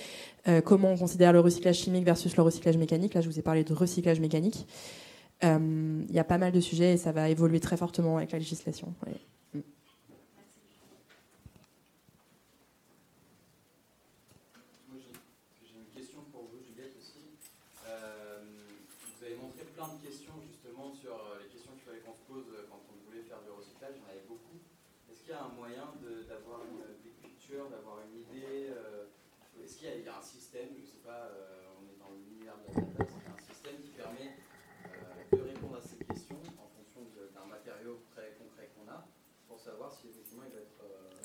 Euh, 0.46 0.60
comment 0.60 0.92
on 0.92 0.98
considère 0.98 1.32
le 1.32 1.40
recyclage 1.40 1.76
chimique 1.76 2.04
versus 2.04 2.36
le 2.36 2.42
recyclage 2.42 2.76
mécanique? 2.76 3.14
Là, 3.14 3.22
je 3.22 3.30
vous 3.30 3.38
ai 3.38 3.42
parlé 3.42 3.64
de 3.64 3.72
recyclage 3.72 4.20
mécanique. 4.20 4.66
Il 5.42 6.14
y 6.14 6.20
a 6.20 6.24
pas 6.24 6.38
mal 6.38 6.52
de 6.52 6.60
sujets 6.60 6.92
et 6.92 6.96
ça 6.96 7.10
va 7.10 7.28
évoluer 7.28 7.58
très 7.58 7.76
fortement 7.76 8.18
avec 8.18 8.30
la 8.30 8.38
législation. 8.38 8.94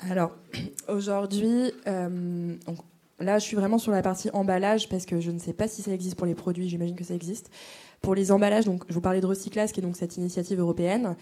Alors, 0.10 0.36
aujourd'hui, 0.88 1.72
euh, 1.88 2.56
là, 3.20 3.40
je 3.40 3.44
suis 3.44 3.56
vraiment 3.56 3.78
sur 3.78 3.92
la 3.92 4.02
partie 4.02 4.30
emballage 4.32 4.90
parce 4.90 5.06
que 5.06 5.20
je 5.20 5.32
ne 5.32 5.40
sais 5.40 5.54
pas 5.54 5.68
si 5.68 5.82
ça 5.82 5.92
existe 5.92 6.16
pour 6.16 6.26
les 6.28 6.36
produits, 6.36 6.70
j'imagine 6.70 6.96
que 6.96 7.04
ça 7.04 7.14
existe. 7.14 7.50
Pour 8.02 8.16
les 8.16 8.32
emballages, 8.32 8.66
donc, 8.66 8.84
je 8.88 8.94
vous 8.94 9.02
parlais 9.02 9.22
de 9.22 9.26
Recyclas, 9.26 9.68
qui 9.68 9.80
est 9.80 9.84
donc 9.84 9.98
cette 9.98 10.18
initiative 10.18 10.60
européenne. 10.60 11.16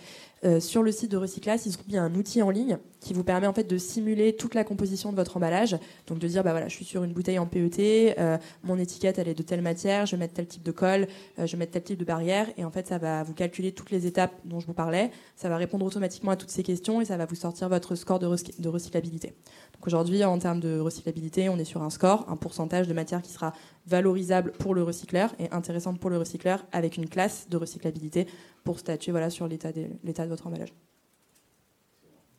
Euh, 0.43 0.59
sur 0.59 0.83
le 0.83 0.91
site 0.91 1.09
de 1.09 1.17
Recyclas, 1.17 1.63
ils 1.65 1.75
ont 1.75 1.81
mis 1.87 1.97
un 1.97 2.13
outil 2.13 2.41
en 2.41 2.51
ligne 2.51 2.77
qui 2.99 3.13
vous 3.13 3.23
permet 3.23 3.47
en 3.47 3.53
fait 3.53 3.63
de 3.63 3.77
simuler 3.77 4.35
toute 4.35 4.53
la 4.53 4.63
composition 4.63 5.11
de 5.11 5.15
votre 5.15 5.37
emballage. 5.37 5.77
Donc 6.07 6.19
de 6.19 6.27
dire, 6.27 6.43
bah 6.43 6.51
voilà, 6.51 6.67
je 6.67 6.75
suis 6.75 6.85
sur 6.85 7.03
une 7.03 7.13
bouteille 7.13 7.39
en 7.39 7.45
PET, 7.45 8.15
euh, 8.19 8.37
mon 8.63 8.77
étiquette 8.77 9.17
elle 9.17 9.27
est 9.27 9.33
de 9.33 9.43
telle 9.43 9.61
matière, 9.61 10.05
je 10.05 10.15
vais 10.15 10.19
mettre 10.19 10.33
tel 10.33 10.47
type 10.47 10.63
de 10.63 10.71
colle, 10.71 11.07
euh, 11.39 11.47
je 11.47 11.53
vais 11.53 11.59
mettre 11.59 11.71
tel 11.71 11.83
type 11.83 11.99
de 11.99 12.05
barrière, 12.05 12.47
et 12.57 12.65
en 12.65 12.71
fait 12.71 12.87
ça 12.87 12.97
va 12.97 13.23
vous 13.23 13.33
calculer 13.33 13.71
toutes 13.71 13.91
les 13.91 14.05
étapes 14.05 14.33
dont 14.43 14.59
je 14.59 14.67
vous 14.67 14.73
parlais. 14.73 15.11
Ça 15.35 15.49
va 15.49 15.57
répondre 15.57 15.85
automatiquement 15.85 16.31
à 16.31 16.35
toutes 16.35 16.51
ces 16.51 16.63
questions 16.63 17.01
et 17.01 17.05
ça 17.05 17.17
va 17.17 17.25
vous 17.25 17.35
sortir 17.35 17.69
votre 17.69 17.95
score 17.95 18.19
de, 18.19 18.27
de 18.59 18.69
recyclabilité. 18.69 19.33
Donc 19.73 19.87
aujourd'hui, 19.87 20.23
en 20.23 20.37
termes 20.37 20.59
de 20.59 20.79
recyclabilité, 20.79 21.49
on 21.49 21.57
est 21.57 21.65
sur 21.65 21.81
un 21.81 21.89
score, 21.89 22.25
un 22.29 22.37
pourcentage 22.37 22.87
de 22.87 22.93
matière 22.93 23.21
qui 23.21 23.31
sera 23.31 23.53
valorisable 23.87 24.51
pour 24.53 24.73
le 24.73 24.83
recycleur 24.83 25.33
et 25.39 25.49
intéressante 25.51 25.99
pour 25.99 26.09
le 26.09 26.17
recycleur 26.17 26.64
avec 26.71 26.97
une 26.97 27.09
classe 27.09 27.47
de 27.49 27.57
recyclabilité 27.57 28.27
pour 28.63 28.79
statuer 28.79 29.11
voilà, 29.11 29.29
sur 29.29 29.47
l'état 29.47 29.71
de, 29.71 29.87
l'état 30.03 30.23
de 30.23 30.29
votre 30.29 30.47
emballage. 30.47 30.73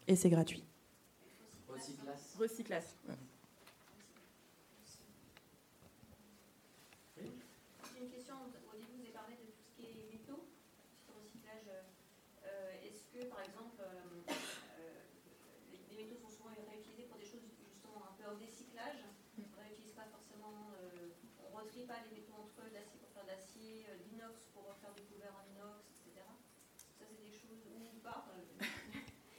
Et 0.09 0.17
c'est 0.17 0.31
gratuit. 0.31 0.65
Recyclas. 1.69 2.37
Recyclas. 2.39 2.97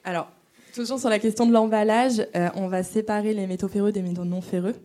Alors, 0.08 0.30
toujours 0.74 0.99
sur 0.99 1.10
la 1.10 1.20
question 1.20 1.45
de 1.45 1.51
l'emballage, 1.51 2.26
euh, 2.34 2.47
on 2.55 2.70
va 2.70 2.82
séparer 2.82 3.34
les 3.34 3.45
métaux 3.45 3.68
ferreux 3.68 3.91
des 3.91 4.01
métaux 4.01 4.24
non 4.24 4.39
ferreux. 4.39 4.76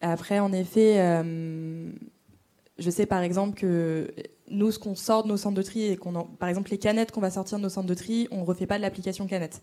Après, 0.00 0.38
en 0.38 0.54
effet, 0.54 0.94
euh, 1.00 1.92
je 2.78 2.88
sais 2.88 3.04
par 3.04 3.20
exemple 3.20 3.60
que 3.60 4.10
nous, 4.48 4.70
ce 4.70 4.78
qu'on 4.78 4.94
sort 4.94 5.24
de 5.24 5.28
nos 5.28 5.36
centres 5.36 5.56
de 5.56 5.62
tri, 5.62 5.84
et 5.84 5.98
par 6.38 6.48
exemple 6.48 6.70
les 6.70 6.78
canettes 6.78 7.12
qu'on 7.12 7.20
va 7.20 7.30
sortir 7.30 7.58
de 7.58 7.62
nos 7.62 7.68
centres 7.68 7.86
de 7.86 7.92
tri, 7.92 8.26
on 8.30 8.38
ne 8.38 8.44
refait 8.46 8.64
pas 8.64 8.78
de 8.78 8.82
l'application 8.82 9.26
canette. 9.26 9.60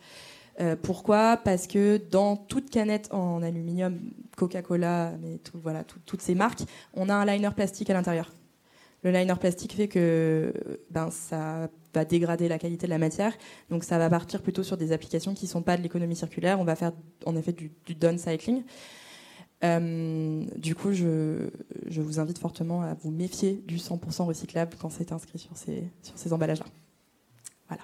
Euh, 0.59 0.75
pourquoi? 0.79 1.35
Parce 1.35 1.65
que 1.65 1.99
dans 2.11 2.35
toute 2.35 2.69
canette 2.69 3.11
en 3.11 3.41
aluminium, 3.41 3.97
Coca-Cola, 4.37 5.13
voilà, 5.55 5.83
toutes 6.05 6.21
ces 6.21 6.35
marques, 6.35 6.61
on 6.93 7.09
a 7.09 7.15
un 7.15 7.25
liner 7.25 7.49
plastique 7.55 7.89
à 7.89 7.93
l'intérieur. 7.93 8.29
Le 9.01 9.09
liner 9.09 9.33
plastique 9.39 9.73
fait 9.73 9.87
que 9.87 10.53
ben, 10.91 11.09
ça 11.09 11.69
va 11.93 12.05
dégrader 12.05 12.47
la 12.47 12.57
qualité 12.57 12.87
de 12.87 12.91
la 12.91 12.97
matière. 12.97 13.33
Donc 13.69 13.83
ça 13.83 13.97
va 13.97 14.09
partir 14.09 14.41
plutôt 14.41 14.63
sur 14.63 14.77
des 14.77 14.91
applications 14.91 15.33
qui 15.33 15.45
ne 15.45 15.49
sont 15.49 15.61
pas 15.61 15.77
de 15.77 15.81
l'économie 15.81 16.15
circulaire. 16.15 16.59
On 16.59 16.63
va 16.63 16.75
faire 16.75 16.91
en 17.25 17.35
effet 17.35 17.53
du, 17.53 17.71
downcycling. 17.95 18.63
Euh, 19.63 20.43
du 20.57 20.73
coup, 20.73 20.91
je, 20.91 21.49
je, 21.87 22.01
vous 22.01 22.19
invite 22.19 22.39
fortement 22.39 22.81
à 22.81 22.95
vous 22.95 23.11
méfier 23.11 23.61
du 23.67 23.77
100% 23.77 24.23
recyclable 24.23 24.75
quand 24.79 24.89
c'est 24.89 25.11
inscrit 25.11 25.37
sur 25.37 25.55
ces, 25.55 25.83
sur 26.01 26.17
ces 26.17 26.33
emballages-là. 26.33 26.65
Voilà. 27.67 27.83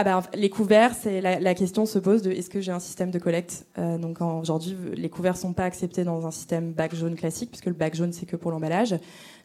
Ah 0.00 0.04
bah, 0.04 0.22
les 0.32 0.48
couverts, 0.48 0.94
c'est 0.94 1.20
la, 1.20 1.54
question 1.56 1.84
se 1.84 1.98
pose 1.98 2.22
de 2.22 2.30
est-ce 2.30 2.48
que 2.48 2.60
j'ai 2.60 2.70
un 2.70 2.78
système 2.78 3.10
de 3.10 3.18
collecte? 3.18 3.66
Euh, 3.78 3.98
Donc 3.98 4.20
aujourd'hui, 4.20 4.76
les 4.94 5.10
couverts 5.10 5.36
sont 5.36 5.52
pas 5.52 5.64
acceptés 5.64 6.04
dans 6.04 6.24
un 6.24 6.30
système 6.30 6.72
bac 6.72 6.94
jaune 6.94 7.16
classique, 7.16 7.50
puisque 7.50 7.66
le 7.66 7.72
bac 7.72 7.96
jaune 7.96 8.12
c'est 8.12 8.24
que 8.24 8.36
pour 8.36 8.52
l'emballage. 8.52 8.94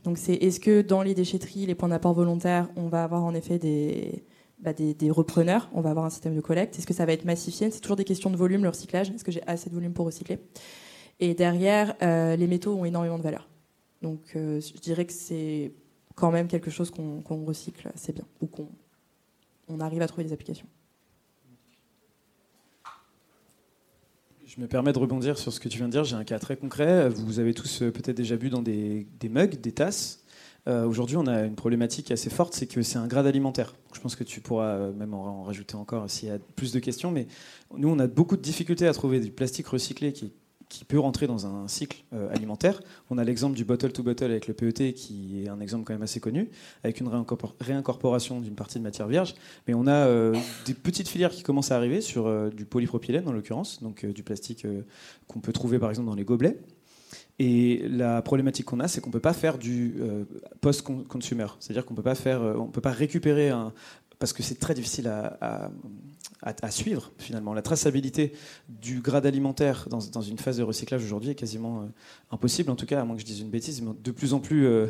Donc 0.04 0.20
c'est 0.20 0.36
est-ce 0.36 0.60
que 0.60 0.84
dans 0.84 1.02
les 1.02 1.16
déchetteries, 1.16 1.66
les 1.66 1.74
points 1.74 1.90
d'apport 1.90 2.14
volontaires, 2.14 2.70
on 2.76 2.88
va 2.88 3.04
avoir 3.04 3.24
en 3.24 3.34
effet 3.34 3.58
des, 3.58 4.26
bah, 4.60 4.74
des, 4.74 5.10
repreneurs, 5.10 5.72
on 5.74 5.82
va 5.82 5.90
avoir 5.90 6.06
un 6.06 6.12
système 6.12 6.36
de 6.36 6.42
collecte? 6.42 6.78
Est-ce 6.78 6.86
que 6.86 6.94
ça 6.94 7.08
va 7.08 7.14
être 7.14 7.26
massifié? 7.26 7.72
C'est 7.72 7.82
toujours 7.82 7.98
des 7.98 8.06
questions 8.06 8.30
de 8.30 8.38
volume, 8.38 8.62
le 8.62 8.70
recyclage. 8.70 9.10
Est-ce 9.10 9.24
que 9.24 9.32
j'ai 9.32 9.42
assez 9.48 9.72
de 9.72 9.76
volume 9.76 9.94
pour 9.94 10.06
recycler? 10.06 10.38
Et 11.20 11.34
derrière, 11.34 11.96
euh, 12.04 12.36
les 12.36 12.46
métaux 12.46 12.76
ont 12.76 12.86
énormément 12.86 13.18
de 13.18 13.24
valeur. 13.24 13.50
Donc 14.04 14.22
euh, 14.36 14.62
je 14.62 14.80
dirais 14.80 15.06
que 15.06 15.14
c'est 15.14 15.72
quand 16.14 16.30
même 16.30 16.48
quelque 16.48 16.70
chose 16.70 16.92
qu'on 16.92 17.44
recycle 17.44 17.90
assez 17.96 18.14
bien, 18.14 18.26
ou 18.40 18.46
qu'on 18.46 18.68
on 19.68 19.80
arrive 19.80 20.02
à 20.02 20.08
trouver 20.08 20.24
des 20.24 20.34
applications. 20.34 20.68
Je 24.46 24.62
me 24.62 24.68
permets 24.68 24.94
de 24.94 25.00
rebondir 25.00 25.40
sur 25.40 25.52
ce 25.52 25.60
que 25.60 25.68
tu 25.68 25.80
viens 25.80 25.88
de 25.88 25.94
dire. 25.94 26.04
J'ai 26.04 26.16
un 26.16 26.24
cas 26.24 26.38
très 26.38 26.56
concret. 26.56 27.10
Vous 27.10 27.40
avez 27.40 27.56
tous 27.56 27.82
euh, 27.82 27.92
peut-être 27.92 28.16
déjà 28.18 28.36
bu 28.36 28.50
dans 28.50 28.62
des, 28.62 29.08
mugs, 29.24 29.60
des 29.60 29.72
tasses. 29.72 30.24
Euh, 30.68 30.86
aujourd'hui, 30.86 31.18
on 31.18 31.26
a 31.26 31.42
une 31.42 31.56
problématique 31.56 32.12
assez 32.12 32.30
forte, 32.30 32.54
c'est 32.54 32.68
que 32.68 32.84
c'est 32.84 33.00
un 33.00 33.08
grade 33.08 33.26
alimentaire. 33.26 33.74
Je 33.94 34.00
pense 34.00 34.16
que 34.16 34.24
tu 34.24 34.42
pourras 34.42 34.76
euh, 34.76 34.94
même 34.94 35.16
en 35.16 35.44
rajouter 35.44 35.76
encore 35.76 36.08
s'il 36.10 36.30
y 36.30 36.32
a 36.32 36.38
plus 36.56 36.72
de 36.72 36.80
questions. 36.80 37.10
Mais 37.10 37.26
nous, 37.76 37.90
on 37.90 37.98
a 37.98 38.06
beaucoup 38.06 38.38
de 38.38 38.44
difficultés 38.44 38.88
à 38.88 38.94
trouver 38.94 39.20
du 39.20 39.32
plastique 39.32 39.68
recyclé 39.68 40.14
qui 40.14 40.34
qui 40.74 40.86
peut 40.86 41.00
rentrer 41.00 41.28
dans 41.28 41.46
un 41.46 41.68
cycle 41.68 42.04
euh, 42.14 42.34
alimentaire. 42.34 42.82
On 43.12 43.20
a 43.20 43.24
l'exemple 43.24 43.56
du 43.56 43.64
bottle 43.64 43.92
to 43.92 44.02
bottle 44.02 44.32
avec 44.32 44.48
le 44.48 44.56
PET, 44.56 44.94
qui 44.94 45.44
est 45.44 45.48
un 45.48 45.60
exemple 45.60 45.84
quand 45.84 45.94
même 45.94 46.02
assez 46.02 46.20
connu, 46.20 46.50
avec 46.84 47.00
une 47.00 47.10
réincorporation 47.62 48.42
d'une 48.42 48.56
partie 48.56 48.80
de 48.80 48.84
matière 48.84 49.08
vierge. 49.08 49.36
Mais 49.68 49.76
on 49.76 49.86
a 49.86 50.08
euh, 50.08 50.36
des 50.66 50.74
petites 50.74 51.08
filières 51.08 51.30
qui 51.30 51.44
commencent 51.44 51.72
à 51.72 51.76
arriver 51.76 52.02
sur 52.02 52.26
euh, 52.26 52.50
du 52.50 52.66
polypropylène, 52.66 53.28
en 53.28 53.32
l'occurrence, 53.32 53.84
donc 53.84 54.04
du 54.04 54.24
plastique 54.24 54.66
qu'on 55.28 55.40
peut 55.40 55.54
trouver 55.54 55.78
par 55.78 55.92
exemple 55.92 56.10
dans 56.10 56.16
les 56.16 56.24
gobelets. 56.24 56.58
Et 57.38 57.88
la 57.88 58.24
problématique 58.24 58.66
qu'on 58.66 58.80
a, 58.80 58.88
c'est 58.88 59.00
qu'on 59.00 59.10
ne 59.10 59.14
peut 59.14 59.20
pas 59.20 59.34
faire 59.34 59.58
du 59.58 59.96
post-consumer. 60.62 61.48
C'est-à-dire 61.60 61.86
qu'on 61.86 61.96
peut 61.96 62.04
pas 62.04 62.16
faire, 62.16 62.42
peut 62.72 62.82
pas 62.82 62.92
récupérer 62.92 63.50
un, 63.50 63.74
parce 64.24 64.32
que 64.32 64.42
c'est 64.42 64.58
très 64.58 64.74
difficile 64.74 65.10
à, 65.10 66.72
suivre 66.72 67.12
finalement. 67.18 67.54
La 67.54 67.62
traçabilité 67.62 68.32
du 68.70 69.02
grade 69.02 69.26
alimentaire 69.26 69.90
dans, 69.90 70.22
une 70.22 70.40
phase 70.40 70.56
de 70.56 70.64
recyclage 70.64 71.04
aujourd'hui 71.04 71.32
est 71.32 71.36
quasiment 71.36 71.82
euh, 71.82 71.86
impossible, 72.32 72.72
en 72.72 72.78
tout 72.78 72.86
cas, 72.86 73.02
à 73.02 73.04
moins 73.04 73.18
que 73.18 73.22
je 73.22 73.26
dise 73.26 73.42
une 73.42 73.50
bêtise, 73.50 73.84
de 73.84 74.12
plus 74.12 74.34
en 74.34 74.40
plus. 74.40 74.66
Euh, 74.66 74.88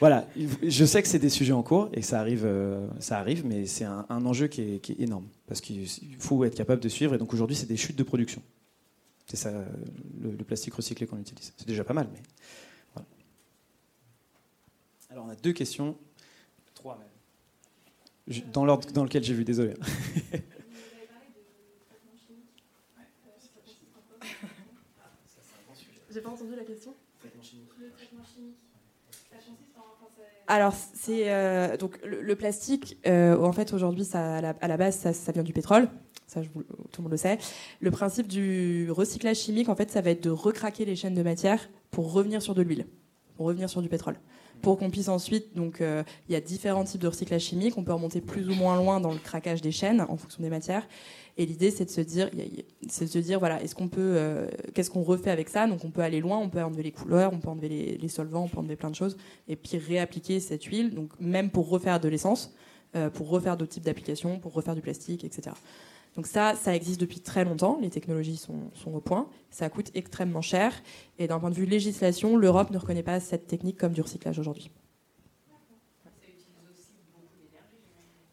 voilà, 0.00 0.26
je 0.62 0.86
sais 0.86 1.02
que 1.02 1.08
c'est 1.08 1.18
des 1.18 1.28
sujets 1.28 1.52
en 1.52 1.62
cours 1.62 1.90
et 1.92 2.00
ça 2.00 2.18
arrive, 2.18 2.46
euh, 2.46 2.88
ça 2.98 3.18
arrive 3.18 3.44
mais 3.44 3.66
c'est 3.66 3.84
un, 3.84 4.06
enjeu 4.08 4.46
qui 4.46 4.62
est, 4.62 4.98
énorme 4.98 5.26
parce 5.46 5.60
qu'il 5.60 5.86
faut 6.18 6.42
être 6.46 6.54
capable 6.54 6.80
de 6.80 6.88
suivre. 6.88 7.14
Et 7.14 7.18
donc 7.18 7.34
aujourd'hui, 7.34 7.56
c'est 7.56 7.68
des 7.68 7.76
chutes 7.76 7.96
de 7.96 8.04
production. 8.04 8.40
C'est 9.26 9.36
ça 9.36 9.52
le, 10.18 10.44
plastique 10.44 10.72
recyclé 10.72 11.06
qu'on 11.06 11.18
utilise. 11.18 11.52
C'est 11.58 11.68
déjà 11.68 11.84
pas 11.84 11.92
mal, 11.92 12.08
mais. 12.10 13.02
Alors 15.10 15.26
on 15.26 15.28
a 15.28 15.36
deux 15.36 15.52
questions, 15.52 15.94
trois 16.74 16.96
même, 16.96 17.11
dans 18.52 18.64
l'ordre 18.64 18.90
dans 18.92 19.04
lequel 19.04 19.22
j'ai 19.22 19.34
vu. 19.34 19.44
Désolé. 19.44 19.74
J'ai 26.12 26.20
pas 26.20 26.30
entendu 26.30 26.54
la 26.54 26.64
question. 26.64 26.94
Alors 30.46 30.74
c'est 30.74 31.30
euh, 31.30 31.76
donc 31.76 31.98
le, 32.04 32.36
plastique. 32.36 32.98
Euh, 33.06 33.38
en 33.38 33.52
fait 33.52 33.72
aujourd'hui, 33.72 34.04
ça, 34.04 34.36
à, 34.36 34.68
la, 34.68 34.76
base, 34.76 34.98
ça, 35.12 35.32
vient 35.32 35.42
du 35.42 35.52
pétrole. 35.52 35.88
Ça, 36.26 36.42
tout 36.42 36.64
le 36.98 37.02
monde 37.02 37.12
le 37.12 37.16
sait. 37.16 37.38
Le 37.80 37.90
principe 37.90 38.26
du 38.26 38.90
recyclage 38.90 39.38
chimique, 39.38 39.68
en 39.68 39.76
fait, 39.76 39.90
ça 39.90 40.00
va 40.00 40.10
être 40.10 40.22
de 40.22 40.30
recraquer 40.30 40.84
les 40.84 40.96
chaînes 40.96 41.14
de 41.14 41.22
matière 41.22 41.70
pour 41.90 42.12
revenir 42.12 42.42
sur 42.42 42.54
de 42.54 42.62
l'huile, 42.62 42.86
pour 43.36 43.46
revenir 43.46 43.70
sur 43.70 43.80
du 43.82 43.88
pétrole 43.88 44.16
pour 44.62 44.78
qu'on 44.78 44.90
puisse 44.90 45.08
ensuite, 45.08 45.54
donc 45.56 45.80
euh, 45.80 46.02
il 46.28 46.32
y 46.32 46.36
a 46.36 46.40
différents 46.40 46.84
types 46.84 47.00
de 47.00 47.08
recyclage 47.08 47.42
chimique, 47.42 47.76
on 47.76 47.84
peut 47.84 47.92
remonter 47.92 48.20
plus 48.20 48.48
ou 48.48 48.54
moins 48.54 48.76
loin 48.76 49.00
dans 49.00 49.12
le 49.12 49.18
craquage 49.18 49.60
des 49.60 49.72
chaînes 49.72 50.00
en 50.08 50.16
fonction 50.16 50.42
des 50.42 50.48
matières. 50.48 50.86
Et 51.36 51.46
l'idée, 51.46 51.70
c'est 51.70 51.86
de 51.86 51.90
se 51.90 52.00
dire, 52.00 52.30
c'est 52.88 53.06
de 53.06 53.10
se 53.10 53.18
dire, 53.18 53.38
voilà, 53.38 53.62
est-ce 53.62 53.74
qu'on 53.74 53.88
peut, 53.88 54.00
euh, 54.00 54.48
qu'est-ce 54.74 54.90
qu'on 54.90 55.02
refait 55.02 55.30
avec 55.30 55.48
ça? 55.48 55.66
Donc 55.66 55.84
on 55.84 55.90
peut 55.90 56.02
aller 56.02 56.20
loin, 56.20 56.38
on 56.38 56.48
peut 56.48 56.62
enlever 56.62 56.82
les 56.82 56.92
couleurs, 56.92 57.32
on 57.32 57.38
peut 57.38 57.48
enlever 57.48 57.98
les, 58.00 58.08
solvants, 58.08 58.44
on 58.44 58.48
peut 58.48 58.58
enlever 58.58 58.76
plein 58.76 58.90
de 58.90 58.94
choses, 58.94 59.16
et 59.48 59.56
puis 59.56 59.78
réappliquer 59.78 60.40
cette 60.40 60.64
huile. 60.64 60.94
Donc 60.94 61.10
même 61.18 61.50
pour 61.50 61.68
refaire 61.68 62.00
de 62.00 62.08
l'essence, 62.08 62.54
euh, 62.94 63.10
pour 63.10 63.28
refaire 63.28 63.56
d'autres 63.56 63.72
types 63.72 63.84
d'applications, 63.84 64.38
pour 64.38 64.52
refaire 64.52 64.74
du 64.74 64.82
plastique, 64.82 65.24
etc. 65.24 65.56
Donc 66.14 66.26
ça, 66.26 66.54
ça 66.54 66.74
existe 66.74 67.00
depuis 67.00 67.20
très 67.20 67.44
longtemps, 67.44 67.78
les 67.80 67.88
technologies 67.88 68.36
sont, 68.36 68.70
au 68.92 69.00
point, 69.00 69.28
ça 69.50 69.70
coûte 69.70 69.90
extrêmement 69.94 70.42
cher, 70.42 70.74
et 71.18 71.26
d'un 71.26 71.38
point 71.38 71.50
de 71.50 71.54
vue 71.54 71.64
législation, 71.64 72.36
l'Europe 72.36 72.70
ne 72.70 72.78
reconnaît 72.78 73.02
pas 73.02 73.18
cette 73.18 73.46
technique 73.46 73.78
comme 73.78 73.92
du 73.92 74.02
recyclage 74.02 74.38
aujourd'hui. 74.38 74.70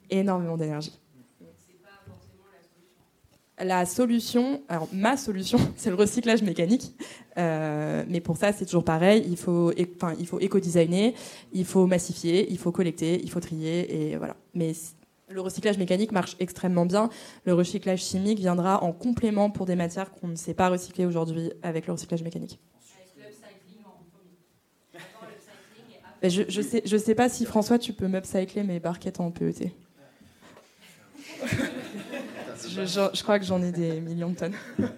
Énormément 0.10 0.58
d'énergie. 0.58 1.00
La 3.62 3.86
solution, 3.86 4.62
alors 4.70 4.88
ma 4.94 5.18
solution, 5.18 5.60
c'est 5.76 5.90
le 5.90 5.96
recyclage 5.96 6.42
mécanique. 6.42 6.94
Euh, 7.38 8.04
mais 8.08 8.22
pour 8.22 8.38
ça, 8.38 8.52
c'est 8.54 8.66
toujours 8.66 8.86
pareil. 8.86 9.26
Il 9.30 9.38
faut, 9.38 9.72
enfin, 9.98 10.14
il 10.20 10.28
faut 10.28 10.40
éco-designer, 10.40 11.14
il 11.54 11.66
faut 11.66 11.86
massifier, 11.86 12.50
il 12.50 12.58
faut 12.58 12.72
collecter, 12.72 13.22
il 13.22 13.30
faut 13.30 13.40
trier, 13.40 14.12
et 14.12 14.18
voilà. 14.18 14.36
Mais 14.54 14.74
le 15.30 15.42
recyclage 15.42 15.78
mécanique 15.78 16.12
marche 16.12 16.36
extrêmement 16.40 16.86
bien. 16.86 17.10
Le 17.46 17.54
recyclage 17.54 18.04
chimique 18.04 18.40
viendra 18.40 18.84
en 18.84 18.92
complément 18.92 19.50
pour 19.50 19.66
des 19.66 19.76
matières 19.76 20.12
qu'on 20.12 20.28
ne 20.28 20.36
sait 20.36 20.54
pas 20.54 20.70
recycler 20.70 21.06
aujourd'hui 21.06 21.52
avec 21.62 21.88
le 21.88 21.94
recyclage 21.94 22.24
mécanique. 22.24 22.60
Je, 26.22 26.42
je 26.50 26.62
sais, 26.62 26.82
je 26.86 26.98
sais 26.98 27.16
pas 27.16 27.30
si 27.30 27.46
François, 27.46 27.80
tu 27.80 27.94
peux 27.94 28.08
m'upcycler 28.08 28.64
mes 28.64 28.80
barquettes 28.80 29.22
en 29.22 29.32
PET. 29.32 29.72
je, 32.68 32.86
je 33.14 33.24
crois 33.24 33.40
que 33.40 33.46
j'en 33.46 33.62
ai 33.62 33.72
des 33.72 34.02
millions 34.02 34.32
de 34.32 34.36
tonnes. 34.36 34.56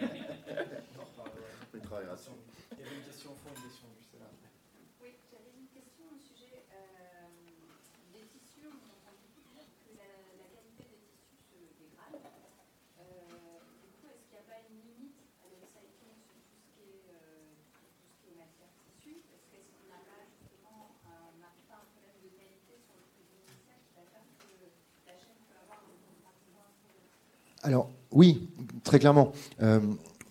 Alors, 27.63 27.91
oui, 28.11 28.49
très 28.83 28.99
clairement. 28.99 29.31
Euh, 29.61 29.79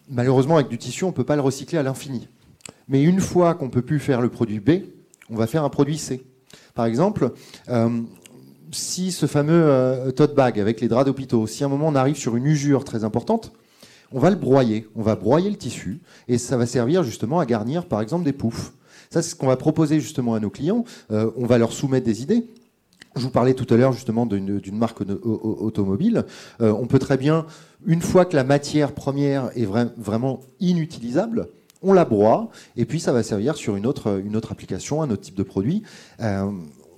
malheureusement, 0.08 0.56
avec 0.56 0.68
du 0.68 0.78
tissu, 0.78 1.04
on 1.04 1.08
ne 1.08 1.12
peut 1.12 1.24
pas 1.24 1.36
le 1.36 1.42
recycler 1.42 1.78
à 1.78 1.82
l'infini. 1.82 2.28
Mais 2.88 3.02
une 3.02 3.20
fois 3.20 3.54
qu'on 3.54 3.66
ne 3.66 3.70
peut 3.70 3.82
plus 3.82 4.00
faire 4.00 4.20
le 4.20 4.28
produit 4.28 4.60
B, 4.60 4.70
on 5.30 5.36
va 5.36 5.46
faire 5.46 5.64
un 5.64 5.68
produit 5.68 5.98
C. 5.98 6.24
Par 6.74 6.86
exemple, 6.86 7.32
euh, 7.68 8.00
si 8.72 9.12
ce 9.12 9.26
fameux 9.26 9.64
euh, 9.64 10.10
tote 10.10 10.34
bag 10.34 10.58
avec 10.58 10.80
les 10.80 10.88
draps 10.88 11.06
d'hôpitaux, 11.06 11.46
si 11.46 11.62
à 11.62 11.66
un 11.66 11.70
moment 11.70 11.88
on 11.88 11.94
arrive 11.94 12.16
sur 12.16 12.36
une 12.36 12.46
usure 12.46 12.84
très 12.84 13.04
importante, 13.04 13.52
on 14.12 14.18
va 14.18 14.30
le 14.30 14.36
broyer, 14.36 14.88
on 14.96 15.02
va 15.02 15.14
broyer 15.14 15.50
le 15.50 15.56
tissu, 15.56 16.00
et 16.26 16.36
ça 16.36 16.56
va 16.56 16.66
servir 16.66 17.04
justement 17.04 17.38
à 17.38 17.46
garnir 17.46 17.86
par 17.86 18.00
exemple 18.00 18.24
des 18.24 18.32
poufs. 18.32 18.72
Ça, 19.08 19.22
c'est 19.22 19.30
ce 19.30 19.34
qu'on 19.36 19.46
va 19.46 19.56
proposer 19.56 20.00
justement 20.00 20.34
à 20.34 20.40
nos 20.40 20.50
clients. 20.50 20.84
on 21.10 21.44
va 21.44 21.58
leur 21.58 21.72
soumettre 21.72 22.06
des 22.06 22.22
idées. 22.22 22.46
Je 23.16 23.22
vous 23.22 23.30
parlais 23.30 23.54
tout 23.54 23.72
à 23.72 23.76
l'heure 23.76 23.92
justement 23.92 24.24
d'une 24.24 24.78
marque 24.78 25.00
automobile. 25.00 26.24
Euh, 26.60 26.72
on 26.72 26.86
peut 26.86 27.00
très 27.00 27.16
bien, 27.16 27.46
une 27.84 28.02
fois 28.02 28.24
que 28.24 28.36
la 28.36 28.44
matière 28.44 28.92
première 28.92 29.50
est 29.56 29.66
vraiment 29.66 30.40
inutilisable, 30.60 31.48
on 31.82 31.92
la 31.92 32.04
broie 32.04 32.50
et 32.76 32.84
puis 32.84 33.00
ça 33.00 33.12
va 33.12 33.22
servir 33.22 33.56
sur 33.56 33.74
une 33.76 33.86
autre, 33.86 34.20
application, 34.50 35.02
un 35.02 35.10
autre 35.10 35.22
type 35.22 35.34
de 35.34 35.42
produit. 35.42 35.82
Euh, 36.20 36.50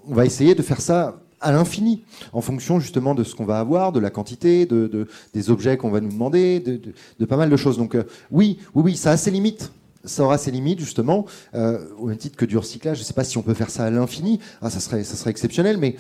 on 0.07 0.15
va 0.15 0.27
essayer 0.27 0.55
de 0.55 0.63
faire 0.63 0.81
ça 0.81 1.21
à 1.41 1.51
l'infini, 1.51 2.05
en 2.33 2.41
fonction 2.41 2.79
justement 2.79 3.15
de 3.15 3.25
ce 3.25 3.35
qu'on 3.35 3.45
va 3.45 3.59
avoir, 3.59 3.91
de 3.91 3.99
la 3.99 4.11
quantité, 4.11 4.65
de, 4.67 5.09
des 5.35 5.51
objets 5.51 5.77
qu'on 5.77 5.91
va 5.91 6.01
nous 6.01 6.11
demander, 6.11 6.61
de, 6.61 7.25
pas 7.25 7.37
mal 7.37 7.51
de 7.51 7.57
choses. 7.57 7.79
Donc 7.79 7.95
euh, 7.95 8.05
oui, 8.31 8.59
oui, 8.75 8.83
oui, 8.85 8.97
ça 8.97 9.13
a 9.13 9.17
ses 9.17 9.31
limites 9.31 9.73
ça 10.05 10.25
aura 10.25 10.39
ses 10.39 10.51
limites 10.51 10.81
justement, 10.81 11.27
euh, 11.55 11.89
au 11.99 12.07
même 12.07 12.17
titre 12.17 12.37
que 12.37 12.45
du 12.45 12.57
recyclage. 12.59 12.99
Je 12.99 13.03
ne 13.03 13.07
sais 13.07 13.15
pas 13.15 13.25
si 13.25 13.39
on 13.39 13.43
peut 13.43 13.55
faire 13.55 13.71
ça 13.71 13.85
à 13.85 13.91
l'infini. 13.91 14.41
Ah, 14.61 14.71
ça 14.71 14.81
serait, 14.81 15.05
ça 15.05 15.17
serait 15.17 15.31
exceptionnel, 15.31 15.79
mais 15.79 15.97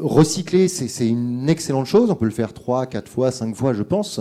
recycler, 0.00 0.68
c'est 0.68 1.08
une 1.08 1.48
excellente 1.48 1.86
chose. 1.86 2.10
On 2.10 2.14
peut 2.14 2.24
le 2.24 2.30
faire 2.30 2.52
trois, 2.52 2.86
quatre 2.86 3.08
fois, 3.08 3.30
cinq 3.30 3.54
fois, 3.54 3.72
je 3.74 3.82
pense. 3.82 4.20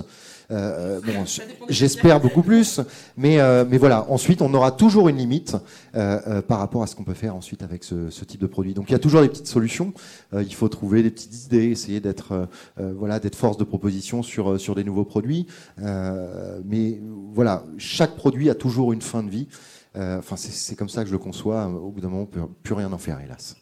Euh, 0.52 1.00
bon, 1.06 1.26
J'espère 1.70 2.20
beaucoup 2.20 2.42
plus, 2.42 2.82
mais, 3.18 3.40
euh, 3.40 3.66
mais 3.70 3.78
voilà. 3.78 4.10
Ensuite, 4.10 4.42
on 4.42 4.54
aura 4.54 4.72
toujours 4.72 5.08
une 5.10 5.18
limite 5.18 5.56
euh, 5.96 6.42
par 6.42 6.60
rapport 6.60 6.82
à 6.82 6.88
ce 6.88 6.96
qu'on 6.96 7.04
peut 7.04 7.14
faire 7.14 7.36
ensuite 7.36 7.62
avec 7.62 7.84
ce, 7.84 8.10
ce, 8.10 8.26
type 8.26 8.42
de 8.42 8.48
produit. 8.48 8.74
Donc, 8.74 8.90
il 8.90 8.94
y 8.94 8.96
a 8.96 9.00
toujours 9.00 9.22
des 9.22 9.30
petites 9.30 9.48
solutions. 9.48 9.94
Euh, 10.34 10.42
il 10.42 10.54
faut 10.54 10.68
trouver 10.68 11.04
des 11.04 11.12
petites 11.12 11.46
idées, 11.46 11.66
essayer 11.66 12.00
d'être 12.00 12.48
voilà, 12.78 13.20
d'être 13.20 13.36
force 13.36 13.58
de 13.58 13.64
proposition 13.64 14.24
sur 14.24 14.60
sur 14.60 14.76
des 14.76 14.84
nouveaux 14.84 15.06
produits. 15.06 15.46
mais 15.78 17.00
voilà, 17.34 17.64
chaque 17.78 18.16
produit 18.16 18.50
a 18.50 18.56
toujours 18.56 18.94
une 18.94 19.02
fin 19.02 19.24
de 19.24 19.30
vie. 19.30 19.48
Enfin, 19.96 20.36
c'est 20.38 20.76
comme 20.76 20.90
ça 20.90 21.02
que 21.02 21.08
je 21.08 21.14
le 21.14 21.20
conçois. 21.20 21.68
Au 21.68 21.92
bout 21.92 22.02
d'un 22.02 22.10
moment, 22.10 22.24
on 22.24 22.26
peut 22.26 22.42
plus 22.64 22.74
rien 22.74 22.92
en 22.92 22.98
faire, 22.98 23.20
hélas. 23.22 23.56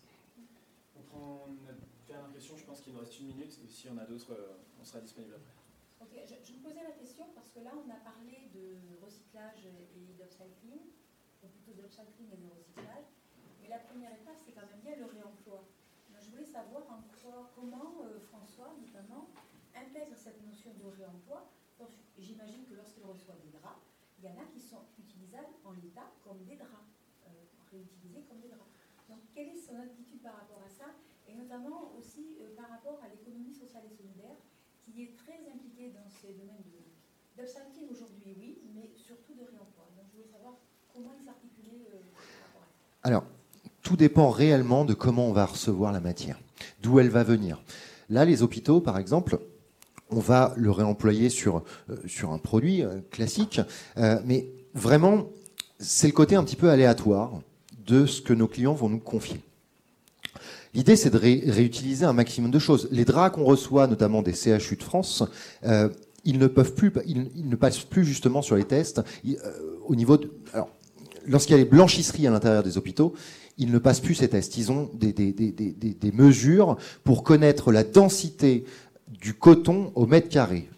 Quelle 29.38 29.54
est 29.54 29.62
son 29.62 29.78
attitude 29.78 30.18
par 30.26 30.34
rapport 30.34 30.66
à 30.66 30.72
ça 30.74 30.98
Et 31.30 31.38
notamment 31.38 31.94
aussi 31.94 32.42
euh, 32.42 32.58
par 32.58 32.74
rapport 32.74 32.98
à 33.06 33.08
l'économie 33.14 33.54
sociale 33.54 33.86
et 33.86 33.94
solidaire, 33.94 34.42
qui 34.82 35.04
est 35.06 35.14
très 35.14 35.46
impliquée 35.46 35.94
dans 35.94 36.10
ces 36.10 36.34
domaines 36.34 36.66
de 36.74 36.82
d'upcycling 37.38 37.86
aujourd'hui, 37.92 38.34
oui, 38.40 38.58
mais 38.74 38.90
surtout 38.98 39.38
de 39.38 39.46
réemploi. 39.46 39.86
Donc 39.96 40.10
je 40.10 40.18
voulais 40.18 40.32
savoir 40.34 40.58
comment 40.92 41.14
il 41.14 41.24
s'articulait 41.24 41.86
euh, 41.94 42.02
par 42.18 42.50
rapport 42.50 42.64
à 42.64 42.66
ça. 42.66 43.08
Alors, 43.08 43.26
tout 43.84 43.96
dépend 43.96 44.32
réellement 44.32 44.86
de 44.86 44.96
comment 44.96 45.28
on 45.28 45.34
va 45.34 45.46
recevoir 45.46 45.92
la 45.92 46.00
matière, 46.00 46.40
d'où 46.82 46.98
elle 46.98 47.10
va 47.10 47.22
venir. 47.24 47.62
Là, 48.10 48.26
les 48.26 48.42
hôpitaux, 48.42 48.82
par 48.82 48.98
exemple, 48.98 49.38
on 50.10 50.20
va 50.20 50.56
le 50.58 50.72
réemployer 50.72 51.30
sur, 51.30 51.64
euh, 51.92 51.98
sur 52.08 52.32
un 52.32 52.40
produit 52.40 52.84
classique, 53.12 53.62
mais 53.96 54.50
vraiment, 54.74 55.28
c'est 55.78 56.08
le 56.08 56.14
côté 56.14 56.36
un 56.36 56.44
petit 56.44 56.56
peu 56.56 56.72
aléatoire 56.72 57.40
de 57.88 58.06
ce 58.06 58.22
que 58.22 58.34
nos 58.34 58.48
clients 58.48 58.74
vont 58.74 58.90
nous 58.90 59.00
confier. 59.00 59.40
L'idée, 60.74 60.96
c'est 60.96 61.10
de 61.10 61.18
réutiliser 61.18 62.06
un 62.06 62.14
maximum 62.14 62.52
de 62.52 62.60
choses. 62.60 62.88
Les 62.92 63.06
draps 63.06 63.36
qu'on 63.36 63.46
reçoit, 63.46 63.88
notamment 63.88 64.22
des 64.22 64.34
CHU 64.34 64.76
de 64.76 64.84
France, 64.84 65.24
euh, 65.66 65.90
ils 66.24 66.38
ne 66.38 66.48
passent 67.56 67.80
plus 67.80 68.06
justement 68.06 68.42
sur 68.42 68.56
les 68.56 68.66
tests. 68.66 69.02
euh, 69.26 70.62
lorsqu'il 71.26 71.54
y 71.54 71.56
a 71.56 71.64
les 71.64 71.70
blanchisseries 71.70 72.28
à 72.28 72.32
l'intérieur 72.32 72.64
des 72.64 72.78
hôpitaux, 72.78 73.14
ils 73.58 73.72
ne 73.72 73.80
passent 73.80 74.02
plus 74.02 74.16
ces 74.16 74.28
tests. 74.28 74.58
Ils 74.58 74.72
ont 74.72 74.92
des 74.94 76.12
mesures 76.14 76.78
pour 77.04 77.24
connaître 77.24 77.72
la 77.72 77.84
densité 77.84 78.66
du 79.08 79.34
coton 79.34 79.92
au 79.96 80.06
mètre 80.06 80.30
carré. 80.30 80.70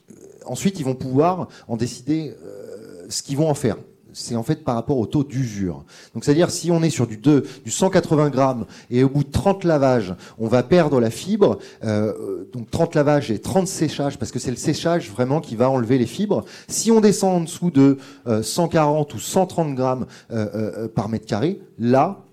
Ensuite, 0.45 0.79
ils 0.79 0.85
vont 0.85 0.95
pouvoir 0.95 1.49
en 1.67 1.75
décider 1.75 2.33
euh, 2.43 3.05
ce 3.09 3.21
qu'ils 3.21 3.37
vont 3.37 3.49
en 3.49 3.53
faire 3.53 3.77
c'est 4.13 4.35
en 4.35 4.43
fait 4.43 4.63
par 4.63 4.75
rapport 4.75 4.97
au 4.97 5.05
taux 5.05 5.23
d'usure. 5.23 5.83
Donc 6.13 6.23
c'est-à-dire 6.23 6.51
si 6.51 6.71
on 6.71 6.81
est 6.83 6.89
sur 6.89 7.07
du 7.07 7.17
2, 7.17 7.45
du 7.63 7.71
180 7.71 8.29
grammes 8.29 8.65
et 8.89 9.03
au 9.03 9.09
bout 9.09 9.23
de 9.23 9.31
30 9.31 9.63
lavages, 9.63 10.15
on 10.37 10.47
va 10.47 10.63
perdre 10.63 10.99
la 10.99 11.09
fibre, 11.09 11.59
euh, 11.83 12.45
donc 12.53 12.69
30 12.71 12.95
lavages 12.95 13.31
et 13.31 13.39
30 13.39 13.67
séchages, 13.67 14.17
parce 14.17 14.31
que 14.31 14.39
c'est 14.39 14.51
le 14.51 14.57
séchage 14.57 15.09
vraiment 15.09 15.41
qui 15.41 15.55
va 15.55 15.69
enlever 15.69 15.97
les 15.97 16.05
fibres. 16.05 16.45
Si 16.67 16.91
on 16.91 17.01
descend 17.01 17.35
en 17.35 17.41
dessous 17.41 17.71
de 17.71 17.97
euh, 18.27 18.41
140 18.41 19.13
ou 19.13 19.19
130 19.19 19.75
grammes 19.75 20.05
euh, 20.31 20.47
euh, 20.53 20.87
par 20.87 21.09
mètre 21.09 21.25
carré, 21.25 21.61
là, 21.77 22.23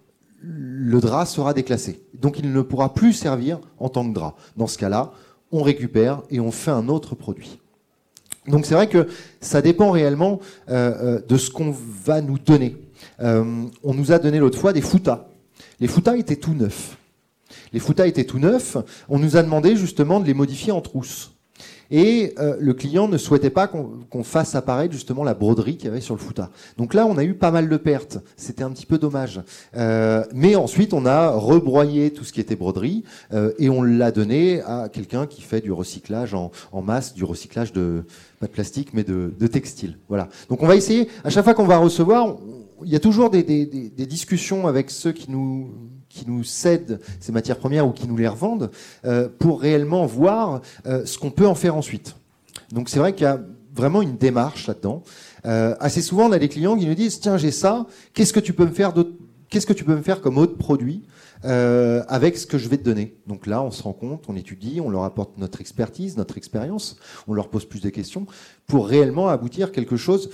le 0.41 1.01
drap 1.01 1.27
sera 1.27 1.55
déclassé. 1.55 2.01
Donc 2.15 2.39
il 2.39 2.53
ne 2.53 2.63
pourra 2.63 2.95
plus 2.95 3.13
servir 3.13 3.59
en 3.79 3.89
tant 3.89 4.09
que 4.09 4.15
drap. 4.15 4.37
Dans 4.57 4.67
ce 4.67 4.79
cas-là, 4.79 5.13
on 5.53 5.63
récupère 5.63 6.23
et 6.31 6.41
on 6.41 6.51
fait 6.51 6.71
un 6.71 6.89
autre 6.89 7.15
produit. 7.15 7.59
Donc 8.49 8.67
c'est 8.67 8.75
vrai 8.75 8.89
que 8.89 9.09
ça 9.41 9.63
dépend 9.63 9.91
réellement 9.91 10.41
euh, 10.69 11.17
euh, 11.17 11.21
de 11.27 11.37
ce 11.37 11.51
qu'on 11.51 11.75
va 12.05 12.21
nous 12.21 12.39
donner. 12.39 12.77
Euh, 13.21 13.65
on 13.83 13.95
nous 13.95 14.13
a 14.13 14.19
donné 14.19 14.39
l'autre 14.39 14.59
fois 14.59 14.73
des 14.73 14.81
foutas. 14.81 15.29
Les 15.81 15.89
foutas 15.89 16.17
étaient 16.17 16.37
tout 16.37 16.55
neufs. 16.55 16.97
Les 17.73 17.81
foutas 17.81 18.07
étaient 18.07 18.25
tout 18.25 18.39
neufs. 18.39 18.77
On 19.09 19.19
nous 19.19 19.37
a 19.37 19.43
demandé 19.43 19.77
justement 19.77 20.21
de 20.21 20.27
les 20.27 20.35
modifier 20.35 20.73
en 20.73 20.81
trousses. 20.81 21.36
Et 21.91 22.35
euh, 22.39 22.57
le 22.59 22.75
client 22.75 23.09
ne 23.09 23.17
souhaitait 23.17 23.51
pas 23.51 23.69
qu'on 23.69 23.99
qu 24.11 24.23
fasse 24.23 24.55
apparaître 24.55 24.93
justement 24.93 25.25
la 25.25 25.35
broderie 25.35 25.77
qu'il 25.77 25.87
y 25.87 25.91
avait 25.91 26.01
sur 26.01 26.15
le 26.15 26.21
fouta. 26.21 26.51
Donc 26.77 26.95
là, 26.95 27.07
on 27.07 27.17
a 27.17 27.25
eu 27.25 27.35
pas 27.35 27.51
mal 27.51 27.69
de 27.69 27.77
pertes. 27.77 28.19
C'était 28.37 28.63
un 28.63 28.71
petit 28.71 28.87
peu 28.87 28.99
dommage. 28.99 29.41
Euh, 29.77 30.25
mais 30.35 30.57
ensuite, 30.57 30.93
on 30.93 31.07
a 31.07 31.31
rebroyé 31.31 32.11
tout 32.11 32.25
ce 32.25 32.33
qui 32.33 32.41
était 32.41 32.57
broderie 32.57 33.05
euh, 33.33 33.53
et 33.59 33.69
on 33.69 33.83
l'a 33.83 34.11
donné 34.11 34.63
à 34.63 34.89
quelqu'un 34.89 35.27
qui 35.27 35.43
fait 35.43 35.61
du 35.61 35.73
recyclage 35.73 36.35
en, 36.35 36.51
en, 36.73 36.83
masse, 36.83 37.15
du 37.15 37.25
recyclage 37.25 37.73
de 37.73 38.05
pas 38.41 38.47
de 38.47 38.53
plastique, 38.53 38.93
mais 38.93 39.05
de, 39.05 39.33
de 39.39 39.47
textile. 39.47 39.99
Voilà. 40.09 40.29
Donc 40.49 40.63
on 40.63 40.67
va 40.67 40.77
essayer. 40.77 41.09
À 41.25 41.31
chaque 41.31 41.45
fois 41.45 41.55
qu'on 41.55 41.67
va 41.67 41.79
recevoir, 41.79 42.37
il 42.85 42.91
y 42.91 42.97
a 42.97 43.01
toujours 43.01 43.31
des, 43.31 43.43
des, 43.43 43.65
des 43.65 44.07
discussions 44.07 44.67
avec 44.67 44.91
ceux 44.91 45.13
qui 45.13 45.31
nous 45.31 45.71
qui 46.17 46.29
nous 46.29 46.43
cèdent 46.45 47.01
ces 47.21 47.31
matières 47.31 47.59
premières 47.59 47.87
ou 47.87 47.93
qui 47.93 48.09
nous 48.09 48.17
les 48.17 48.29
revendent 48.29 48.71
euh, 49.05 49.29
pour 49.39 49.61
réellement 49.61 50.07
voir 50.07 50.63
euh, 50.87 51.05
ce 51.05 51.19
qu'on 51.19 51.31
peut 51.31 51.47
en 51.47 51.55
faire 51.55 51.77
ensuite. 51.77 52.17
Donc 52.73 52.89
c'est 52.89 52.99
vrai 52.99 53.13
qu'il 53.13 53.25
y 53.25 53.29
a 53.29 53.41
vraiment 53.75 54.01
une 54.01 54.17
démarche 54.17 54.67
là-dedans. 54.67 55.03
Euh, 55.45 55.77
assez 55.79 56.01
souvent, 56.01 56.29
on 56.29 56.33
a 56.33 56.39
des 56.39 56.49
clients 56.49 56.77
qui 56.77 56.87
nous 56.87 56.95
disent 56.95 57.21
tiens 57.21 57.37
j'ai 57.37 57.51
ça, 57.51 57.87
qu'est-ce 58.15 58.33
que 58.33 58.41
tu 58.41 58.53
peux 58.53 58.65
me 58.65 58.73
faire 58.73 58.93
Qu'est-ce 59.49 59.67
que 59.67 59.73
tu 59.73 59.85
peux 59.85 59.95
me 59.95 60.03
faire 60.03 60.21
comme 60.21 60.39
autre 60.39 60.57
produit 60.57 61.03
avec 61.45 62.37
ce 62.37 62.47
que 62.47 62.59
je 62.59 62.69
vais 62.69 62.79
te 62.79 62.83
donner? 62.83 63.17
Donc 63.29 63.47
là, 63.47 63.63
on 63.63 63.71
se 63.71 63.81
rend 63.81 63.93
compte, 63.93 64.25
on 64.27 64.35
étudie, 64.35 64.81
on 64.81 64.91
leur 64.91 65.05
apporte 65.05 65.39
notre 65.39 65.61
expertise, 65.61 66.17
notre 66.17 66.37
expérience, 66.37 66.97
on 67.29 67.33
leur 67.33 67.49
pose 67.49 67.65
plus 67.65 67.81
de 67.81 67.91
questions 67.91 68.27
pour 68.67 68.89
réellement 68.89 69.29
aboutir 69.29 69.71
quelque 69.71 69.97
chose 69.97 70.31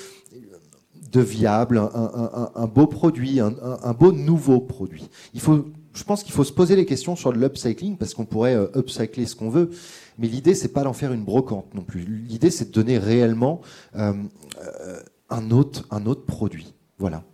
de 1.13 1.21
viable, 1.21 1.79
un, 1.79 2.67
beau 2.67 2.87
produit, 2.87 3.41
un, 3.41 3.55
un, 3.83 3.93
beau 3.93 4.13
nouveau 4.13 4.61
produit. 4.61 5.09
Il 5.35 5.41
faut, 5.41 5.67
je 5.95 6.05
pense 6.05 6.23
qu'il 6.23 6.33
faut 6.33 6.45
se 6.45 6.53
poser 6.53 6.75
les 6.75 6.87
questions 6.87 7.17
sur 7.17 7.33
l'upcycling 7.33 7.97
parce 7.97 8.15
qu'on 8.15 8.25
pourrait 8.25 8.55
euh, 8.55 8.69
upcycler 8.75 9.27
ce 9.27 9.37
qu'on 9.37 9.51
veut, 9.51 9.71
mais 10.19 10.27
l'idée 10.27 10.55
c'est 10.55 10.73
pas 10.73 10.85
d'en 10.85 10.95
faire 10.95 11.13
une 11.13 11.25
brocante 11.25 11.75
non 11.75 11.83
plus. 11.83 12.01
L'idée 12.01 12.51
c'est 12.51 12.67
de 12.67 12.73
donner 12.73 12.99
réellement 12.99 13.61
euh, 13.97 14.15
euh, 14.59 15.01
un 15.29 15.51
autre, 15.51 15.87
un 15.91 16.07
autre 16.07 16.25
produit, 16.25 16.73
voilà, 16.99 17.25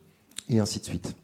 et 0.48 0.58
ainsi 0.58 0.80
de 0.80 0.84
suite. 0.84 1.14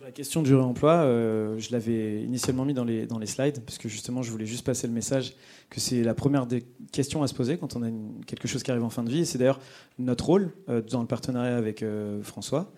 Sur, 0.00 0.06
la, 0.06 0.12
question 0.12 0.42
du 0.42 0.54
réemploi, 0.54 0.92
euh, 0.92 1.58
je 1.58 1.72
l'avais 1.72 2.22
initialement 2.22 2.64
mis 2.64 2.72
dans 2.72 2.84
les, 2.84 3.06
dans 3.06 3.18
les 3.18 3.26
slides, 3.26 3.60
parce 3.66 3.76
que 3.76 3.86
justement, 3.86 4.22
je 4.22 4.30
voulais 4.30 4.46
juste 4.46 4.64
passer 4.64 4.86
le 4.86 4.94
message 4.94 5.34
que 5.68 5.78
c'est 5.78 6.02
la 6.02 6.14
première 6.14 6.46
des 6.46 6.62
questions 6.90 7.22
à 7.22 7.26
se 7.26 7.34
poser 7.34 7.58
quand 7.58 7.76
on 7.76 7.82
a 7.82 7.90
quelque 8.26 8.48
chose 8.48 8.62
qui 8.62 8.70
arrive 8.70 8.82
en 8.82 8.88
fin 8.88 9.02
de 9.02 9.10
vie. 9.10 9.26
C'est 9.26 9.36
d'ailleurs 9.36 9.60
notre 9.98 10.24
rôle 10.24 10.52
euh, 10.70 10.80
dans 10.80 11.02
le 11.02 11.06
partenariat 11.06 11.54
avec 11.54 11.82
euh, 11.82 12.22
François 12.22 12.72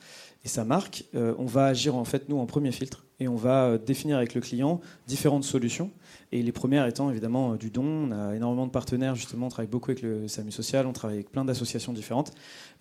et 0.45 0.49
sa 0.49 0.64
marque. 0.64 1.05
On 1.14 1.47
va 1.47 1.66
agir 1.66 1.95
en 1.95 2.05
fait, 2.05 2.29
nous, 2.29 2.39
en 2.39 2.47
premier 2.47 2.73
filtre, 2.73 3.05
et 3.20 3.29
on 3.29 3.37
va 3.37 3.79
définir 3.79 4.16
avec 4.16 4.35
le 4.35 4.41
client 4.41 4.81
différentes 5.07 5.45
solutions. 5.45 5.93
Et 6.35 6.43
les 6.43 6.53
premières 6.53 6.87
étant 6.87 7.11
évidemment 7.11 7.53
euh, 7.53 7.57
du 7.57 7.70
don. 7.70 7.85
On 7.85 8.11
a 8.11 8.35
énormément 8.35 8.66
de 8.66 8.72
partenaires, 8.72 9.14
justement, 9.14 9.47
on 9.47 9.49
travaille 9.51 9.70
beaucoup 9.70 9.91
avec 9.91 10.03
le 10.03 10.26
SAMU 10.28 10.51
social, 10.51 10.87
on 10.87 10.93
travaille 10.93 11.18
avec 11.18 11.30
plein 11.30 11.45
d'associations 11.45 11.93
différentes. 11.93 12.33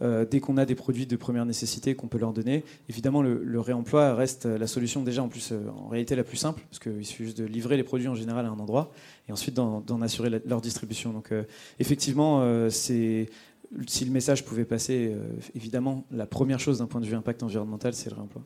Euh, 0.01 0.25
dès 0.25 0.39
qu'on 0.39 0.55
a 0.55 0.65
des 0.65 0.73
produits 0.73 1.05
de 1.05 1.15
première 1.17 1.45
nécessité 1.45 1.93
qu'on 1.93 2.07
peut 2.07 2.17
leur 2.17 2.31
donner, 2.31 2.63
évidemment, 2.87 3.21
le, 3.21 3.59
réemploi 3.59 4.15
reste 4.15 4.45
la 4.45 4.67
solution 4.67 5.03
déjà 5.03 5.21
en 5.21 5.27
plus, 5.27 5.51
euh, 5.51 5.59
en 5.77 5.89
réalité, 5.89 6.15
la 6.15 6.23
plus 6.23 6.37
simple, 6.37 6.63
parce 6.69 6.79
qu'il 6.79 7.05
suffit 7.05 7.25
juste 7.25 7.37
de 7.37 7.45
livrer 7.45 7.75
les 7.75 7.83
produits 7.83 8.07
en 8.07 8.15
général 8.15 8.45
à 8.45 8.49
un 8.49 8.59
endroit 8.59 8.91
et 9.27 9.33
ensuite 9.33 9.53
d'en 9.53 10.01
assurer 10.01 10.29
leur 10.45 10.61
distribution. 10.61 11.11
Donc, 11.11 11.31
effectivement, 11.79 12.69
si 12.69 13.27
le 13.71 14.11
message 14.11 14.43
pouvait 14.43 14.65
passer, 14.65 15.15
évidemment, 15.53 16.05
la 16.09 16.25
première 16.25 16.59
chose 16.59 16.79
d'un 16.79 16.87
point 16.87 17.01
de 17.01 17.05
vue 17.05 17.15
impact 17.15 17.43
environnemental, 17.43 17.93
c'est 17.93 18.09
le 18.09 18.15
réemploi. 18.15 18.41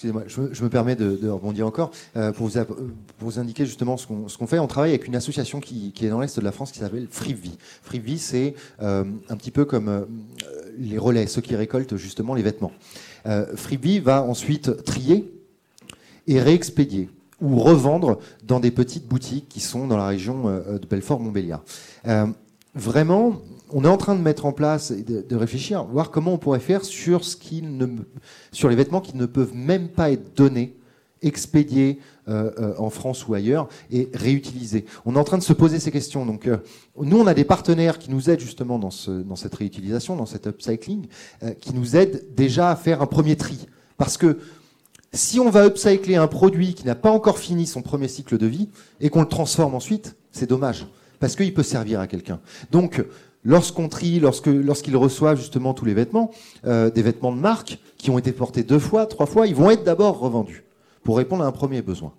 Excusez-moi, 0.00 0.22
je, 0.28 0.64
me 0.64 0.70
permets 0.70 0.96
de, 0.96 1.28
rebondir 1.28 1.66
encore 1.66 1.90
euh, 2.16 2.32
pour, 2.32 2.46
vous, 2.46 2.64
pour, 2.64 2.78
vous, 3.18 3.38
indiquer 3.38 3.66
justement 3.66 3.98
ce 3.98 4.06
qu'on 4.06 4.24
qu 4.24 4.46
fait. 4.46 4.58
On 4.58 4.66
travaille 4.66 4.92
avec 4.92 5.06
une 5.06 5.14
association 5.14 5.60
qui, 5.60 5.92
est 6.00 6.08
dans 6.08 6.20
l'est 6.20 6.38
de 6.38 6.42
la 6.42 6.52
France 6.52 6.72
qui 6.72 6.78
s'appelle 6.78 7.06
Frivie. 7.10 7.58
Frivie, 7.82 8.18
c'est 8.18 8.54
euh, 8.80 9.04
un 9.28 9.36
petit 9.36 9.50
peu 9.50 9.66
comme 9.66 9.88
euh, 9.90 10.06
les 10.78 10.96
relais, 10.96 11.26
ceux 11.26 11.42
qui 11.42 11.54
récoltent 11.54 11.98
justement 11.98 12.32
les 12.32 12.40
vêtements. 12.40 12.72
Euh, 13.26 13.44
Frivie 13.56 13.98
va 13.98 14.22
ensuite 14.22 14.84
trier 14.84 15.30
et 16.26 16.40
réexpédier 16.40 17.10
ou 17.42 17.58
revendre 17.58 18.20
dans 18.42 18.58
des 18.58 18.70
petites 18.70 19.06
boutiques 19.06 19.50
qui 19.50 19.60
sont 19.60 19.86
dans 19.86 19.98
la 19.98 20.06
région 20.06 20.48
euh, 20.48 20.78
de 20.78 20.86
Belfort-Montbéliard. 20.86 21.62
Vraiment, 22.74 23.40
on 23.70 23.84
est 23.84 23.88
en 23.88 23.96
train 23.96 24.14
de 24.14 24.20
mettre 24.20 24.46
en 24.46 24.52
place 24.52 24.90
et 24.90 25.02
de, 25.02 25.36
réfléchir, 25.36 25.84
voir 25.84 26.10
comment 26.10 26.34
on 26.34 26.38
pourrait 26.38 26.60
faire 26.60 26.84
sur, 26.84 27.24
ce 27.24 27.36
ne, 27.62 27.86
sur 28.52 28.68
les 28.68 28.76
vêtements 28.76 29.00
qui 29.00 29.16
ne 29.16 29.26
peuvent 29.26 29.54
même 29.54 29.88
pas 29.88 30.10
être 30.10 30.36
donnés 30.36 30.76
expédié 31.22 31.98
euh, 32.28 32.50
euh, 32.58 32.74
en 32.78 32.88
France 32.88 33.26
ou 33.28 33.34
ailleurs 33.34 33.68
et 33.90 34.08
réutilisé. 34.14 34.86
On 35.04 35.16
est 35.16 35.18
en 35.18 35.24
train 35.24 35.36
de 35.36 35.42
se 35.42 35.52
poser 35.52 35.78
ces 35.78 35.90
questions. 35.90 36.24
Donc, 36.24 36.46
euh, 36.46 36.58
nous, 36.98 37.18
on 37.18 37.26
a 37.26 37.34
des 37.34 37.44
partenaires 37.44 37.98
qui 37.98 38.10
nous 38.10 38.30
aident 38.30 38.40
justement 38.40 38.78
dans, 38.78 38.90
ce, 38.90 39.10
dans 39.10 39.36
cette 39.36 39.54
réutilisation, 39.54 40.16
dans 40.16 40.26
cet 40.26 40.46
upcycling, 40.46 41.06
qui 41.60 41.74
nous 41.74 41.96
aident 41.96 42.24
déjà 42.34 42.70
à 42.70 42.76
faire 42.76 43.02
un 43.02 43.06
premier 43.06 43.36
tri. 43.36 43.66
Parce 43.98 44.16
que 44.16 44.38
si 45.12 45.40
on 45.40 45.50
va 45.50 45.66
upcycler 45.66 46.16
un 46.16 46.28
produit 46.28 46.74
qui 46.74 46.86
n'a 46.86 46.94
pas 46.94 47.10
encore 47.10 47.38
fini 47.38 47.66
son 47.66 47.82
premier 47.82 48.08
cycle 48.08 48.38
de 48.38 48.46
vie 48.46 48.70
et 49.00 49.10
qu'on 49.10 49.20
le 49.20 49.28
transforme 49.28 49.74
ensuite, 49.74 50.16
c'est 50.30 50.48
dommage. 50.48 50.86
Parce 51.20 51.36
qu'il 51.36 51.54
peut 51.54 51.62
servir 51.62 52.00
à 52.00 52.08
quelqu'un. 52.08 52.40
Donc, 52.72 53.04
lorsqu'on 53.44 53.88
trie, 53.88 54.18
lorsque, 54.18 54.46
lorsqu'ils 54.46 54.96
reçoivent 54.96 55.38
justement 55.38 55.74
tous 55.74 55.84
les 55.84 55.94
vêtements, 55.94 56.32
des 56.64 57.02
vêtements 57.02 57.30
de 57.30 57.40
marque 57.40 57.78
qui 57.98 58.10
ont 58.10 58.18
été 58.18 58.32
portés 58.32 58.64
deux 58.64 58.78
fois, 58.78 59.06
trois 59.06 59.26
fois, 59.26 59.46
ils 59.46 59.54
vont 59.54 59.70
être 59.70 59.84
d'abord 59.84 60.18
revendus 60.18 60.64
pour 61.04 61.16
répondre 61.18 61.44
à 61.44 61.46
un 61.46 61.52
premier 61.52 61.82
besoin. 61.82 62.12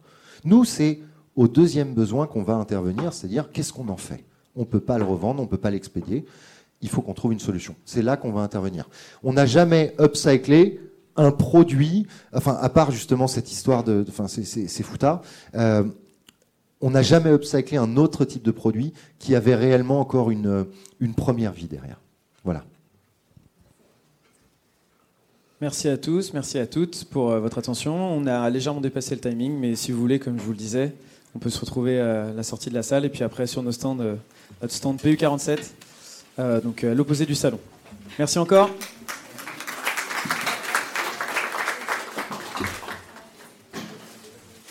Nous, 0.45 0.64
c'est 0.66 0.99
au 1.36 1.47
deuxième 1.47 1.93
besoin 1.93 2.28
qu'on 2.28 2.43
va 2.43 2.54
intervenir, 2.54 3.14
c'est-à-dire 3.14 3.52
qu'est-ce 3.52 3.74
qu'on 3.74 3.89
en 3.89 3.97
fait? 3.97 4.24
On 4.56 4.62
ne 4.62 4.66
peut 4.66 4.80
pas 4.80 4.97
le 4.97 5.04
revendre, 5.04 5.39
on 5.39 5.45
ne 5.45 5.49
peut 5.49 5.58
pas 5.58 5.72
l'expédier, 5.72 6.26
il 6.82 6.89
faut 6.89 7.02
qu'on 7.02 7.14
trouve 7.14 7.34
une 7.34 7.39
solution. 7.39 7.76
C'est 7.86 8.02
là 8.02 8.18
qu'on 8.18 8.32
va 8.32 8.41
intervenir. 8.41 8.89
On 9.24 9.34
n'a 9.34 9.45
jamais 9.45 9.95
upcyclé 9.99 10.80
un 11.16 11.32
produit, 11.32 12.08
enfin, 12.34 12.58
à 12.60 12.70
part 12.70 12.91
justement 12.91 13.28
cette 13.28 13.52
histoire 13.52 13.84
de. 13.84 14.06
Enfin, 14.08 14.28
c'est 14.28 14.84
fouta. 14.84 15.22
Euh, 15.56 15.84
on 16.82 16.92
n'a 16.92 17.02
jamais 17.02 17.32
upcyclé 17.32 17.78
un 17.78 17.98
autre 17.98 18.26
type 18.26 18.44
de 18.44 18.52
produit 18.52 18.94
qui 19.20 19.36
avait 19.36 19.56
réellement 19.56 20.00
encore 20.00 20.32
une, 20.32 20.66
une 21.00 21.14
première 21.14 21.54
vie 21.54 21.68
derrière. 21.68 22.00
Voilà. 22.44 22.64
Merci 25.62 25.90
à 25.90 25.98
tous, 25.98 26.34
merci 26.34 26.58
à 26.58 26.66
toutes 26.66 27.06
pour 27.06 27.30
euh, 27.30 27.40
votre 27.40 27.60
attention. 27.60 27.94
On 27.94 28.26
a 28.26 28.50
légèrement 28.50 28.82
dépassé 28.82 29.14
le 29.14 29.22
timing, 29.22 29.60
mais 29.60 29.76
si 29.76 29.92
vous 29.92 30.00
voulez, 30.00 30.18
comme 30.18 30.40
je 30.40 30.44
vous 30.44 30.52
le 30.52 30.58
disais, 30.58 30.96
on 31.36 31.40
peut 31.40 31.52
se 31.52 31.60
retrouver 31.60 32.00
à 32.00 32.34
la 32.34 32.42
sortie 32.42 32.70
de 32.72 32.74
la 32.74 32.82
salle 32.82 33.06
et 33.06 33.10
puis 33.10 33.24
après 33.24 33.46
sur 33.46 33.62
nos 33.62 33.72
stands, 33.72 34.00
euh, 34.00 34.16
notre 34.62 34.74
stand 34.74 34.98
PU47, 35.00 35.60
euh, 36.40 36.62
donc 36.62 36.84
à 36.84 36.96
l'opposé 36.96 37.28
du 37.28 37.36
salon. 37.36 37.60
Merci 38.18 38.40
encore. 38.40 38.72